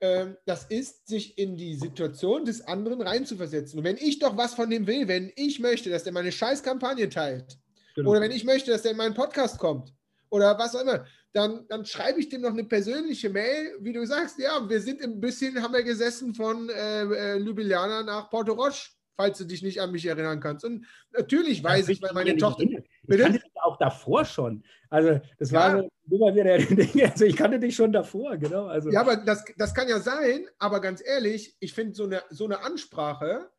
[0.00, 3.80] ähm, das ist, sich in die Situation des anderen reinzuversetzen.
[3.80, 7.10] Und wenn ich doch was von dem will, wenn ich möchte, dass der meine Scheißkampagne
[7.10, 7.58] teilt,
[7.94, 8.12] genau.
[8.12, 9.92] oder wenn ich möchte, dass der in meinen Podcast kommt,
[10.30, 14.04] oder was auch immer, dann, dann schreibe ich dem noch eine persönliche Mail, wie du
[14.04, 18.52] sagst, ja, wir sind ein bisschen, haben wir gesessen von äh, äh, Ljubljana nach Porto
[18.52, 20.64] Roche, falls du dich nicht an mich erinnern kannst.
[20.64, 22.64] Und natürlich weiß ich, weil meine Tochter...
[22.64, 24.64] Ich kannte dich auch davor schon.
[24.88, 25.74] Also das ja.
[25.74, 27.10] war so immer wieder der.
[27.10, 28.66] Also ich kannte dich schon davor, genau.
[28.66, 28.90] Also.
[28.90, 32.44] Ja, aber das, das kann ja sein, aber ganz ehrlich, ich finde so eine, so
[32.44, 33.50] eine Ansprache,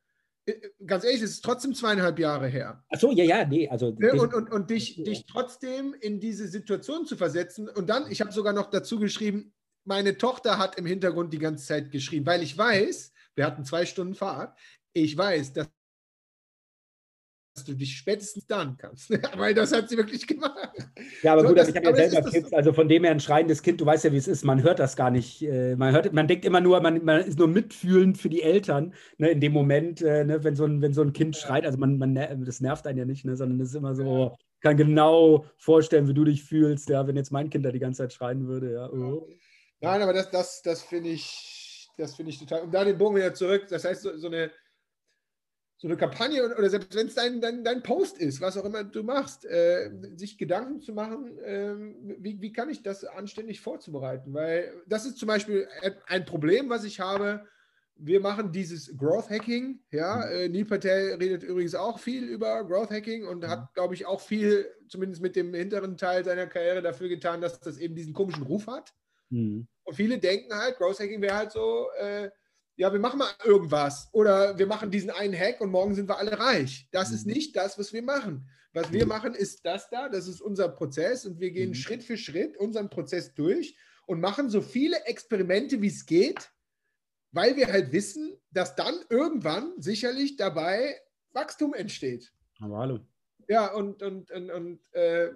[0.86, 2.84] ganz ehrlich, es ist trotzdem zweieinhalb Jahre her.
[2.90, 3.96] Ach so, ja, ja, nee, also.
[3.98, 4.14] Ne?
[4.14, 7.70] Und, und, und dich, dich trotzdem in diese Situation zu versetzen.
[7.70, 11.66] Und dann, ich habe sogar noch dazu geschrieben, meine Tochter hat im Hintergrund die ganze
[11.66, 14.58] Zeit geschrieben, weil ich weiß, wir hatten zwei Stunden Fahrt,
[14.94, 15.70] ich weiß, dass
[17.64, 19.10] du dich spätestens dann kannst.
[19.38, 20.70] Weil das hat sie wirklich gemacht.
[21.24, 23.20] Ja, aber so, gut, das, ich habe ja selber Kids, also von dem her ein
[23.20, 25.42] schreiendes Kind, du weißt ja, wie es ist, man hört das gar nicht.
[25.42, 28.94] Äh, man, hört, man denkt immer nur, man, man ist nur mitfühlend für die Eltern,
[29.18, 31.78] ne, in dem Moment, äh, ne, wenn, so ein, wenn so ein Kind schreit, also
[31.78, 35.46] man, man, das nervt einen ja nicht, ne, sondern es ist immer so, kann genau
[35.58, 38.48] vorstellen, wie du dich fühlst, ja, wenn jetzt mein Kind da die ganze Zeit schreien
[38.48, 38.74] würde.
[38.74, 38.90] Ja.
[38.92, 39.28] Oh.
[39.82, 42.62] Nein, aber das, das, das finde ich, das finde ich total.
[42.62, 44.52] Und da den Bogen wieder zurück, das heißt, so, so eine
[45.82, 48.84] so eine Kampagne oder selbst wenn es dein, dein, dein Post ist, was auch immer
[48.84, 51.74] du machst, äh, sich Gedanken zu machen, äh,
[52.20, 54.32] wie, wie kann ich das anständig vorzubereiten?
[54.32, 55.68] Weil das ist zum Beispiel
[56.06, 57.48] ein Problem, was ich habe.
[57.96, 59.80] Wir machen dieses Growth Hacking.
[59.90, 60.32] Ja, mhm.
[60.32, 63.48] äh, Neil Patel redet übrigens auch viel über Growth Hacking und mhm.
[63.48, 67.60] hat, glaube ich, auch viel, zumindest mit dem hinteren Teil seiner Karriere, dafür getan, dass
[67.60, 68.94] das eben diesen komischen Ruf hat.
[69.32, 69.68] Mhm.
[69.84, 72.30] Und viele denken halt, Growth Hacking wäre halt so, äh,
[72.82, 76.18] ja, wir machen mal irgendwas oder wir machen diesen einen Hack und morgen sind wir
[76.18, 76.88] alle reich.
[76.92, 77.16] Das mhm.
[77.16, 78.50] ist nicht das, was wir machen.
[78.74, 79.10] Was wir mhm.
[79.10, 81.76] machen, ist das da, das ist unser Prozess und wir gehen mhm.
[81.76, 83.78] Schritt für Schritt unseren Prozess durch
[84.08, 86.52] und machen so viele Experimente, wie es geht,
[87.32, 91.00] weil wir halt wissen, dass dann irgendwann sicherlich dabei
[91.34, 92.34] Wachstum entsteht.
[92.62, 93.00] Aber hallo.
[93.48, 95.30] Ja, und, und, und, und äh,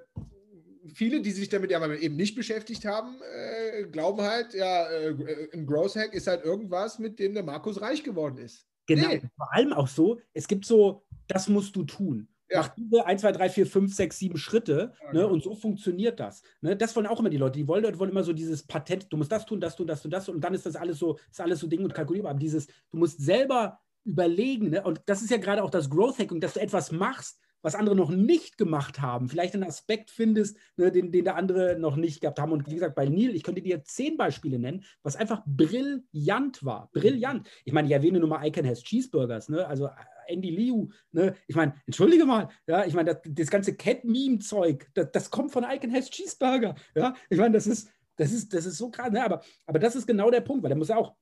[0.93, 5.65] viele, die sich damit ja eben nicht beschäftigt haben, äh, glauben halt, ja, äh, ein
[5.65, 8.67] Growth Hack ist halt irgendwas, mit dem der Markus reich geworden ist.
[8.87, 9.21] Genau, nee.
[9.35, 12.27] vor allem auch so, es gibt so, das musst du tun.
[12.49, 12.59] Ja.
[12.59, 15.29] Mach diese 1, 2, 3, 4, 5, 6, 7 Schritte ja, ne, genau.
[15.29, 16.43] und so funktioniert das.
[16.61, 16.75] Ne?
[16.75, 17.57] Das wollen auch immer die Leute.
[17.57, 20.11] Die wollen, wollen immer so dieses Patent, du musst das tun, das tun, das tun,
[20.11, 22.31] das und dann ist das alles so, ist alles so Ding und kalkulierbar.
[22.31, 24.83] Aber dieses, du musst selber überlegen, ne?
[24.83, 27.95] und das ist ja gerade auch das Growth Hacking, dass du etwas machst, was andere
[27.95, 32.21] noch nicht gemacht haben, vielleicht einen Aspekt findest, ne, den, den der andere noch nicht
[32.21, 32.51] gehabt haben.
[32.51, 36.91] Und wie gesagt, bei Neil, ich könnte dir zehn Beispiele nennen, was einfach brillant war.
[36.93, 37.49] Brillant.
[37.63, 39.65] Ich meine, ich erwähne nur mal Icon Has Cheeseburgers, ne?
[39.65, 39.89] also
[40.27, 40.89] Andy Liu.
[41.11, 41.35] Ne?
[41.47, 45.65] Ich meine, entschuldige mal, ja, ich meine, das, das ganze Cat-Meme-Zeug, das, das, kommt von
[45.67, 46.75] Icon Has Cheeseburger.
[46.93, 47.15] Ja?
[47.31, 49.25] Ich meine, das ist, das ist, das ist so krass, ne?
[49.25, 51.15] aber, aber das ist genau der Punkt, weil der muss auch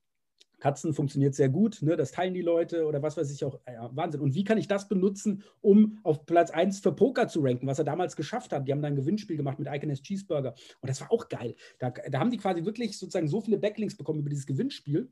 [0.63, 1.97] Katzen funktioniert sehr gut, ne?
[1.97, 3.59] das teilen die Leute oder was weiß ich auch.
[3.67, 4.21] Ja, Wahnsinn.
[4.21, 7.79] Und wie kann ich das benutzen, um auf Platz 1 für Poker zu ranken, was
[7.79, 8.65] er damals geschafft hat?
[8.65, 10.55] Die haben da ein Gewinnspiel gemacht mit Iconess Cheeseburger.
[10.79, 11.55] Und das war auch geil.
[11.79, 15.11] Da, da haben die quasi wirklich sozusagen so viele Backlinks bekommen über dieses Gewinnspiel.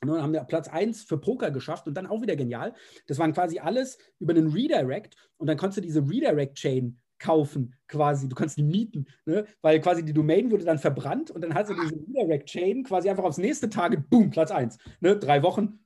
[0.00, 2.72] Und dann haben wir Platz 1 für Poker geschafft und dann auch wieder genial.
[3.08, 8.28] Das waren quasi alles über einen Redirect und dann konntest du diese Redirect-Chain kaufen, quasi.
[8.28, 9.46] Du kannst die mieten, ne?
[9.62, 13.24] weil quasi die Domain wurde dann verbrannt und dann hast du diese Redirect-Chain quasi einfach
[13.24, 14.78] aufs nächste Target, boom, Platz 1.
[15.00, 15.16] Ne?
[15.16, 15.80] Drei Wochen,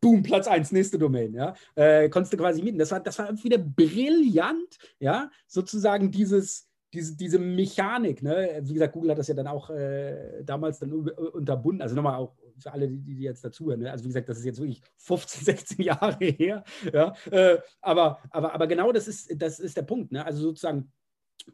[0.00, 1.34] boom, Platz 1, nächste Domain.
[1.34, 1.54] Ja?
[1.74, 2.78] Äh, konntest du quasi mieten.
[2.78, 6.68] Das war, das war wieder brillant, ja, sozusagen dieses.
[6.94, 8.60] Diese, diese Mechanik, ne?
[8.62, 12.36] wie gesagt, Google hat das ja dann auch äh, damals dann unterbunden, also nochmal auch
[12.58, 13.80] für alle, die, die jetzt dazuhören.
[13.80, 13.90] Ne?
[13.90, 16.64] Also wie gesagt, das ist jetzt wirklich 15, 16 Jahre her.
[16.92, 17.14] Ja?
[17.30, 20.12] Äh, aber, aber, aber genau das ist, das ist der Punkt.
[20.12, 20.24] Ne?
[20.24, 20.92] Also sozusagen,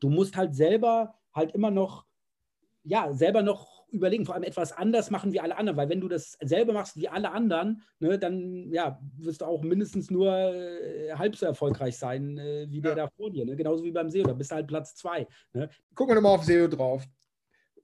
[0.01, 2.05] du musst halt selber halt immer noch,
[2.85, 6.09] ja, selber noch überlegen, vor allem etwas anders machen wie alle anderen, weil wenn du
[6.09, 11.13] das selber machst wie alle anderen, ne, dann ja, wirst du auch mindestens nur äh,
[11.13, 13.45] halb so erfolgreich sein äh, wie der da vor dir.
[13.45, 13.55] Ne?
[13.55, 15.27] Genauso wie beim SEO, da bist du halt Platz zwei.
[15.53, 15.69] Ne?
[15.95, 17.07] Gucken wir nochmal auf SEO drauf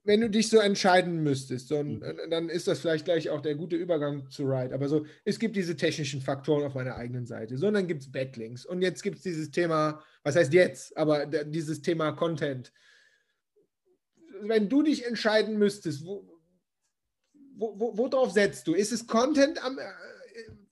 [0.09, 2.01] wenn du dich so entscheiden müsstest, so, mhm.
[2.31, 4.73] dann ist das vielleicht gleich auch der gute Übergang zu Ride.
[4.73, 7.59] Aber so, es gibt diese technischen Faktoren auf meiner eigenen Seite.
[7.59, 8.65] So, und dann gibt es Backlinks.
[8.65, 12.73] Und jetzt gibt es dieses Thema, was heißt jetzt, aber dieses Thema Content.
[14.41, 16.27] Wenn du dich entscheiden müsstest, wo,
[17.55, 18.73] wo, wo, worauf setzt du?
[18.73, 19.83] Ist es Content am, äh,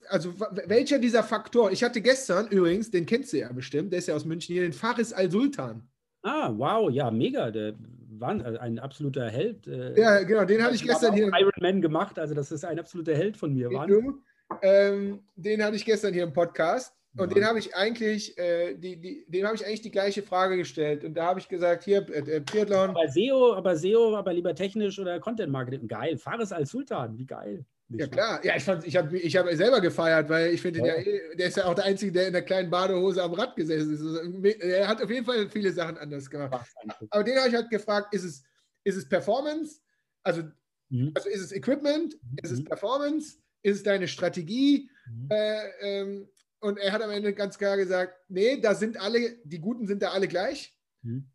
[0.08, 0.34] also
[0.66, 1.72] welcher dieser Faktoren?
[1.72, 4.62] Ich hatte gestern übrigens, den kennst du ja bestimmt, der ist ja aus München hier,
[4.62, 5.88] den Faris Al-Sultan.
[6.22, 7.52] Ah, wow, ja, mega.
[7.52, 7.76] Der,
[8.22, 9.66] ein absoluter Held.
[9.66, 11.26] Äh, ja, genau, den hatte ich gestern hier.
[11.26, 13.68] Iron Man gemacht, also das ist ein absoluter Held von mir.
[13.86, 14.20] Du,
[14.62, 16.94] ähm, den hatte ich gestern hier im Podcast.
[17.16, 17.34] Und ja.
[17.34, 21.04] den habe ich eigentlich, äh, die, die, dem habe ich eigentlich die gleiche Frage gestellt.
[21.04, 22.90] Und da habe ich gesagt, hier, äh, äh Triathlon.
[22.90, 25.88] Aber SEO, aber SEO, aber lieber technisch oder Content Marketing.
[25.88, 26.16] Geil.
[26.18, 27.64] Fares als Sultan, wie geil.
[27.88, 28.44] Nicht ja, klar.
[28.44, 30.84] Ja, ich, fand, ich habe ich hab selber gefeiert, weil ich finde, ja.
[30.84, 33.56] der, eh, der ist ja auch der Einzige, der in der kleinen Badehose am Rad
[33.56, 34.02] gesessen ist.
[34.02, 36.68] Also, er hat auf jeden Fall viele Sachen anders gemacht.
[37.08, 38.44] Aber den habe ich halt gefragt, ist es,
[38.84, 39.80] ist es Performance?
[40.22, 40.42] Also,
[40.90, 41.12] mhm.
[41.14, 42.14] also ist es Equipment?
[42.22, 42.36] Mhm.
[42.42, 43.38] Ist es Performance?
[43.62, 44.90] Ist es deine Strategie?
[45.06, 45.28] Mhm.
[45.30, 46.28] Äh, ähm,
[46.60, 50.02] und er hat am Ende ganz klar gesagt, nee, da sind alle, die Guten sind
[50.02, 50.76] da alle gleich.
[51.00, 51.26] Mhm.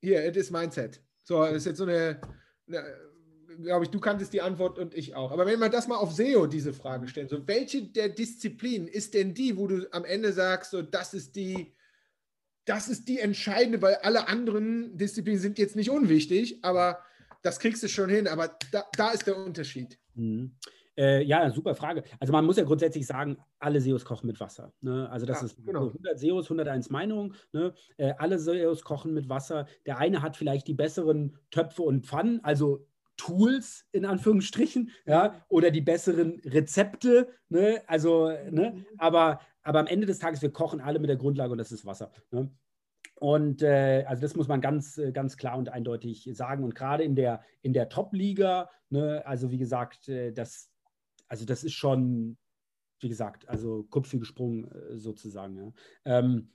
[0.00, 1.00] Hier, it is Mindset.
[1.22, 2.20] So, das ist jetzt so eine,
[2.66, 3.11] eine
[3.60, 5.32] glaube ich, du kanntest die Antwort und ich auch.
[5.32, 9.14] Aber wenn man das mal auf SEO diese Frage stellt, so welche der Disziplinen ist
[9.14, 11.74] denn die, wo du am Ende sagst, so das ist die,
[12.64, 16.98] das ist die entscheidende, weil alle anderen Disziplinen sind jetzt nicht unwichtig, aber
[17.42, 18.28] das kriegst du schon hin.
[18.28, 19.98] Aber da, da ist der Unterschied.
[20.14, 20.56] Mhm.
[20.96, 22.04] Äh, ja, super Frage.
[22.20, 24.72] Also man muss ja grundsätzlich sagen, alle SEOs kochen mit Wasser.
[24.82, 25.08] Ne?
[25.10, 25.86] Also das ja, ist genau.
[25.86, 27.34] 100 SEOs, 101 Meinungen.
[27.52, 27.74] Ne?
[27.96, 29.66] Äh, alle SEOs kochen mit Wasser.
[29.86, 32.86] Der eine hat vielleicht die besseren Töpfe und Pfannen, also
[33.16, 40.06] Tools in Anführungsstrichen, ja, oder die besseren Rezepte, ne, also, ne, aber, aber am Ende
[40.06, 42.10] des Tages, wir kochen alle mit der Grundlage und das ist Wasser.
[42.30, 42.50] Ne?
[43.22, 46.64] Und äh, also das muss man ganz, äh, ganz klar und eindeutig sagen.
[46.64, 50.70] Und gerade in der, in der Top-Liga, ne, also wie gesagt, äh, das,
[51.28, 52.36] also das ist schon,
[52.98, 55.56] wie gesagt, also Kupfi gesprungen äh, sozusagen.
[55.56, 56.18] Ja.
[56.18, 56.50] Ähm,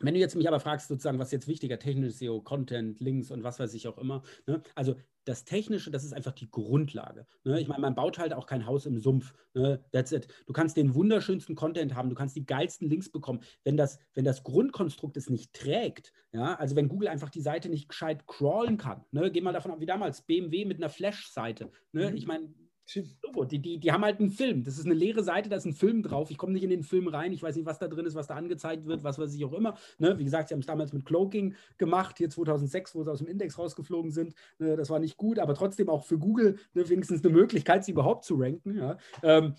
[0.00, 3.42] wenn du jetzt mich aber fragst, sozusagen, was jetzt wichtiger, technisches SEO, Content, Links und
[3.42, 4.62] was weiß ich auch immer, ne?
[4.74, 7.26] also das Technische, das ist einfach die Grundlage.
[7.44, 7.60] Ne?
[7.60, 9.34] Ich meine, man baut halt auch kein Haus im Sumpf.
[9.52, 9.84] Ne?
[9.92, 10.26] That's it.
[10.46, 13.40] Du kannst den wunderschönsten Content haben, du kannst die geilsten Links bekommen.
[13.62, 17.68] Wenn das, wenn das Grundkonstrukt es nicht trägt, ja, also wenn Google einfach die Seite
[17.68, 19.30] nicht gescheit crawlen kann, ne?
[19.30, 21.70] geh mal davon ab, wie damals, BMW mit einer Flash-Seite.
[21.92, 22.10] Ne?
[22.10, 22.16] Mhm.
[22.16, 22.48] Ich meine,
[22.94, 24.64] Die, die, die haben halt einen Film.
[24.64, 26.30] Das ist eine leere Seite, da ist ein Film drauf.
[26.30, 27.32] Ich komme nicht in den Film rein.
[27.32, 29.52] Ich weiß nicht, was da drin ist, was da angezeigt wird, was weiß ich auch
[29.52, 29.76] immer.
[29.98, 30.18] Ne?
[30.18, 33.28] Wie gesagt, sie haben es damals mit Cloaking gemacht, hier 2006, wo sie aus dem
[33.28, 34.34] Index rausgeflogen sind.
[34.58, 34.76] Ne?
[34.76, 38.24] Das war nicht gut, aber trotzdem auch für Google ne, wenigstens eine Möglichkeit, sie überhaupt
[38.24, 38.78] zu ranken.
[38.78, 38.96] Ja?
[39.22, 39.54] Ähm,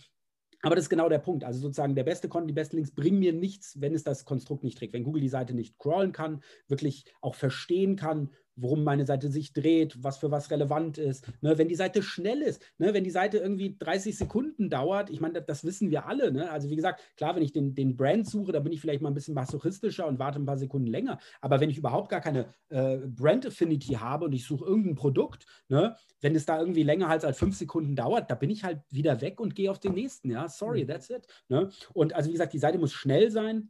[0.62, 1.44] aber das ist genau der Punkt.
[1.44, 4.64] Also sozusagen der beste Content, die besten Links bringen mir nichts, wenn es das Konstrukt
[4.64, 4.94] nicht trägt.
[4.94, 9.54] Wenn Google die Seite nicht crawlen kann, wirklich auch verstehen kann, worum meine Seite sich
[9.54, 11.26] dreht, was für was relevant ist.
[11.42, 15.22] Ne, wenn die Seite schnell ist, ne, wenn die Seite irgendwie 30 Sekunden dauert, ich
[15.22, 16.32] meine, das, das wissen wir alle.
[16.32, 16.50] Ne?
[16.50, 19.10] Also wie gesagt, klar, wenn ich den, den Brand suche, da bin ich vielleicht mal
[19.10, 21.20] ein bisschen masochistischer und warte ein paar Sekunden länger.
[21.42, 25.46] Aber wenn ich überhaupt gar keine äh, Brand Affinity habe und ich suche irgendein Produkt,
[25.68, 28.82] ne, wenn es da irgendwie länger als, als fünf Sekunden dauert, da bin ich halt
[28.90, 30.30] wieder weg und gehe auf den nächsten.
[30.30, 30.88] Ja, sorry, mhm.
[30.88, 31.28] that's it.
[31.48, 31.70] Ne?
[31.94, 33.70] Und also wie gesagt, die Seite muss schnell sein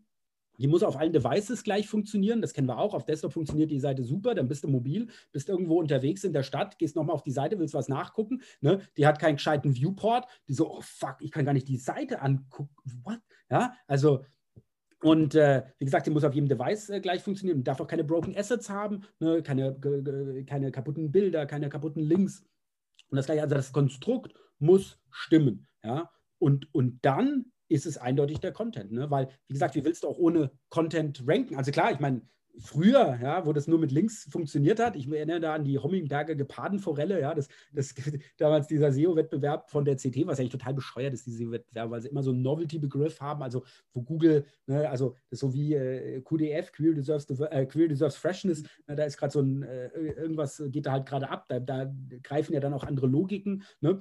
[0.60, 2.42] die muss auf allen Devices gleich funktionieren.
[2.42, 2.94] Das kennen wir auch.
[2.94, 4.36] Auf Desktop funktioniert die Seite super.
[4.36, 7.58] Dann bist du mobil, bist irgendwo unterwegs in der Stadt, gehst nochmal auf die Seite,
[7.60, 8.42] willst was nachgucken.
[8.62, 8.82] Ne?
[8.98, 10.28] Die hat keinen gescheiten Viewport.
[10.48, 12.76] Die so, oh fuck, ich kann gar nicht die Seite angucken.
[13.04, 13.20] What?
[13.50, 14.24] Ja, also
[15.02, 18.04] und äh, wie gesagt, die muss auf jedem Device äh, gleich funktionieren darf auch keine
[18.04, 19.42] Broken Assets haben, ne?
[19.42, 19.80] keine,
[20.46, 22.44] keine kaputten Bilder, keine kaputten Links.
[23.10, 25.68] Und das gleiche, also das Konstrukt muss stimmen.
[25.84, 26.12] Ja?
[26.38, 28.92] Und, und dann ist es eindeutig der Content.
[28.92, 29.10] Ne?
[29.10, 31.56] Weil, wie gesagt, wie willst du auch ohne Content ranken?
[31.56, 32.22] Also klar, ich meine,
[32.60, 36.36] früher, ja, wo das nur mit Links funktioniert hat, ich erinnere da an die Hommingberger
[36.36, 37.94] Gepardenforelle, ja, das, das
[38.38, 42.10] damals dieser SEO-Wettbewerb von der CT, was eigentlich total bescheuert ist, diese SEO-Wettbewerb, weil sie
[42.10, 43.64] immer so einen Novelty-Begriff haben, also
[43.94, 48.96] wo Google, ne, also so wie äh, QDF, Queer Deserves, äh, Queer Deserves Freshness, ne,
[48.96, 51.92] da ist gerade so ein, äh, irgendwas geht da halt gerade ab, da, da,
[52.24, 54.00] greifen ja dann auch andere Logiken, ne?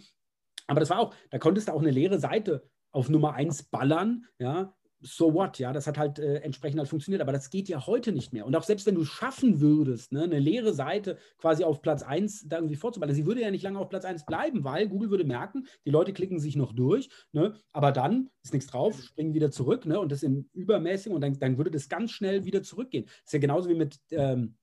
[0.66, 4.26] Aber das war auch, da konntest du auch eine leere Seite auf Nummer 1 ballern,
[4.38, 7.86] ja, so what, ja, das hat halt äh, entsprechend halt funktioniert, aber das geht ja
[7.86, 8.46] heute nicht mehr.
[8.46, 12.48] Und auch selbst wenn du schaffen würdest, ne, eine leere Seite quasi auf Platz 1
[12.48, 15.24] da irgendwie vorzuballern, sie würde ja nicht lange auf Platz 1 bleiben, weil Google würde
[15.24, 19.50] merken, die Leute klicken sich noch durch, ne, aber dann ist nichts drauf, springen wieder
[19.50, 23.04] zurück, ne, und das im übermäßigen und dann, dann würde das ganz schnell wieder zurückgehen.
[23.04, 24.56] Das ist ja genauso wie mit, ähm,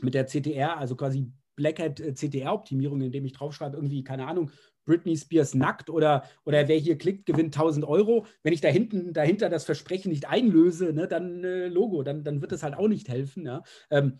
[0.00, 4.50] mit der CTR, also quasi Black Hat äh, indem ich draufschreibe, irgendwie, keine Ahnung,
[4.88, 8.26] Britney Spears nackt oder, oder wer hier klickt, gewinnt 1000 Euro.
[8.42, 12.40] Wenn ich da hinten, dahinter das Versprechen nicht einlöse, ne, dann äh, Logo, dann, dann
[12.40, 13.44] wird das halt auch nicht helfen.
[13.44, 13.62] Ja.
[13.90, 14.18] Ähm,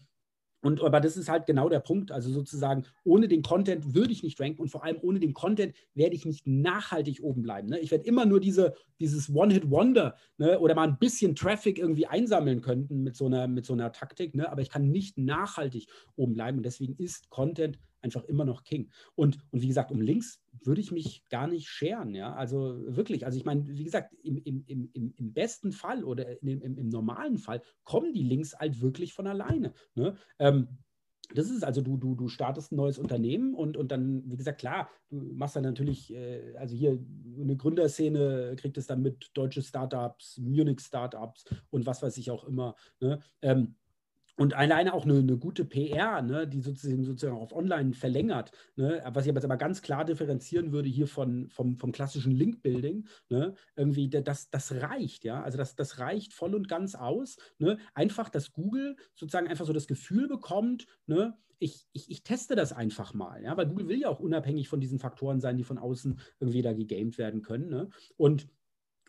[0.61, 2.11] und aber das ist halt genau der Punkt.
[2.11, 5.75] Also sozusagen, ohne den Content würde ich nicht ranken und vor allem ohne den Content
[5.95, 7.69] werde ich nicht nachhaltig oben bleiben.
[7.69, 7.79] Ne?
[7.79, 10.59] Ich werde immer nur diese, dieses One-Hit-Wonder ne?
[10.59, 14.35] oder mal ein bisschen Traffic irgendwie einsammeln können mit so einer, mit so einer Taktik,
[14.35, 14.51] ne?
[14.51, 16.59] aber ich kann nicht nachhaltig oben bleiben.
[16.59, 18.91] Und deswegen ist Content einfach immer noch King.
[19.15, 22.15] Und, und wie gesagt, um Links würde ich mich gar nicht scheren.
[22.15, 22.35] Ja?
[22.35, 26.61] Also wirklich, also ich meine, wie gesagt, im, im, im, im besten Fall oder im,
[26.61, 29.73] im, normalen Fall kommen die Links halt wirklich von alleine.
[29.95, 30.17] Ne?
[30.39, 30.69] Ähm,
[31.35, 34.61] das ist also, du, du, du startest ein neues Unternehmen und, und dann, wie gesagt,
[34.61, 36.99] klar, du machst dann natürlich, äh, also hier
[37.39, 42.45] eine Gründerszene kriegt es dann mit deutsche Startups, Munich Startups und was weiß ich auch
[42.45, 42.77] immer.
[43.01, 43.21] Ne?
[43.43, 43.75] Ähm,
[44.39, 49.03] und alleine auch eine, eine gute PR, ne, die sozusagen, sozusagen auf Online verlängert, ne,
[49.13, 53.07] was ich aber jetzt aber ganz klar differenzieren würde hier von, vom, vom klassischen Link-Building,
[53.29, 57.79] ne, irgendwie, das, das reicht, ja, also das, das reicht voll und ganz aus, ne,
[57.95, 62.73] einfach, dass Google sozusagen einfach so das Gefühl bekommt, ne, ich, ich, ich teste das
[62.73, 65.79] einfach mal, ja, weil Google will ja auch unabhängig von diesen Faktoren sein, die von
[65.79, 68.47] außen irgendwie da gegamed werden können, ne, und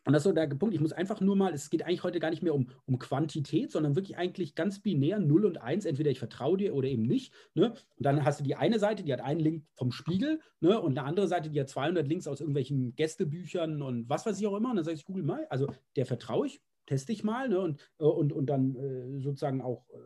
[0.06, 0.74] und das ist so der Punkt.
[0.74, 3.72] Ich muss einfach nur mal, es geht eigentlich heute gar nicht mehr um, um Quantität,
[3.72, 5.86] sondern wirklich eigentlich ganz binär 0 und 1.
[5.86, 7.34] Entweder ich vertraue dir oder eben nicht.
[7.54, 7.72] Ne?
[7.72, 10.80] Und dann hast du die eine Seite, die hat einen Link vom Spiegel ne?
[10.80, 14.48] und eine andere Seite, die hat 200 Links aus irgendwelchen Gästebüchern und was weiß ich
[14.48, 14.70] auch immer.
[14.70, 17.60] Und dann sage ich Google mal, also der vertraue ich, teste ich mal ne?
[17.60, 19.88] und, äh, und, und dann äh, sozusagen auch.
[19.90, 19.98] Äh,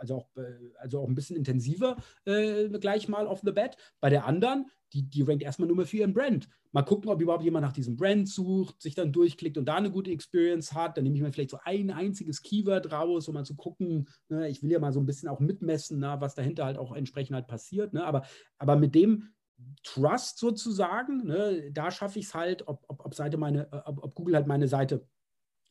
[0.00, 3.76] also auch, äh, also auch ein bisschen intensiver äh, gleich mal off the bat.
[4.00, 6.48] Bei der anderen, die, die rankt erstmal nur mehr für ihren Brand.
[6.72, 9.90] Mal gucken, ob überhaupt jemand nach diesem Brand sucht, sich dann durchklickt und da eine
[9.90, 10.96] gute Experience hat.
[10.96, 14.08] Dann nehme ich mir vielleicht so ein einziges Keyword raus, um mal zu gucken.
[14.28, 16.92] Ne, ich will ja mal so ein bisschen auch mitmessen, na, was dahinter halt auch
[16.92, 17.92] entsprechend halt passiert.
[17.92, 18.24] Ne, aber,
[18.58, 19.34] aber mit dem
[19.82, 24.14] Trust sozusagen, ne, da schaffe ich es halt, ob, ob, ob, Seite meine, ob, ob
[24.14, 25.06] Google halt meine Seite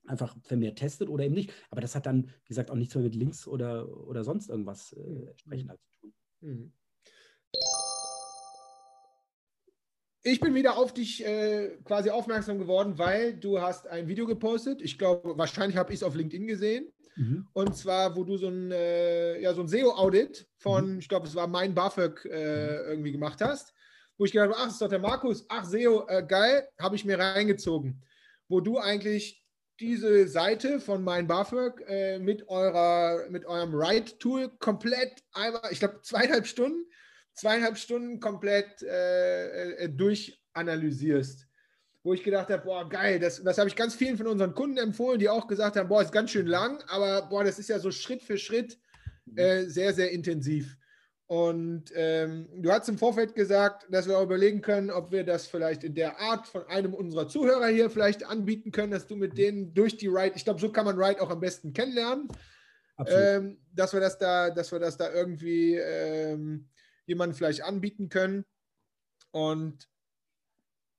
[0.05, 1.53] einfach vermehrt testet oder eben nicht.
[1.69, 4.93] Aber das hat dann, wie gesagt, auch nichts mehr mit Links oder, oder sonst irgendwas
[4.93, 5.27] äh, mhm.
[5.27, 6.13] entsprechend halt zu tun.
[6.41, 6.73] Mhm.
[10.21, 14.81] Ich bin wieder auf dich äh, quasi aufmerksam geworden, weil du hast ein Video gepostet.
[14.81, 16.91] Ich glaube, wahrscheinlich habe ich es auf LinkedIn gesehen.
[17.15, 17.47] Mhm.
[17.53, 20.99] Und zwar, wo du so ein, äh, ja, so ein SEO-Audit von, mhm.
[20.99, 23.73] ich glaube, es war mein BAföG äh, irgendwie gemacht hast.
[24.17, 25.45] Wo ich gedacht habe, ach, das ist doch der Markus.
[25.47, 28.03] Ach, SEO, äh, geil, habe ich mir reingezogen.
[28.49, 29.41] Wo du eigentlich
[29.79, 36.01] diese Seite von mein BAföG äh, mit, eurer, mit eurem Write-Tool komplett einmal, ich glaube,
[36.01, 36.85] zweieinhalb Stunden,
[37.39, 41.47] zweieinhalb Stunden komplett äh, äh, durch analysierst,
[42.03, 44.77] wo ich gedacht habe, boah, geil, das, das habe ich ganz vielen von unseren Kunden
[44.77, 47.79] empfohlen, die auch gesagt haben, boah, ist ganz schön lang, aber boah, das ist ja
[47.79, 48.77] so Schritt für Schritt
[49.25, 49.37] mhm.
[49.37, 50.75] äh, sehr, sehr intensiv.
[51.27, 55.45] Und ähm, du hast im Vorfeld gesagt, dass wir auch überlegen können, ob wir das
[55.45, 59.37] vielleicht in der Art von einem unserer Zuhörer hier vielleicht anbieten können, dass du mit
[59.37, 62.27] denen durch die Ride, ich glaube, so kann man Ride auch am besten kennenlernen,
[63.05, 66.67] ähm, dass wir das da, dass wir das da irgendwie ähm,
[67.09, 68.45] jemanden vielleicht anbieten können.
[69.31, 69.89] Und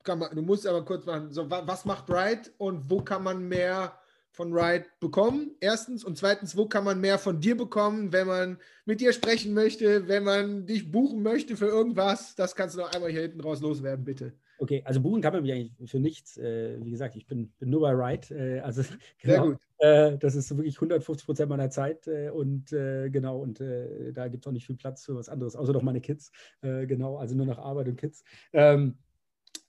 [0.07, 3.99] man, du musst aber kurz machen, so, was macht Ride und wo kann man mehr
[4.31, 5.57] von Ride bekommen?
[5.61, 6.05] Erstens.
[6.05, 10.09] Und zweitens, wo kann man mehr von dir bekommen, wenn man mit dir sprechen möchte,
[10.09, 12.35] wenn man dich buchen möchte für irgendwas?
[12.35, 14.35] Das kannst du noch einmal hier hinten raus loswerden, bitte.
[14.61, 16.37] Okay, also buchen kann man mich eigentlich für nichts.
[16.37, 18.35] Äh, wie gesagt, ich bin, bin nur bei Ride.
[18.35, 18.83] Äh, also
[19.19, 19.59] genau, Sehr gut.
[19.79, 24.29] Äh, das ist wirklich 150 Prozent meiner Zeit äh, und äh, genau, und äh, da
[24.29, 26.31] gibt es auch nicht viel Platz für was anderes, außer doch meine Kids.
[26.61, 28.23] genau, also nur nach Arbeit und Kids.
[28.53, 28.99] Ähm,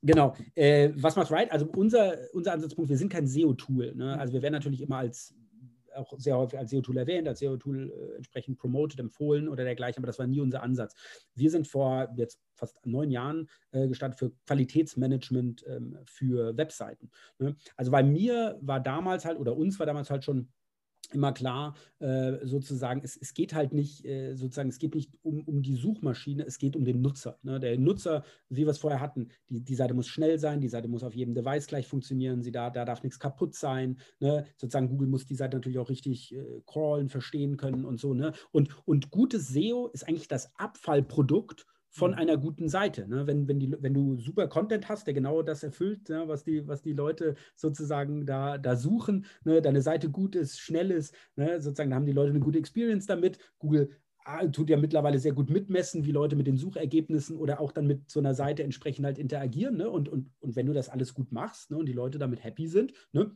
[0.03, 0.35] Genau.
[0.55, 1.51] Äh, was macht Ride?
[1.51, 3.93] Also unser, unser Ansatzpunkt, wir sind kein SEO-Tool.
[3.95, 4.17] Ne?
[4.19, 5.35] Also wir werden natürlich immer als
[5.95, 10.07] auch sehr häufig als SEO-Tool erwähnt, als SEO-Tool äh, entsprechend promoted, empfohlen oder dergleichen, aber
[10.07, 10.95] das war nie unser Ansatz.
[11.35, 17.09] Wir sind vor jetzt fast neun Jahren äh, gestartet für Qualitätsmanagement ähm, für Webseiten.
[17.39, 17.55] Ne?
[17.75, 20.49] Also bei mir war damals halt, oder uns war damals halt schon
[21.15, 25.43] immer klar, äh, sozusagen, es, es geht halt nicht, äh, sozusagen, es geht nicht um,
[25.43, 27.37] um die Suchmaschine, es geht um den Nutzer.
[27.43, 27.59] Ne?
[27.59, 30.87] Der Nutzer, wie wir es vorher hatten, die, die Seite muss schnell sein, die Seite
[30.87, 33.99] muss auf jedem Device gleich funktionieren, sie da, da darf nichts kaputt sein.
[34.19, 34.45] Ne?
[34.57, 38.13] Sozusagen, Google muss die Seite natürlich auch richtig äh, crawlen, verstehen können und so.
[38.13, 38.33] Ne?
[38.51, 42.17] Und, und gutes SEO ist eigentlich das Abfallprodukt von mhm.
[42.17, 43.07] einer guten Seite.
[43.07, 43.27] Ne?
[43.27, 46.23] Wenn, wenn, die, wenn du super Content hast, der genau das erfüllt, ne?
[46.27, 49.61] was, die, was die Leute sozusagen da, da suchen, ne?
[49.61, 51.61] deine Seite gut ist, schnell ist, ne?
[51.61, 53.37] sozusagen, da haben die Leute eine gute Experience damit.
[53.59, 53.89] Google
[54.23, 57.87] ah, tut ja mittlerweile sehr gut mitmessen, wie Leute mit den Suchergebnissen oder auch dann
[57.87, 59.75] mit so einer Seite entsprechend halt interagieren.
[59.75, 59.89] Ne?
[59.89, 61.77] Und, und, und wenn du das alles gut machst ne?
[61.77, 63.35] und die Leute damit happy sind, ne?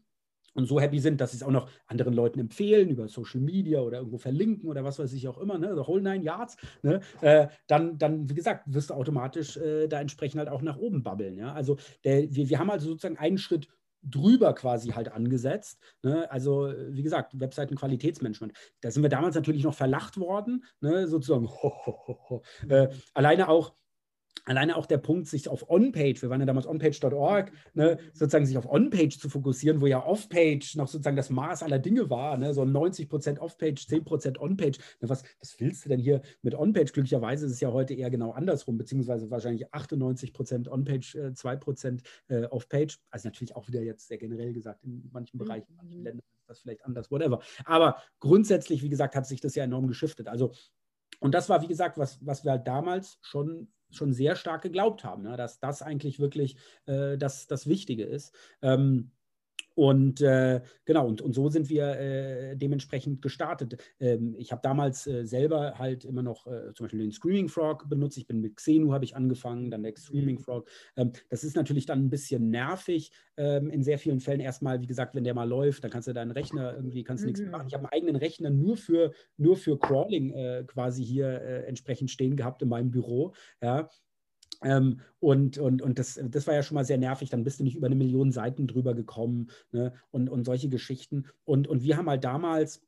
[0.56, 3.82] Und so happy sind, dass sie es auch noch anderen Leuten empfehlen, über Social Media
[3.82, 7.02] oder irgendwo verlinken oder was weiß ich auch immer, ne, the whole nine yards, ne,
[7.22, 11.04] äh, dann, dann, wie gesagt, wirst du automatisch äh, da entsprechend halt auch nach oben
[11.04, 11.38] babbeln.
[11.38, 11.54] Ja?
[11.54, 13.68] Also der, wir, wir haben also sozusagen einen Schritt
[14.02, 15.80] drüber quasi halt angesetzt.
[16.04, 16.30] Ne?
[16.32, 18.54] Also, wie gesagt, Webseitenqualitätsmanagement.
[18.82, 21.08] Da sind wir damals natürlich noch verlacht worden, ne?
[21.08, 21.48] sozusagen.
[21.48, 23.74] Ho, ho, ho, äh, alleine auch
[24.46, 28.58] alleine auch der Punkt, sich auf On-Page, wir waren ja damals onpage.org, ne, sozusagen sich
[28.58, 32.54] auf On-Page zu fokussieren, wo ja Off-Page noch sozusagen das Maß aller Dinge war, ne,
[32.54, 34.78] so 90% Off-Page, 10% On-Page.
[35.02, 36.94] Ne, was, was willst du denn hier mit On-Page?
[36.94, 42.46] Glücklicherweise ist es ja heute eher genau andersrum, beziehungsweise wahrscheinlich 98% On-Page, äh, 2% äh,
[42.46, 43.00] Off-Page.
[43.10, 46.06] Also natürlich auch wieder jetzt sehr generell gesagt, in manchen Bereichen, in manchen mhm.
[46.06, 47.42] Ländern ist das vielleicht anders, whatever.
[47.66, 50.28] Aber grundsätzlich, wie gesagt, hat sich das ja enorm geschiftet.
[50.28, 50.52] Also
[51.20, 55.04] und das war, wie gesagt, was, was wir halt damals schon schon sehr stark geglaubt
[55.04, 55.38] haben, ne?
[55.38, 58.34] dass das eigentlich wirklich äh, das, das Wichtige ist.
[58.62, 59.12] Ähm,
[59.76, 63.78] und äh, genau, und, und so sind wir äh, dementsprechend gestartet.
[64.00, 67.88] Ähm, ich habe damals äh, selber halt immer noch äh, zum Beispiel den Screaming Frog
[67.90, 68.18] benutzt.
[68.18, 70.70] Ich bin mit Xenu habe ich angefangen, dann der Streaming Frog.
[70.96, 74.40] Ähm, das ist natürlich dann ein bisschen nervig ähm, in sehr vielen Fällen.
[74.40, 77.32] Erstmal, wie gesagt, wenn der mal läuft, dann kannst du deinen Rechner irgendwie kannst mhm.
[77.32, 77.68] nichts machen.
[77.68, 82.12] Ich habe einen eigenen Rechner nur für, nur für Crawling äh, quasi hier äh, entsprechend
[82.12, 83.34] stehen gehabt in meinem Büro.
[83.62, 83.90] Ja,
[84.64, 87.30] ähm, und und, und das, das war ja schon mal sehr nervig.
[87.30, 89.94] Dann bist du nicht über eine Million Seiten drüber gekommen ne?
[90.12, 91.26] und, und solche Geschichten.
[91.44, 92.82] Und, und wir haben halt damals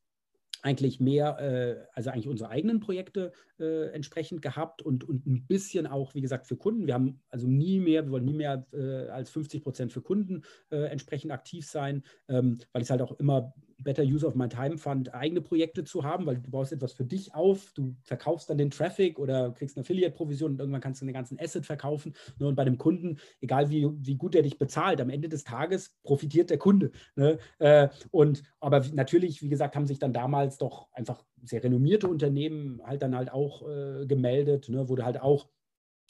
[0.61, 5.88] eigentlich mehr, äh, also eigentlich unsere eigenen Projekte äh, entsprechend gehabt und, und ein bisschen
[5.88, 6.88] auch, wie gesagt, für Kunden.
[6.88, 10.43] Wir haben also nie mehr, wir wollen nie mehr äh, als 50 Prozent für Kunden
[10.72, 14.47] äh, entsprechend aktiv sein, ähm, weil ich es halt auch immer Better Use of My
[14.49, 18.49] Time fand, eigene Projekte zu haben, weil du baust etwas für dich auf, du verkaufst
[18.49, 22.13] dann den Traffic oder kriegst eine Affiliate-Provision und irgendwann kannst du den ganzen Asset verkaufen.
[22.39, 22.47] Ne?
[22.47, 25.95] Und bei dem Kunden, egal wie, wie gut er dich bezahlt, am Ende des Tages
[26.03, 26.91] profitiert der Kunde.
[27.15, 27.38] Ne?
[27.59, 32.82] Äh, und aber natürlich, wie gesagt, haben sich dann damals doch einfach sehr renommierte Unternehmen
[32.84, 34.89] halt dann halt auch äh, gemeldet, ne?
[34.89, 35.47] wurde halt auch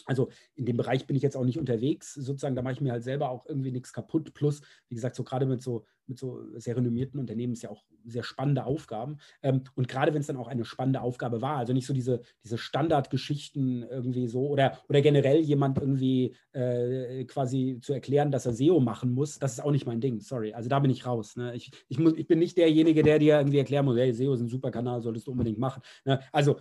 [0.08, 2.94] also in dem Bereich bin ich jetzt auch nicht unterwegs, sozusagen, da mache ich mir
[2.94, 4.34] halt selber auch irgendwie nichts kaputt.
[4.34, 7.84] Plus, wie gesagt, so gerade mit so, mit so sehr renommierten Unternehmen ist ja auch
[8.06, 9.18] sehr spannende Aufgaben.
[9.44, 12.22] Ähm, und gerade wenn es dann auch eine spannende Aufgabe war, also nicht so diese,
[12.44, 18.54] diese Standardgeschichten irgendwie so oder, oder generell jemand irgendwie äh, quasi zu erklären, dass er
[18.54, 20.54] SEO machen muss, das ist auch nicht mein Ding, sorry.
[20.54, 21.36] Also da bin ich raus.
[21.36, 21.54] Ne?
[21.56, 24.42] Ich, ich, muss, ich bin nicht derjenige, der dir irgendwie erklären muss, hey, SEO ist
[24.42, 25.84] ein super Kanal, solltest du unbedingt machen.
[26.06, 26.22] Ne?
[26.32, 26.58] Also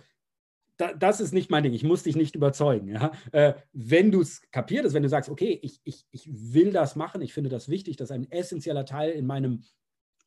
[0.77, 1.73] da, das ist nicht mein Ding.
[1.73, 2.87] Ich muss dich nicht überzeugen.
[2.87, 3.11] Ja?
[3.31, 7.21] Äh, wenn du es kapierst, wenn du sagst, okay, ich, ich, ich will das machen,
[7.21, 9.63] ich finde das wichtig, das ist ein essentieller Teil in meinem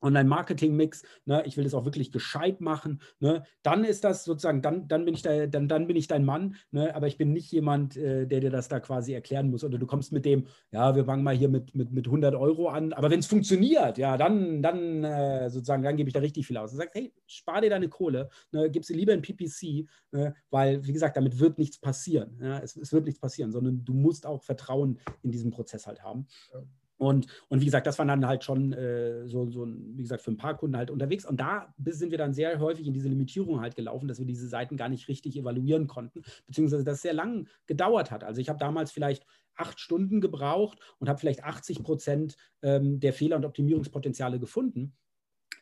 [0.03, 4.89] Online-Marketing-Mix, ne, ich will das auch wirklich gescheit machen, ne, dann ist das sozusagen, dann,
[4.89, 7.53] dann, bin ich da, dann, dann bin ich dein Mann, ne, aber ich bin nicht
[7.53, 9.65] jemand, äh, der dir das da quasi erklären muss.
[9.65, 12.69] Oder du kommst mit dem, ja, wir fangen mal hier mit, mit, mit 100 Euro
[12.69, 16.47] an, aber wenn es funktioniert, ja, dann, dann äh, sozusagen, dann gebe ich da richtig
[16.47, 16.71] viel aus.
[16.71, 20.85] Du sagst, hey, spar dir deine Kohle, ne, gib sie lieber in PPC, ne, weil,
[20.87, 22.39] wie gesagt, damit wird nichts passieren.
[22.41, 26.03] Ja, es, es wird nichts passieren, sondern du musst auch Vertrauen in diesen Prozess halt
[26.03, 26.27] haben.
[26.53, 26.61] Ja.
[27.01, 30.31] Und, und wie gesagt, das waren dann halt schon äh, so, so, wie gesagt, für
[30.31, 31.25] ein paar Kunden halt unterwegs.
[31.25, 34.47] Und da sind wir dann sehr häufig in diese Limitierung halt gelaufen, dass wir diese
[34.49, 38.23] Seiten gar nicht richtig evaluieren konnten, beziehungsweise das sehr lang gedauert hat.
[38.23, 39.25] Also ich habe damals vielleicht
[39.55, 44.93] acht Stunden gebraucht und habe vielleicht 80 Prozent ähm, der Fehler und Optimierungspotenziale gefunden.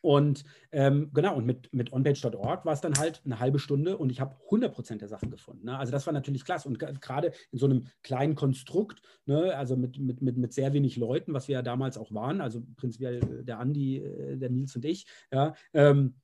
[0.03, 4.11] Und ähm, genau, und mit, mit onpage.org war es dann halt eine halbe Stunde und
[4.11, 5.67] ich habe 100% der Sachen gefunden.
[5.67, 5.79] Ne?
[5.79, 6.69] Also das war natürlich klasse.
[6.69, 9.57] Und gerade in so einem kleinen Konstrukt, ne?
[9.57, 12.63] also mit, mit, mit, mit sehr wenig Leuten, was wir ja damals auch waren, also
[12.77, 16.15] prinzipiell der Andi, äh, der Nils und ich, ja, ähm,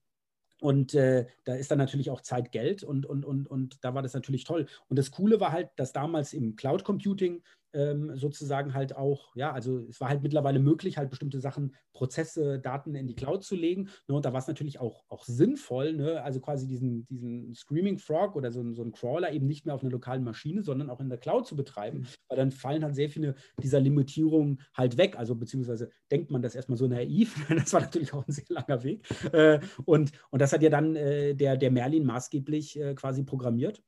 [0.60, 4.02] und äh, da ist dann natürlich auch Zeit Geld und, und, und, und da war
[4.02, 4.66] das natürlich toll.
[4.88, 7.42] Und das Coole war halt, dass damals im Cloud Computing
[7.74, 12.58] ähm, sozusagen halt auch, ja, also es war halt mittlerweile möglich, halt bestimmte Sachen, Prozesse,
[12.58, 13.88] Daten in die Cloud zu legen.
[14.08, 17.98] Ne, und da war es natürlich auch, auch sinnvoll, ne, also quasi diesen, diesen Screaming
[17.98, 21.00] Frog oder so, so einen Crawler eben nicht mehr auf einer lokalen Maschine, sondern auch
[21.00, 22.06] in der Cloud zu betreiben, mhm.
[22.28, 25.16] weil dann fallen halt sehr viele dieser Limitierungen halt weg.
[25.18, 28.82] Also beziehungsweise denkt man das erstmal so naiv, das war natürlich auch ein sehr langer
[28.82, 29.04] Weg.
[29.32, 33.82] Äh, und, und das hat ja dann äh, der, der Merlin maßgeblich äh, quasi programmiert.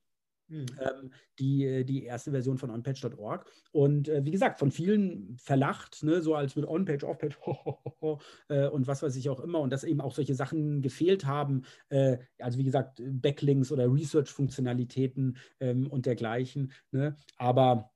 [0.49, 0.65] Mhm.
[1.39, 3.45] Die, äh, die erste Version von onpage.org.
[3.71, 7.37] Und äh, wie gesagt, von vielen verlacht, ne, so als mit Onpage, Offpage
[8.49, 9.59] äh, und was weiß ich auch immer.
[9.59, 11.63] Und dass eben auch solche Sachen gefehlt haben.
[11.89, 16.71] Äh, also wie gesagt, Backlinks oder Research-Funktionalitäten ähm, und dergleichen.
[16.91, 17.15] Ne?
[17.37, 17.91] Aber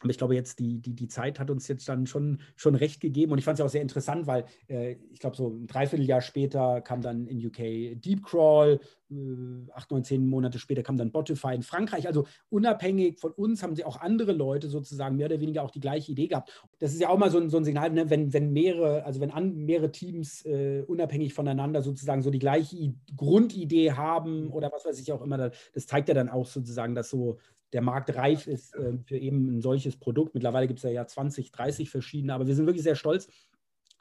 [0.00, 3.00] aber ich glaube, jetzt die, die, die Zeit hat uns jetzt dann schon, schon recht
[3.00, 3.32] gegeben.
[3.32, 6.80] Und ich fand es auch sehr interessant, weil äh, ich glaube, so ein Dreivierteljahr später
[6.80, 8.80] kam dann in UK Deep Crawl,
[9.10, 12.06] äh, acht, neun, zehn Monate später kam dann Spotify in Frankreich.
[12.06, 15.80] Also unabhängig von uns haben sie auch andere Leute sozusagen mehr oder weniger auch die
[15.80, 16.50] gleiche Idee gehabt.
[16.78, 18.10] Das ist ja auch mal so ein, so ein Signal, ne?
[18.10, 22.76] wenn, wenn mehrere, also wenn an, mehrere Teams äh, unabhängig voneinander sozusagen so die gleiche
[22.76, 26.94] I Grundidee haben oder was weiß ich auch immer, das zeigt ja dann auch sozusagen,
[26.94, 27.38] dass so
[27.76, 30.32] der Markt reif ist äh, für eben ein solches Produkt.
[30.32, 33.28] Mittlerweile gibt es ja, ja 20, 30 verschiedene, aber wir sind wirklich sehr stolz,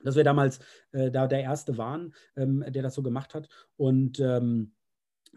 [0.01, 0.61] dass wir damals
[0.93, 3.49] äh, da der Erste waren, ähm, der das so gemacht hat.
[3.75, 4.71] Und ähm,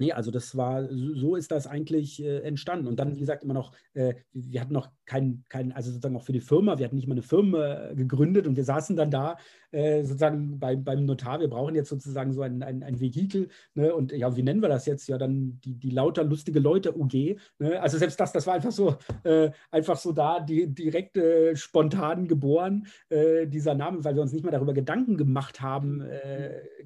[0.00, 2.86] Nee, also das war, so ist das eigentlich äh, entstanden.
[2.86, 6.22] Und dann, wie gesagt, immer noch, äh, wir hatten noch keinen, kein, also sozusagen auch
[6.22, 9.10] für die Firma, wir hatten nicht mal eine Firma äh, gegründet und wir saßen dann
[9.10, 9.38] da
[9.70, 13.48] äh, sozusagen bei, beim Notar, wir brauchen jetzt sozusagen so ein, ein, ein Vehikel.
[13.74, 13.94] Ne?
[13.94, 15.08] Und ja, wie nennen wir das jetzt?
[15.08, 17.38] Ja, dann die, die lauter lustige Leute UG.
[17.58, 17.80] Ne?
[17.80, 22.28] Also selbst das, das war einfach so, äh, einfach so da, die, direkt äh, spontan
[22.28, 26.04] geboren, dieser Name, weil wir uns nicht mal darüber Gedanken gemacht haben,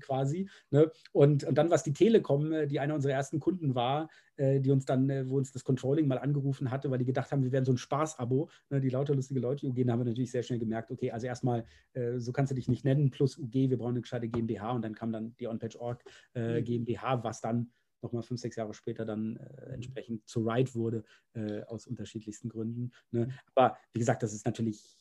[0.01, 0.49] quasi.
[0.71, 0.91] Ne?
[1.11, 4.85] Und, und dann, was die Telekom, die einer unsere ersten Kunden war, äh, die uns
[4.85, 7.65] dann, äh, wo uns das Controlling mal angerufen hatte, weil die gedacht haben, wir wären
[7.65, 10.91] so ein Spaß-Abo, ne, die lauter lustige Leute UG, haben wir natürlich sehr schnell gemerkt,
[10.91, 14.01] okay, also erstmal, äh, so kannst du dich nicht nennen, plus UG, wir brauchen eine
[14.01, 16.03] gescheite GmbH und dann kam dann die OnPage.org
[16.35, 16.65] äh, mhm.
[16.65, 17.71] GmbH, was dann
[18.03, 19.75] nochmal fünf, sechs Jahre später dann äh, mhm.
[19.75, 21.05] entsprechend zu Ride wurde,
[21.35, 22.93] äh, aus unterschiedlichsten Gründen.
[23.11, 23.29] Ne?
[23.55, 24.99] Aber wie gesagt, das ist natürlich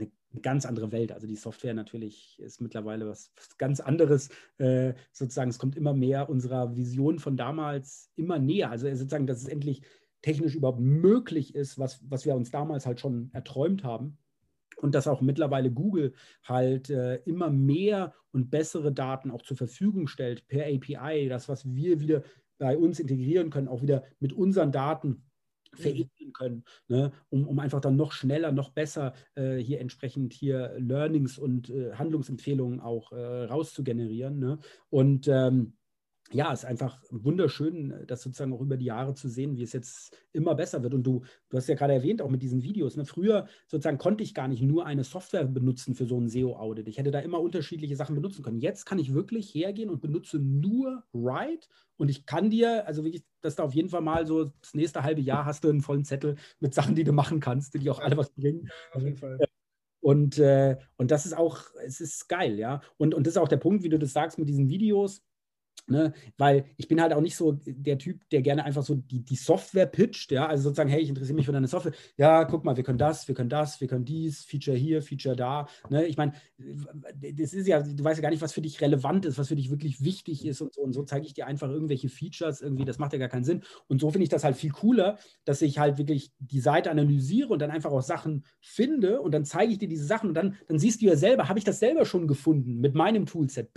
[0.00, 1.12] eine ganz andere Welt.
[1.12, 4.28] Also die Software natürlich ist mittlerweile was, was ganz anderes.
[4.58, 8.70] Äh, sozusagen, es kommt immer mehr unserer Vision von damals immer näher.
[8.70, 9.82] Also sozusagen, dass es endlich
[10.22, 14.18] technisch überhaupt möglich ist, was, was wir uns damals halt schon erträumt haben.
[14.76, 20.06] Und dass auch mittlerweile Google halt äh, immer mehr und bessere Daten auch zur Verfügung
[20.06, 22.22] stellt per API, das, was wir wieder
[22.56, 25.24] bei uns integrieren können, auch wieder mit unseren Daten
[25.74, 27.12] veredeln können, ne?
[27.28, 31.94] um, um einfach dann noch schneller, noch besser äh, hier entsprechend hier Learnings und äh,
[31.94, 34.38] Handlungsempfehlungen auch äh, rauszugenerieren.
[34.38, 34.58] Ne?
[34.88, 35.74] Und ähm,
[36.32, 39.72] ja, es ist einfach wunderschön, das sozusagen auch über die Jahre zu sehen, wie es
[39.72, 40.94] jetzt immer besser wird.
[40.94, 42.96] Und du, du hast ja gerade erwähnt, auch mit diesen Videos.
[42.96, 43.04] Ne?
[43.04, 46.86] Früher sozusagen konnte ich gar nicht nur eine Software benutzen für so ein SEO-Audit.
[46.86, 48.60] Ich hätte da immer unterschiedliche Sachen benutzen können.
[48.60, 51.66] Jetzt kann ich wirklich hergehen und benutze nur Write.
[51.96, 55.02] Und ich kann dir, also wirklich, dass da auf jeden Fall mal so das nächste
[55.02, 57.98] halbe Jahr hast du einen vollen Zettel mit Sachen, die du machen kannst, die auch
[57.98, 58.70] alle was bringen.
[58.92, 59.38] Auf jeden Fall.
[60.00, 62.80] Und, äh, und das ist auch, es ist geil, ja.
[62.96, 65.22] Und, und das ist auch der Punkt, wie du das sagst mit diesen Videos
[65.86, 69.24] Ne, weil ich bin halt auch nicht so der Typ, der gerne einfach so die,
[69.24, 72.64] die Software pitcht, ja, also sozusagen, hey, ich interessiere mich für deine Software, ja, guck
[72.64, 76.06] mal, wir können das, wir können das, wir können dies, Feature hier, Feature da, ne,
[76.06, 79.38] ich meine, das ist ja, du weißt ja gar nicht, was für dich relevant ist,
[79.38, 82.08] was für dich wirklich wichtig ist und so, und so zeige ich dir einfach irgendwelche
[82.08, 83.62] Features, irgendwie, das macht ja gar keinen Sinn.
[83.88, 87.48] Und so finde ich das halt viel cooler, dass ich halt wirklich die Seite analysiere
[87.48, 90.56] und dann einfach auch Sachen finde und dann zeige ich dir diese Sachen und dann,
[90.68, 93.70] dann siehst du ja selber, habe ich das selber schon gefunden mit meinem Toolset,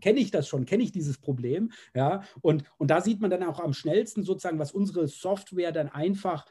[0.00, 1.72] kenne ich das schon, kenne ich dieses Problem, Problem.
[1.94, 5.88] Ja, und, und da sieht man dann auch am schnellsten sozusagen, was unsere Software dann
[5.88, 6.46] einfach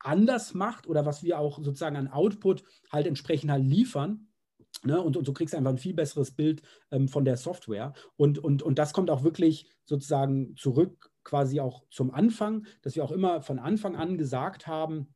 [0.00, 4.28] anders macht oder was wir auch sozusagen an Output halt entsprechend halt liefern.
[4.84, 5.00] Ne?
[5.02, 7.92] Und, und so kriegst du einfach ein viel besseres Bild ähm, von der Software.
[8.16, 13.04] Und, und, und das kommt auch wirklich sozusagen zurück quasi auch zum Anfang, dass wir
[13.04, 15.14] auch immer von Anfang an gesagt haben,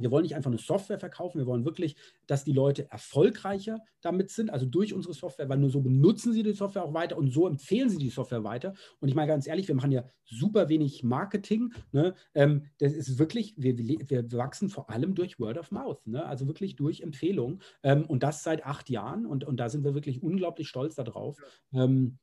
[0.00, 1.96] wir wollen nicht einfach eine Software verkaufen, wir wollen wirklich,
[2.26, 6.42] dass die Leute erfolgreicher damit sind, also durch unsere Software, weil nur so benutzen sie
[6.42, 8.74] die Software auch weiter und so empfehlen sie die Software weiter.
[9.00, 11.72] Und ich meine ganz ehrlich, wir machen ja super wenig Marketing.
[11.92, 12.14] Ne?
[12.34, 16.24] Ähm, das ist wirklich, wir, wir wachsen vor allem durch Word of Mouth, ne?
[16.24, 17.60] also wirklich durch Empfehlungen.
[17.82, 21.38] Ähm, und das seit acht Jahren und, und da sind wir wirklich unglaublich stolz darauf.
[21.72, 21.84] Ja.
[21.84, 22.18] Ähm,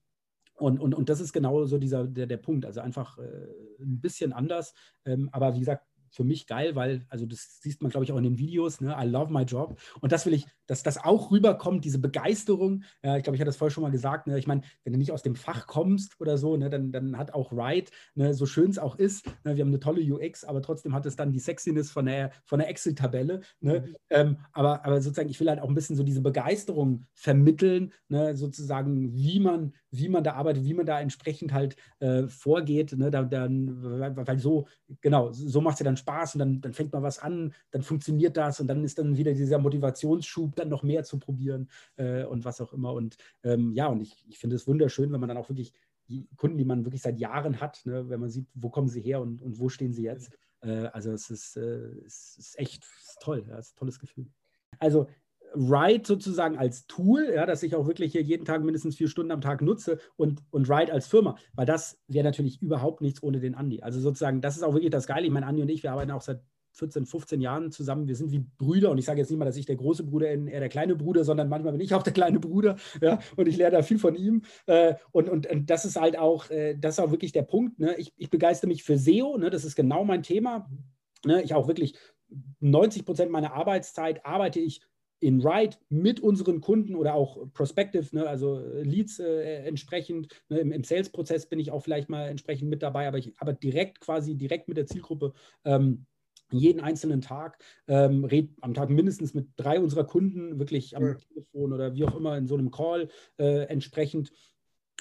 [0.58, 2.66] und, und, und das ist genau so dieser, der, der Punkt.
[2.66, 3.48] Also einfach äh,
[3.80, 4.74] ein bisschen anders.
[5.06, 5.86] Ähm, aber wie gesagt,
[6.18, 8.98] für mich geil, weil, also das sieht man, glaube ich, auch in den Videos, ne?
[9.00, 9.80] I love my job.
[10.02, 12.84] Und das will ich, dass das auch rüberkommt, diese Begeisterung.
[13.04, 14.26] Ja, ich glaube, ich hatte das vorher schon mal gesagt.
[14.26, 14.38] Ne?
[14.40, 17.36] Ich meine, wenn du nicht aus dem Fach kommst oder so, ne, dann, dann hat
[17.36, 20.64] auch Write, ne, so schön es auch ist, ne, wir haben eine tolle UX, aber
[20.64, 23.42] trotzdem hat es dann die Sexiness von der, von der Excel-Tabelle.
[23.60, 23.82] Ne?
[23.82, 23.96] Mhm.
[24.10, 28.36] Ähm, aber, aber sozusagen, ich will halt auch ein bisschen so diese Begeisterung vermitteln, ne?
[28.36, 32.94] sozusagen, wie man, wie man da arbeitet, wie man da entsprechend halt äh, vorgeht.
[32.98, 33.12] Ne?
[33.12, 33.84] Da, dann,
[34.16, 34.68] weil so,
[35.02, 37.82] genau, so macht es ja dann Spaß und dann, dann fängt man was an, dann
[37.82, 42.24] funktioniert das und dann ist dann wieder dieser Motivationsschub, dann noch mehr zu probieren äh,
[42.24, 42.94] und was auch immer.
[42.94, 45.74] Und ähm, ja, und ich, ich finde es wunderschön, wenn man dann auch wirklich
[46.08, 49.02] die Kunden, die man wirklich seit Jahren hat, ne, wenn man sieht, wo kommen sie
[49.02, 50.32] her und, und wo stehen sie jetzt.
[50.62, 53.80] Äh, also es ist, äh, es ist echt es ist toll, ja, es ist ein
[53.80, 54.28] tolles Gefühl.
[54.80, 55.08] Also
[55.58, 59.32] Ride sozusagen als Tool, ja, dass ich auch wirklich hier jeden Tag mindestens vier Stunden
[59.32, 63.40] am Tag nutze und, und Ride als Firma, weil das wäre natürlich überhaupt nichts ohne
[63.40, 63.82] den Andi.
[63.82, 65.26] Also sozusagen, das ist auch wirklich das Geile.
[65.26, 66.42] Ich meine, Andi und ich, wir arbeiten auch seit
[66.78, 68.08] 14, 15 Jahren zusammen.
[68.08, 70.28] Wir sind wie Brüder und ich sage jetzt nicht mal, dass ich der große Bruder
[70.28, 73.48] bin, er der kleine Bruder, sondern manchmal bin ich auch der kleine Bruder ja, und
[73.48, 74.44] ich lerne da viel von ihm.
[74.68, 77.80] Äh, und, und, und das ist halt auch, äh, das ist auch wirklich der Punkt.
[77.80, 77.96] Ne?
[77.98, 79.50] Ich, ich begeistere mich für SEO, ne?
[79.50, 80.70] das ist genau mein Thema.
[81.26, 81.42] Ne?
[81.42, 81.98] Ich auch wirklich
[82.60, 84.82] 90 Prozent meiner Arbeitszeit arbeite ich
[85.20, 90.28] in Write mit unseren Kunden oder auch Prospective, ne, also äh, Leads äh, entsprechend.
[90.50, 93.54] Ne, Im, im Sales-Prozess bin ich auch vielleicht mal entsprechend mit dabei, aber ich aber
[93.54, 95.34] direkt quasi direkt mit der Zielgruppe.
[95.66, 96.06] Ähm,
[96.52, 101.14] jeden einzelnen Tag, ähm, red am Tag mindestens mit drei unserer Kunden, wirklich am ja.
[101.16, 104.32] Telefon oder wie auch immer in so einem Call äh, entsprechend.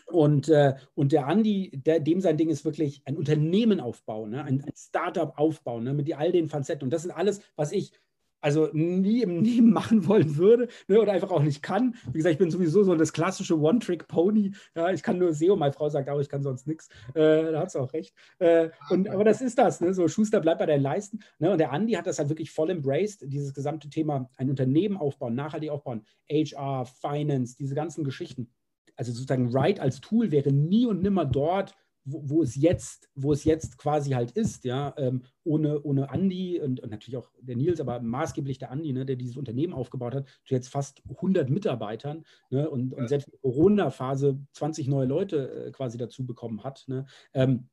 [0.06, 4.44] Und, äh, und der Andi, der, dem sein Ding ist wirklich ein Unternehmen aufbauen, ne?
[4.44, 5.94] ein, ein Startup aufbauen, ne?
[5.94, 6.84] mit all den Facetten.
[6.84, 7.92] Und das ist alles, was ich
[8.40, 11.94] also nie im Leben machen wollen würde ne, oder einfach auch nicht kann.
[12.06, 14.52] Wie gesagt, ich bin sowieso so das klassische One-Trick-Pony.
[14.74, 15.56] Ja, ich kann nur SEO.
[15.56, 16.88] Meine Frau sagt auch, ich kann sonst nichts.
[17.14, 18.14] Äh, da hat sie auch recht.
[18.38, 19.80] Äh, und, aber das ist das.
[19.80, 21.20] Ne, so Schuster bleibt bei deinen Leisten.
[21.38, 24.96] Ne, und der Andi hat das halt wirklich voll embraced, dieses gesamte Thema, ein Unternehmen
[24.96, 28.50] aufbauen, nachhaltig aufbauen, HR, Finance, diese ganzen Geschichten.
[28.96, 31.74] Also sozusagen Write als Tool wäre nie und nimmer dort,
[32.06, 36.60] wo, wo, es jetzt, wo es jetzt quasi halt ist, ja, ähm, ohne, ohne Andi
[36.60, 40.14] und, und, natürlich auch der Nils, aber maßgeblich der Andi, ne, der dieses Unternehmen aufgebaut
[40.14, 45.06] hat, zu jetzt fast 100 Mitarbeitern ne, und, und selbst in der Corona-Phase 20 neue
[45.06, 46.84] Leute äh, quasi dazu bekommen hat.
[46.86, 47.68] Ne, ähm,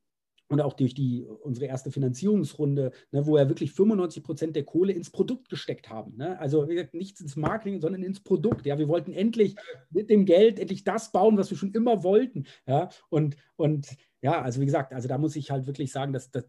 [0.49, 4.93] und auch durch die, unsere erste Finanzierungsrunde, ne, wo wir wirklich 95 Prozent der Kohle
[4.93, 6.15] ins Produkt gesteckt haben.
[6.15, 6.39] Ne?
[6.39, 8.65] Also wie gesagt, nichts ins Marketing, sondern ins Produkt.
[8.65, 9.55] Ja, wir wollten endlich
[9.89, 12.45] mit dem Geld endlich das bauen, was wir schon immer wollten.
[12.67, 13.88] Ja, und, und
[14.24, 16.45] ja, also wie gesagt, also da muss ich halt wirklich sagen, dass, dass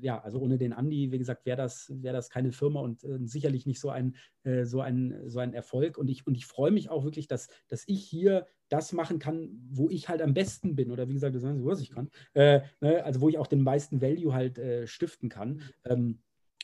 [0.00, 3.18] ja, also ohne den Andi, wie gesagt, wäre das, wär das keine Firma und äh,
[3.26, 5.98] sicherlich nicht so ein, äh, so, ein, so ein Erfolg.
[5.98, 9.50] Und ich, und ich freue mich auch wirklich, dass, dass ich hier das machen kann,
[9.68, 12.08] wo ich halt am besten bin oder wie gesagt, das ist, was ich kann.
[12.32, 15.60] Äh, ne, also wo ich auch den meisten Value halt äh, stiften kann.
[15.84, 16.20] Ähm,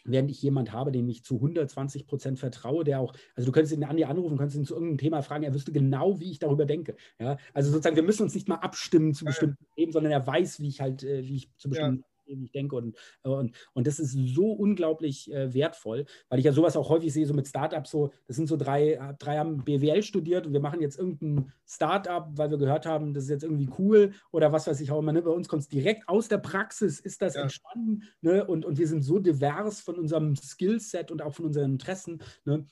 [0.09, 3.75] während ich jemand habe, dem ich zu 120 Prozent vertraue, der auch, also du könntest
[3.75, 6.39] ihn an die anrufen, könntest ihn zu irgendeinem Thema fragen, er wüsste genau, wie ich
[6.39, 6.97] darüber denke.
[7.19, 10.61] Ja, also sozusagen, wir müssen uns nicht mal abstimmen zu bestimmten Themen, sondern er weiß,
[10.61, 12.77] wie ich halt, äh, wie ich zu bestimmten ja ich denke.
[12.77, 17.13] Und, und, und das ist so unglaublich äh, wertvoll, weil ich ja sowas auch häufig
[17.13, 20.61] sehe, so mit Startups, so, das sind so drei, drei haben BWL studiert und wir
[20.61, 24.67] machen jetzt irgendein Startup, weil wir gehört haben, das ist jetzt irgendwie cool oder was
[24.67, 25.13] weiß ich auch immer.
[25.13, 25.23] Ne?
[25.23, 27.43] Bei uns kommt es direkt aus der Praxis, ist das ja.
[27.43, 28.03] entstanden.
[28.21, 28.45] Ne?
[28.45, 32.67] Und, und wir sind so divers von unserem Skillset und auch von unseren Interessen, ne?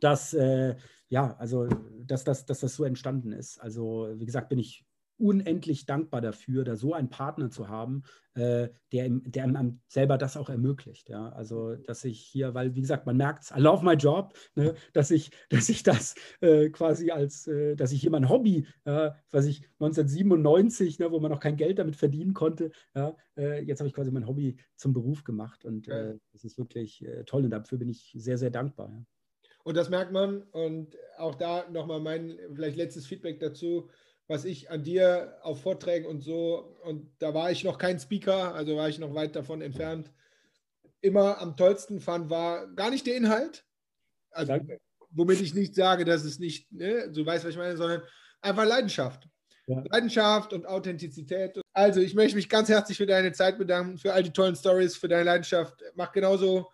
[0.00, 0.76] dass, äh,
[1.08, 1.68] ja, also,
[2.04, 3.60] dass, dass, dass das so entstanden ist.
[3.60, 4.84] Also, wie gesagt, bin ich
[5.18, 8.02] unendlich dankbar dafür, da so einen Partner zu haben,
[8.34, 11.08] äh, der, der einem selber das auch ermöglicht.
[11.08, 11.28] Ja?
[11.30, 14.74] Also, dass ich hier, weil, wie gesagt, man merkt es, I love my job, ne?
[14.92, 19.46] dass, ich, dass ich das äh, quasi als, äh, dass ich hier mein Hobby, was
[19.46, 23.88] ich 1997, ne, wo man noch kein Geld damit verdienen konnte, ja, äh, jetzt habe
[23.88, 27.50] ich quasi mein Hobby zum Beruf gemacht und äh, das ist wirklich äh, toll und
[27.50, 28.90] dafür bin ich sehr, sehr dankbar.
[28.90, 29.04] Ja.
[29.64, 33.88] Und das merkt man und auch da nochmal mein vielleicht letztes Feedback dazu
[34.26, 38.54] was ich an dir auf Vorträgen und so, und da war ich noch kein Speaker,
[38.54, 40.10] also war ich noch weit davon entfernt,
[41.00, 43.64] immer am tollsten fand, war gar nicht der Inhalt.
[44.30, 44.78] Also, Danke.
[45.10, 48.02] womit ich nicht sage, dass es nicht, ne, du weißt, was ich meine, sondern
[48.40, 49.28] einfach Leidenschaft.
[49.66, 49.82] Ja.
[49.90, 51.60] Leidenschaft und Authentizität.
[51.72, 54.96] Also, ich möchte mich ganz herzlich für deine Zeit bedanken, für all die tollen Stories,
[54.96, 55.82] für deine Leidenschaft.
[55.94, 56.70] Mach genauso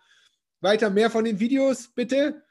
[0.61, 2.41] weiter mehr von den Videos, bitte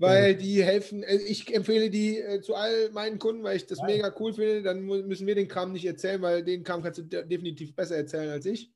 [0.00, 1.02] weil die helfen.
[1.02, 4.62] Äh, ich empfehle die äh, zu all meinen Kunden, weil ich das mega cool finde.
[4.62, 8.30] Dann müssen wir den Kram nicht erzählen, weil den Kram kannst du definitiv besser erzählen
[8.30, 8.72] als ich.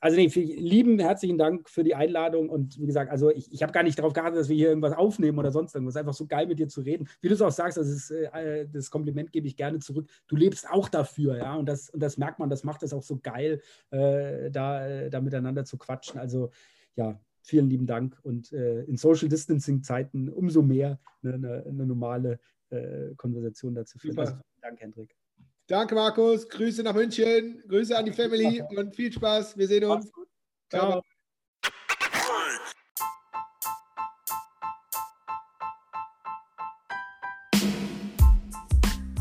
[0.00, 3.72] Also nee, lieben herzlichen Dank für die Einladung und wie gesagt, also ich, ich habe
[3.72, 5.94] gar nicht darauf geachtet, dass wir hier irgendwas aufnehmen oder sonst irgendwas.
[5.94, 7.08] Einfach so geil mit dir zu reden.
[7.20, 10.10] Wie du es auch sagst, das, ist, äh, das Kompliment gebe ich gerne zurück.
[10.26, 13.04] Du lebst auch dafür, ja, und das, und das merkt man, das macht es auch
[13.04, 16.18] so geil, äh, da, da miteinander zu quatschen.
[16.18, 16.50] Also
[16.96, 21.86] ja, vielen lieben Dank und äh, in Social Distancing Zeiten umso mehr eine, eine, eine
[21.86, 22.38] normale
[22.70, 24.18] äh, Konversation dazu führen.
[24.18, 25.14] Also, Dank, Hendrik.
[25.66, 26.48] Danke, Markus.
[26.48, 27.62] Grüße nach München.
[27.68, 29.56] Grüße an die Family und viel Spaß.
[29.56, 30.10] Wir sehen uns.
[30.70, 31.02] Ciao.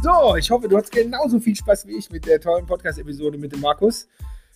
[0.03, 3.51] So, ich hoffe, du hast genauso viel Spaß wie ich mit der tollen Podcast-Episode mit
[3.51, 4.07] dem Markus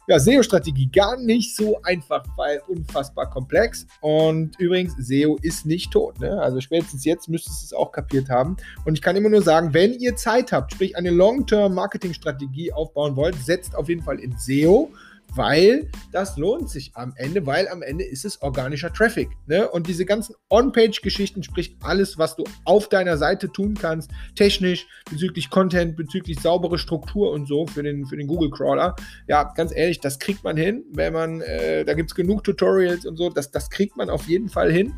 [0.08, 3.88] ja, SEO-Strategie gar nicht so einfach, weil unfassbar komplex.
[4.02, 6.20] Und übrigens, SEO ist nicht tot.
[6.20, 6.40] Ne?
[6.42, 8.56] Also spätestens jetzt müsstest du es auch kapiert haben.
[8.86, 13.36] Und ich kann immer nur sagen, wenn ihr Zeit habt, sprich eine Long-Term-Marketing-Strategie aufbauen wollt,
[13.36, 14.92] setzt auf jeden Fall in SEO
[15.34, 19.30] weil das lohnt sich am Ende, weil am Ende ist es organischer Traffic.
[19.48, 19.70] Ne?
[19.70, 25.50] Und diese ganzen On-Page-Geschichten, sprich alles, was du auf deiner Seite tun kannst, technisch, bezüglich
[25.50, 28.96] Content, bezüglich saubere Struktur und so für den, für den Google-Crawler,
[29.28, 33.06] ja, ganz ehrlich, das kriegt man hin, wenn man, äh, da gibt es genug Tutorials
[33.06, 34.94] und so, das, das kriegt man auf jeden Fall hin.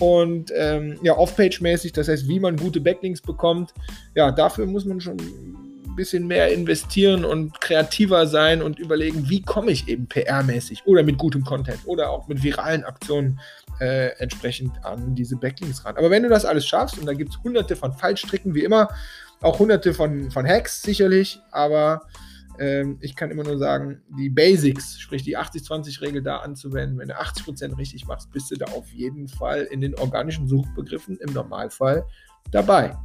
[0.00, 3.74] Und ähm, ja, Off-Page-mäßig, das heißt, wie man gute Backlinks bekommt,
[4.14, 5.18] ja, dafür muss man schon
[5.96, 11.18] bisschen mehr investieren und kreativer sein und überlegen, wie komme ich eben PR-mäßig oder mit
[11.18, 13.40] gutem Content oder auch mit viralen Aktionen
[13.80, 15.96] äh, entsprechend an diese Backlinks ran.
[15.96, 18.88] Aber wenn du das alles schaffst, und da gibt es hunderte von Fallstricken, wie immer,
[19.40, 22.02] auch hunderte von, von Hacks sicherlich, aber
[22.58, 27.18] ähm, ich kann immer nur sagen, die Basics, sprich die 80-20-Regel da anzuwenden, wenn du
[27.18, 32.04] 80% richtig machst, bist du da auf jeden Fall in den organischen Suchbegriffen im Normalfall
[32.50, 32.96] dabei.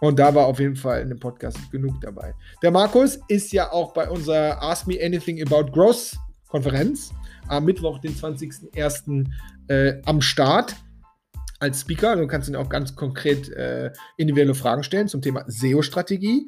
[0.00, 2.34] Und da war auf jeden Fall in dem Podcast genug dabei.
[2.62, 6.16] Der Markus ist ja auch bei unserer Ask Me Anything About Growth
[6.48, 7.12] Konferenz
[7.48, 9.26] am Mittwoch, den 20.01.
[9.68, 10.76] Äh, am Start
[11.60, 12.16] als Speaker.
[12.16, 16.46] Du kannst ihn auch ganz konkret äh, individuelle Fragen stellen zum Thema SEO-Strategie.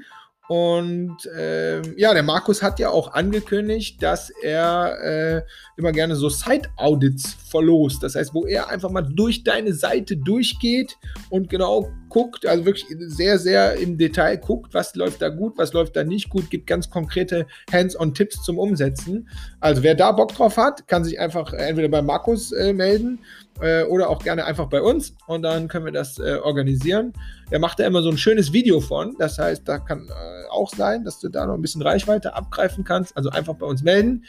[0.51, 5.43] Und ähm, ja, der Markus hat ja auch angekündigt, dass er äh,
[5.77, 8.02] immer gerne so Site-Audits verlost.
[8.02, 10.97] Das heißt, wo er einfach mal durch deine Seite durchgeht
[11.28, 15.72] und genau guckt, also wirklich sehr, sehr im Detail guckt, was läuft da gut, was
[15.72, 19.28] läuft da nicht gut, gibt ganz konkrete Hands-on-Tipps zum Umsetzen.
[19.60, 23.20] Also wer da Bock drauf hat, kann sich einfach entweder bei Markus äh, melden
[23.62, 27.12] äh, oder auch gerne einfach bei uns und dann können wir das äh, organisieren.
[27.51, 30.73] Er macht da immer so ein schönes Video von, das heißt, da kann äh, auch
[30.74, 33.16] sein, dass du da noch ein bisschen Reichweite abgreifen kannst.
[33.16, 34.24] Also einfach bei uns melden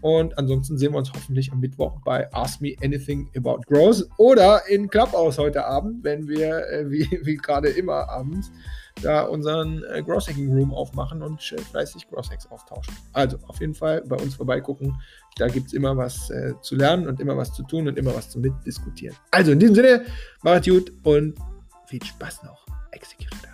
[0.00, 4.66] und ansonsten sehen wir uns hoffentlich am Mittwoch bei Ask Me Anything About Growth oder
[4.68, 8.50] in Clubhouse heute Abend, wenn wir, äh, wie, wie gerade immer abends,
[9.02, 12.94] da unseren äh, Growth Hacking Room aufmachen und äh, fleißig Growth Hacks austauschen.
[13.12, 14.94] Also auf jeden Fall bei uns vorbeigucken.
[15.36, 18.14] Da gibt es immer was äh, zu lernen und immer was zu tun und immer
[18.14, 19.16] was zu mitdiskutieren.
[19.30, 20.04] Also in diesem Sinne,
[20.42, 21.34] macht gut und
[21.86, 22.66] viel Spaß noch.
[22.92, 23.49] Execute.